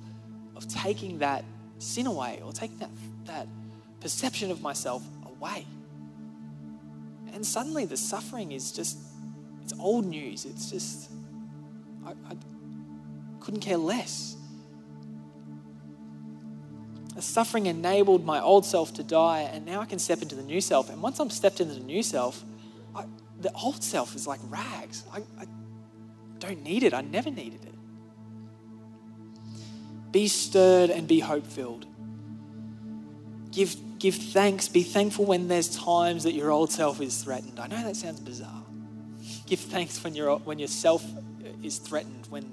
of 0.56 0.68
taking 0.68 1.18
that 1.18 1.44
sin 1.78 2.06
away 2.06 2.40
or 2.44 2.52
taking 2.52 2.78
that, 2.78 2.90
that 3.24 3.46
perception 4.00 4.50
of 4.50 4.60
myself 4.60 5.02
away. 5.26 5.66
And 7.32 7.44
suddenly 7.44 7.84
the 7.84 7.96
suffering 7.96 8.52
is 8.52 8.72
just, 8.72 8.98
it's 9.62 9.72
old 9.78 10.06
news. 10.06 10.44
It's 10.44 10.70
just, 10.70 11.10
I, 12.06 12.10
I 12.10 12.36
couldn't 13.40 13.60
care 13.60 13.76
less. 13.76 14.36
The 17.14 17.22
suffering 17.22 17.66
enabled 17.66 18.24
my 18.24 18.40
old 18.40 18.64
self 18.64 18.94
to 18.94 19.02
die, 19.02 19.40
and 19.52 19.66
now 19.66 19.80
I 19.80 19.84
can 19.84 19.98
step 19.98 20.22
into 20.22 20.34
the 20.34 20.42
new 20.42 20.60
self. 20.60 20.88
And 20.88 21.02
once 21.02 21.18
I'm 21.18 21.30
stepped 21.30 21.60
into 21.60 21.74
the 21.74 21.80
new 21.80 22.02
self, 22.02 22.44
the 23.40 23.52
old 23.52 23.82
self 23.82 24.14
is 24.14 24.26
like 24.26 24.40
rags. 24.48 25.04
I, 25.12 25.18
I 25.38 25.46
don't 26.38 26.62
need 26.62 26.82
it. 26.82 26.94
I 26.94 27.00
never 27.00 27.30
needed 27.30 27.64
it. 27.64 27.74
Be 30.12 30.28
stirred 30.28 30.90
and 30.90 31.06
be 31.06 31.20
hope 31.20 31.46
filled. 31.46 31.86
Give, 33.52 33.74
give 33.98 34.14
thanks. 34.14 34.68
Be 34.68 34.82
thankful 34.82 35.24
when 35.24 35.48
there's 35.48 35.76
times 35.76 36.24
that 36.24 36.32
your 36.32 36.50
old 36.50 36.72
self 36.72 37.00
is 37.00 37.22
threatened. 37.22 37.58
I 37.58 37.66
know 37.66 37.82
that 37.84 37.96
sounds 37.96 38.20
bizarre. 38.20 38.62
Give 39.46 39.58
thanks 39.58 40.02
when, 40.02 40.14
your 40.14 40.38
when 40.40 40.58
your 40.58 40.68
self 40.68 41.04
is 41.62 41.78
threatened, 41.78 42.26
when, 42.30 42.44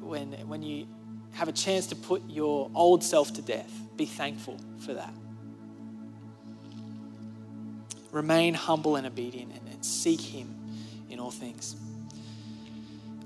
when, 0.00 0.32
when 0.48 0.62
you 0.62 0.86
have 1.32 1.48
a 1.48 1.52
chance 1.52 1.86
to 1.88 1.96
put 1.96 2.22
your 2.28 2.70
old 2.74 3.04
self 3.04 3.32
to 3.34 3.42
death. 3.42 3.72
Be 3.96 4.06
thankful 4.06 4.58
for 4.78 4.94
that. 4.94 5.12
Remain 8.16 8.54
humble 8.54 8.96
and 8.96 9.06
obedient 9.06 9.52
and, 9.52 9.68
and 9.70 9.84
seek 9.84 10.22
Him 10.22 10.54
in 11.10 11.20
all 11.20 11.30
things. 11.30 11.76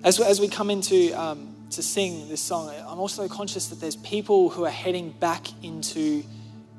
As, 0.03 0.19
as 0.19 0.41
we 0.41 0.49
come 0.49 0.69
into 0.69 1.13
um, 1.13 1.55
to 1.71 1.81
sing 1.81 2.29
this 2.29 2.41
song, 2.41 2.75
I'm 2.89 2.99
also 2.99 3.29
conscious 3.29 3.69
that 3.69 3.81
there's 3.81 3.95
people 3.95 4.51
who 4.51 4.65
are 4.65 4.71
heading 4.71 5.13
back 5.13 5.47
into, 5.63 6.25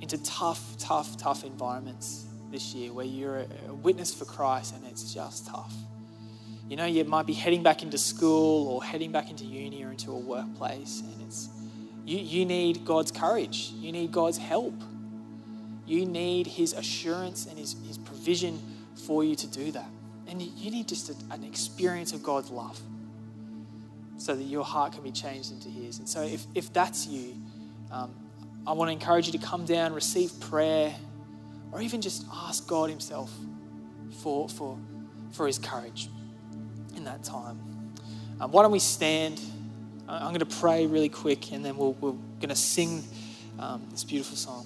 into 0.01 0.21
tough, 0.25 0.77
tough, 0.77 1.15
tough 1.15 1.45
environments 1.45 2.25
this 2.51 2.75
year 2.75 2.91
where 2.91 3.05
you're 3.05 3.45
a, 3.69 3.73
witness 3.75 4.13
for 4.13 4.25
Christ 4.25 4.75
and 4.75 4.85
it's 4.87 5.13
just 5.13 5.47
tough. 5.47 5.73
You 6.67 6.75
know, 6.75 6.85
you 6.85 7.05
might 7.05 7.25
be 7.25 7.33
heading 7.33 7.63
back 7.63 7.81
into 7.81 7.97
school 7.97 8.67
or 8.67 8.83
heading 8.83 9.13
back 9.13 9.29
into 9.29 9.45
uni 9.45 9.85
or 9.85 9.91
into 9.91 10.11
a 10.11 10.19
workplace, 10.19 11.01
and 11.01 11.21
it's 11.21 11.47
you, 12.05 12.17
you 12.17 12.45
need 12.45 12.83
God's 12.83 13.11
courage. 13.11 13.71
You 13.79 13.93
need 13.93 14.11
God's 14.11 14.37
help. 14.37 14.73
You 15.85 16.05
need 16.05 16.47
His 16.47 16.73
assurance 16.73 17.45
and 17.45 17.57
His, 17.57 17.75
His 17.87 17.97
provision 17.97 18.59
for 19.05 19.23
you 19.23 19.35
to 19.35 19.47
do 19.47 19.71
that. 19.71 19.89
And 20.27 20.41
you 20.41 20.71
need 20.71 20.87
just 20.87 21.09
a, 21.09 21.33
an 21.33 21.43
experience 21.43 22.13
of 22.13 22.23
God's 22.23 22.49
love 22.49 22.79
so 24.17 24.35
that 24.35 24.43
your 24.43 24.63
heart 24.63 24.93
can 24.93 25.03
be 25.03 25.11
changed 25.11 25.51
into 25.51 25.69
His. 25.69 25.99
And 25.99 26.07
so, 26.07 26.21
if, 26.21 26.45
if 26.55 26.71
that's 26.71 27.07
you, 27.07 27.35
um, 27.91 28.13
I 28.65 28.73
want 28.73 28.89
to 28.89 28.93
encourage 28.93 29.25
you 29.25 29.33
to 29.33 29.45
come 29.45 29.65
down, 29.65 29.93
receive 29.93 30.39
prayer, 30.39 30.93
or 31.71 31.81
even 31.81 32.01
just 32.01 32.25
ask 32.31 32.67
God 32.67 32.89
Himself 32.89 33.33
for, 34.21 34.47
for, 34.47 34.77
for 35.31 35.47
His 35.47 35.57
courage 35.57 36.09
in 36.95 37.03
that 37.05 37.23
time. 37.23 37.59
Um, 38.39 38.51
why 38.51 38.61
don't 38.63 38.71
we 38.71 38.79
stand? 38.79 39.39
I'm 40.07 40.33
going 40.33 40.39
to 40.39 40.57
pray 40.57 40.87
really 40.87 41.09
quick 41.09 41.53
and 41.53 41.63
then 41.63 41.77
we 41.77 41.87
we 41.87 42.09
are 42.09 42.15
going 42.39 42.49
to 42.49 42.55
sing 42.55 43.03
um, 43.59 43.87
this 43.91 44.03
beautiful 44.03 44.35
song. 44.35 44.65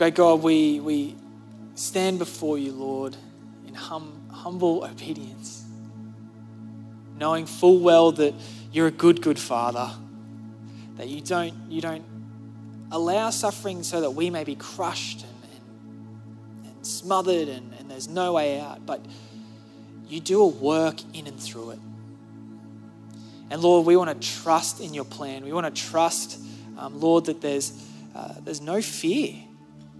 Great 0.00 0.14
God, 0.14 0.42
we, 0.42 0.80
we 0.80 1.14
stand 1.74 2.18
before 2.18 2.56
you, 2.56 2.72
Lord, 2.72 3.18
in 3.66 3.74
hum, 3.74 4.30
humble 4.32 4.82
obedience, 4.82 5.62
knowing 7.18 7.44
full 7.44 7.80
well 7.80 8.10
that 8.12 8.32
you're 8.72 8.86
a 8.86 8.90
good, 8.90 9.20
good 9.20 9.38
Father, 9.38 9.90
that 10.96 11.08
you 11.08 11.20
don't, 11.20 11.52
you 11.68 11.82
don't 11.82 12.06
allow 12.90 13.28
suffering 13.28 13.82
so 13.82 14.00
that 14.00 14.12
we 14.12 14.30
may 14.30 14.42
be 14.42 14.54
crushed 14.54 15.22
and, 15.22 15.52
and, 16.64 16.76
and 16.76 16.86
smothered 16.86 17.48
and, 17.48 17.74
and 17.78 17.90
there's 17.90 18.08
no 18.08 18.32
way 18.32 18.58
out, 18.58 18.86
but 18.86 19.04
you 20.08 20.18
do 20.18 20.40
a 20.40 20.48
work 20.48 20.96
in 21.12 21.26
and 21.26 21.38
through 21.38 21.72
it. 21.72 21.80
And 23.50 23.60
Lord, 23.60 23.86
we 23.86 23.96
want 23.96 24.18
to 24.18 24.28
trust 24.40 24.80
in 24.80 24.94
your 24.94 25.04
plan. 25.04 25.44
We 25.44 25.52
want 25.52 25.66
to 25.66 25.82
trust, 25.82 26.40
um, 26.78 26.98
Lord, 26.98 27.26
that 27.26 27.42
there's, 27.42 27.86
uh, 28.14 28.32
there's 28.42 28.62
no 28.62 28.80
fear 28.80 29.34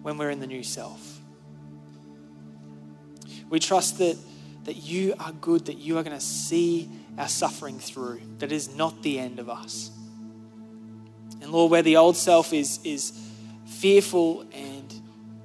when 0.03 0.19
we're 0.19 0.31
in 0.31 0.41
the 0.41 0.47
new 0.47 0.63
self. 0.63 1.21
We 3.49 3.59
trust 3.59 3.99
that, 3.99 4.17
that 4.65 4.77
you 4.77 5.15
are 5.19 5.33
good, 5.33 5.67
that 5.67 5.79
you 5.79 5.99
are 5.99 6.03
going 6.03 6.17
to 6.17 6.25
see 6.25 6.89
our 7.19 7.29
suffering 7.29 7.79
through, 7.79 8.21
that 8.39 8.53
is 8.53 8.75
not 8.75 9.03
the 9.03 9.19
end 9.19 9.39
of 9.39 9.51
us. 9.51 9.91
And 11.43 11.51
Lord, 11.51 11.71
where 11.71 11.83
the 11.83 11.97
old 11.97 12.17
self 12.17 12.53
is, 12.53 12.81
is 12.85 13.13
fearful 13.67 14.43
and 14.53 14.95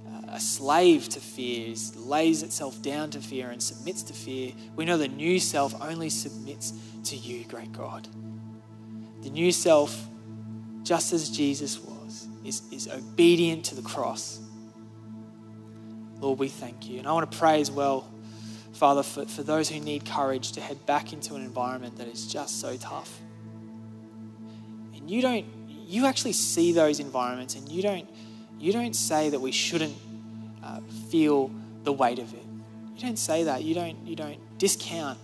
uh, 0.07 0.33
a 0.33 0.39
slave 0.39 1.09
to 1.09 1.19
fear, 1.19 1.73
lays 1.95 2.43
itself 2.43 2.81
down 2.81 3.09
to 3.11 3.19
fear 3.19 3.49
and 3.49 3.61
submits 3.61 4.03
to 4.03 4.13
fear, 4.13 4.53
we 4.75 4.85
know 4.85 4.97
the 4.97 5.07
new 5.07 5.39
self 5.39 5.73
only 5.81 6.09
submits 6.09 6.73
to 7.05 7.15
you, 7.15 7.45
great 7.45 7.71
God. 7.71 8.07
The 9.23 9.29
new 9.29 9.51
self, 9.51 10.07
just 10.83 11.13
as 11.13 11.29
Jesus 11.29 11.79
was, 11.79 12.27
is, 12.43 12.61
is 12.71 12.87
obedient 12.87 13.65
to 13.65 13.75
the 13.75 13.81
cross. 13.81 14.39
Lord, 16.25 16.39
we 16.39 16.47
thank 16.47 16.89
you. 16.89 16.97
And 16.97 17.07
I 17.07 17.11
want 17.11 17.31
to 17.31 17.37
pray 17.37 17.61
as 17.61 17.69
well, 17.69 18.11
Father, 18.73 19.03
for, 19.03 19.25
for 19.25 19.43
those 19.43 19.69
who 19.69 19.79
need 19.79 20.05
courage 20.05 20.53
to 20.53 20.59
head 20.59 20.83
back 20.87 21.13
into 21.13 21.35
an 21.35 21.43
environment 21.43 21.99
that 21.99 22.07
is 22.07 22.25
just 22.25 22.59
so 22.59 22.75
tough. 22.77 23.19
And 24.95 25.07
you 25.07 25.21
don't, 25.21 25.45
you 25.67 26.07
actually 26.07 26.33
see 26.33 26.71
those 26.71 26.99
environments 26.99 27.53
and 27.53 27.69
you 27.69 27.83
don't, 27.83 28.09
you 28.59 28.73
don't 28.73 28.95
say 28.95 29.29
that 29.29 29.39
we 29.39 29.51
shouldn't 29.51 29.95
uh, 30.63 30.79
feel 31.09 31.51
the 31.83 31.93
weight 31.93 32.17
of 32.17 32.33
it. 32.33 32.43
You 32.95 33.01
don't 33.01 33.19
say 33.19 33.43
that. 33.43 33.63
You 33.63 33.75
don't, 33.75 34.07
you 34.07 34.15
don't 34.15 34.39
discount 34.57 35.19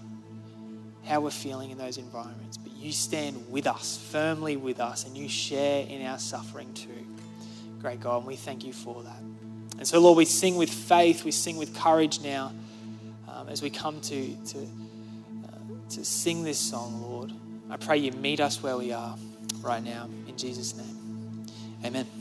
how 1.04 1.22
we're 1.22 1.32
feeling 1.32 1.72
in 1.72 1.80
those 1.80 1.98
environments, 1.98 2.58
but 2.58 2.74
you 2.74 2.92
stand 2.92 3.52
with 3.52 3.66
us, 3.66 3.98
firmly 4.12 4.56
with 4.56 4.80
us, 4.80 5.08
and 5.08 5.18
you 5.18 5.28
share 5.28 5.84
in 5.88 6.06
our 6.06 6.20
suffering 6.20 6.72
too. 6.76 7.08
Great 7.80 8.02
God, 8.02 8.18
and 8.18 8.28
we 8.28 8.36
thank 8.36 8.64
you 8.64 8.72
for 8.72 9.02
that. 9.02 9.31
And 9.82 9.88
so, 9.88 10.00
Lord, 10.00 10.16
we 10.16 10.26
sing 10.26 10.58
with 10.58 10.70
faith, 10.70 11.26
we 11.26 11.32
sing 11.32 11.58
with 11.58 11.76
courage 11.76 12.22
now 12.22 12.54
um, 13.28 13.50
as 13.50 13.64
we 13.64 13.72
come 13.72 14.00
to, 14.02 14.36
to, 14.36 14.58
uh, 14.60 15.58
to 15.90 16.06
sing 16.06 16.44
this 16.44 16.60
song, 16.60 17.02
Lord. 17.02 17.32
I 17.68 17.78
pray 17.78 17.98
you 17.98 18.12
meet 18.12 18.40
us 18.42 18.62
where 18.62 18.78
we 18.78 18.92
are 18.92 19.18
right 19.64 19.84
now. 19.84 20.08
In 20.28 20.38
Jesus' 20.38 20.76
name, 20.78 21.48
amen. 21.84 22.21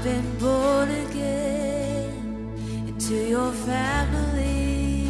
I've 0.00 0.06
been 0.06 0.38
born 0.38 0.90
again 0.90 2.86
into 2.88 3.16
your 3.16 3.52
family. 3.52 5.04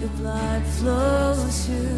Your 0.00 0.08
blood 0.16 0.64
flows 0.64 1.66
through 1.66 1.97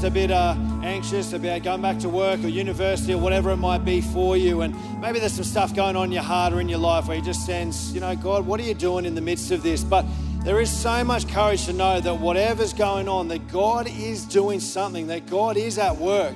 just 0.00 0.10
a 0.10 0.14
bit 0.14 0.30
uh, 0.30 0.54
anxious 0.82 1.34
about 1.34 1.62
going 1.62 1.82
back 1.82 1.98
to 1.98 2.08
work 2.08 2.42
or 2.42 2.48
university 2.48 3.12
or 3.12 3.18
whatever 3.18 3.50
it 3.50 3.58
might 3.58 3.84
be 3.84 4.00
for 4.00 4.34
you, 4.34 4.62
and 4.62 4.74
maybe 4.98 5.18
there's 5.18 5.34
some 5.34 5.44
stuff 5.44 5.74
going 5.76 5.94
on 5.94 6.06
in 6.06 6.12
your 6.12 6.22
heart 6.22 6.54
or 6.54 6.60
in 6.62 6.70
your 6.70 6.78
life 6.78 7.06
where 7.06 7.18
you 7.18 7.22
just 7.22 7.44
sense, 7.44 7.92
you 7.92 8.00
know, 8.00 8.16
God, 8.16 8.46
what 8.46 8.58
are 8.60 8.62
you 8.62 8.72
doing 8.72 9.04
in 9.04 9.14
the 9.14 9.20
midst 9.20 9.50
of 9.50 9.62
this? 9.62 9.84
But 9.84 10.06
there 10.42 10.58
is 10.58 10.70
so 10.70 11.04
much 11.04 11.28
courage 11.28 11.66
to 11.66 11.74
know 11.74 12.00
that 12.00 12.14
whatever's 12.14 12.72
going 12.72 13.08
on, 13.08 13.28
that 13.28 13.46
God 13.48 13.90
is 13.90 14.24
doing 14.24 14.58
something, 14.58 15.08
that 15.08 15.26
God 15.26 15.58
is 15.58 15.76
at 15.76 15.94
work, 15.98 16.34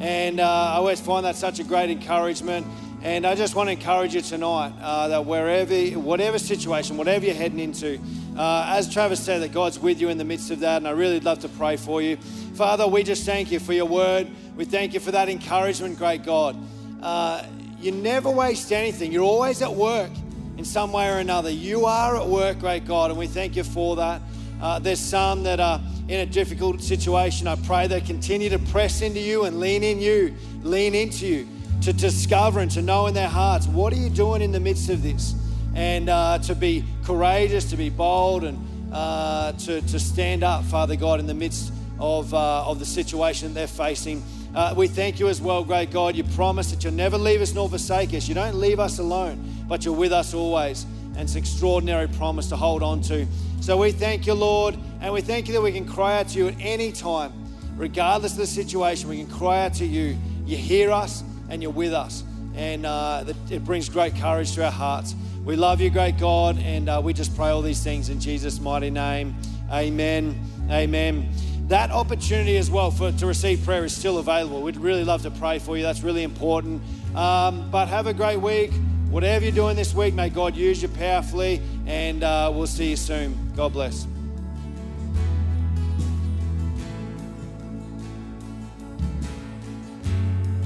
and 0.00 0.40
uh, 0.40 0.72
I 0.72 0.74
always 0.74 1.00
find 1.00 1.24
that 1.24 1.36
such 1.36 1.60
a 1.60 1.64
great 1.64 1.90
encouragement. 1.90 2.66
And 3.04 3.26
I 3.26 3.34
just 3.34 3.54
want 3.54 3.68
to 3.68 3.72
encourage 3.72 4.14
you 4.14 4.22
tonight 4.22 4.72
uh, 4.80 5.08
that 5.08 5.26
wherever, 5.26 5.74
whatever 6.00 6.38
situation, 6.38 6.96
whatever 6.96 7.26
you're 7.26 7.34
heading 7.34 7.60
into, 7.60 8.00
uh, 8.34 8.64
as 8.70 8.90
Travis 8.90 9.22
said, 9.22 9.42
that 9.42 9.52
God's 9.52 9.78
with 9.78 10.00
you 10.00 10.08
in 10.08 10.16
the 10.16 10.24
midst 10.24 10.50
of 10.50 10.60
that. 10.60 10.78
And 10.78 10.88
I 10.88 10.92
really 10.92 11.20
love 11.20 11.40
to 11.40 11.50
pray 11.50 11.76
for 11.76 12.00
you. 12.00 12.16
Father, 12.54 12.86
we 12.86 13.02
just 13.02 13.26
thank 13.26 13.52
you 13.52 13.60
for 13.60 13.74
your 13.74 13.84
word. 13.84 14.26
We 14.56 14.64
thank 14.64 14.94
you 14.94 15.00
for 15.00 15.10
that 15.10 15.28
encouragement, 15.28 15.98
great 15.98 16.24
God. 16.24 16.56
Uh, 17.02 17.44
you 17.78 17.92
never 17.92 18.30
waste 18.30 18.72
anything, 18.72 19.12
you're 19.12 19.22
always 19.22 19.60
at 19.60 19.74
work 19.74 20.10
in 20.56 20.64
some 20.64 20.90
way 20.90 21.10
or 21.10 21.18
another. 21.18 21.50
You 21.50 21.84
are 21.84 22.16
at 22.16 22.26
work, 22.26 22.58
great 22.58 22.86
God, 22.86 23.10
and 23.10 23.18
we 23.18 23.26
thank 23.26 23.54
you 23.54 23.64
for 23.64 23.96
that. 23.96 24.22
Uh, 24.62 24.78
there's 24.78 24.98
some 24.98 25.42
that 25.42 25.60
are 25.60 25.78
in 26.08 26.20
a 26.20 26.26
difficult 26.26 26.80
situation. 26.80 27.48
I 27.48 27.56
pray 27.56 27.86
they 27.86 28.00
continue 28.00 28.48
to 28.48 28.58
press 28.58 29.02
into 29.02 29.20
you 29.20 29.44
and 29.44 29.60
lean 29.60 29.82
in 29.82 30.00
you, 30.00 30.34
lean 30.62 30.94
into 30.94 31.26
you 31.26 31.48
to 31.84 31.92
discover 31.92 32.60
and 32.60 32.70
to 32.70 32.80
know 32.80 33.08
in 33.08 33.12
their 33.12 33.28
hearts 33.28 33.66
what 33.66 33.92
are 33.92 33.96
you 33.96 34.08
doing 34.08 34.40
in 34.40 34.52
the 34.52 34.60
midst 34.60 34.88
of 34.88 35.02
this, 35.02 35.34
and 35.74 36.08
uh, 36.08 36.38
to 36.38 36.54
be 36.54 36.82
courageous, 37.04 37.68
to 37.68 37.76
be 37.76 37.90
bold, 37.90 38.42
and 38.44 38.58
uh, 38.90 39.52
to, 39.52 39.82
to 39.82 39.98
stand 39.98 40.42
up, 40.42 40.64
Father 40.64 40.96
God, 40.96 41.20
in 41.20 41.26
the 41.26 41.34
midst 41.34 41.74
of, 42.00 42.32
uh, 42.32 42.66
of 42.66 42.78
the 42.78 42.86
situation 42.86 43.52
they're 43.52 43.66
facing. 43.66 44.22
Uh, 44.54 44.72
we 44.74 44.88
thank 44.88 45.20
you 45.20 45.28
as 45.28 45.42
well, 45.42 45.62
great 45.62 45.90
God. 45.90 46.16
You 46.16 46.24
promise 46.24 46.70
that 46.70 46.82
you'll 46.82 46.94
never 46.94 47.18
leave 47.18 47.42
us 47.42 47.52
nor 47.52 47.68
forsake 47.68 48.14
us. 48.14 48.28
You 48.28 48.34
don't 48.34 48.58
leave 48.58 48.80
us 48.80 48.98
alone, 48.98 49.44
but 49.68 49.84
you're 49.84 49.92
with 49.92 50.12
us 50.12 50.32
always. 50.32 50.84
And 51.16 51.22
it's 51.24 51.32
an 51.32 51.40
extraordinary 51.40 52.08
promise 52.08 52.48
to 52.48 52.56
hold 52.56 52.82
on 52.82 53.02
to. 53.02 53.26
So 53.60 53.76
we 53.76 53.92
thank 53.92 54.26
you, 54.26 54.32
Lord, 54.32 54.74
and 55.02 55.12
we 55.12 55.20
thank 55.20 55.48
you 55.48 55.52
that 55.52 55.60
we 55.60 55.72
can 55.72 55.86
cry 55.86 56.18
out 56.18 56.28
to 56.28 56.38
you 56.38 56.48
at 56.48 56.54
any 56.60 56.92
time. 56.92 57.32
regardless 57.76 58.32
of 58.32 58.38
the 58.38 58.46
situation, 58.46 59.08
we 59.08 59.18
can 59.18 59.26
cry 59.26 59.64
out 59.64 59.74
to 59.74 59.84
you. 59.84 60.16
You 60.46 60.56
hear 60.56 60.90
us 60.90 61.24
and 61.48 61.62
you're 61.62 61.70
with 61.72 61.92
us. 61.92 62.24
And 62.54 62.86
uh, 62.86 63.24
it 63.50 63.64
brings 63.64 63.88
great 63.88 64.14
courage 64.16 64.52
to 64.54 64.64
our 64.64 64.70
hearts. 64.70 65.14
We 65.44 65.56
love 65.56 65.80
you, 65.80 65.90
great 65.90 66.18
God, 66.18 66.58
and 66.58 66.88
uh, 66.88 67.00
we 67.04 67.12
just 67.12 67.36
pray 67.36 67.48
all 67.48 67.62
these 67.62 67.82
things 67.82 68.08
in 68.08 68.20
Jesus' 68.20 68.60
mighty 68.60 68.90
name. 68.90 69.36
Amen. 69.70 70.40
Amen. 70.70 71.28
That 71.68 71.90
opportunity 71.90 72.56
as 72.56 72.70
well 72.70 72.90
for 72.90 73.10
to 73.10 73.26
receive 73.26 73.64
prayer 73.64 73.84
is 73.84 73.96
still 73.96 74.18
available. 74.18 74.62
We'd 74.62 74.76
really 74.76 75.04
love 75.04 75.22
to 75.22 75.30
pray 75.30 75.58
for 75.58 75.76
you. 75.76 75.82
That's 75.82 76.02
really 76.02 76.22
important. 76.22 76.82
Um, 77.14 77.70
but 77.70 77.88
have 77.88 78.06
a 78.06 78.14
great 78.14 78.40
week. 78.40 78.72
Whatever 79.10 79.44
you're 79.44 79.54
doing 79.54 79.76
this 79.76 79.94
week, 79.94 80.14
may 80.14 80.28
God 80.28 80.56
use 80.56 80.82
you 80.82 80.88
powerfully, 80.88 81.60
and 81.86 82.22
uh, 82.22 82.50
we'll 82.54 82.66
see 82.66 82.90
you 82.90 82.96
soon. 82.96 83.52
God 83.54 83.72
bless. 83.72 84.06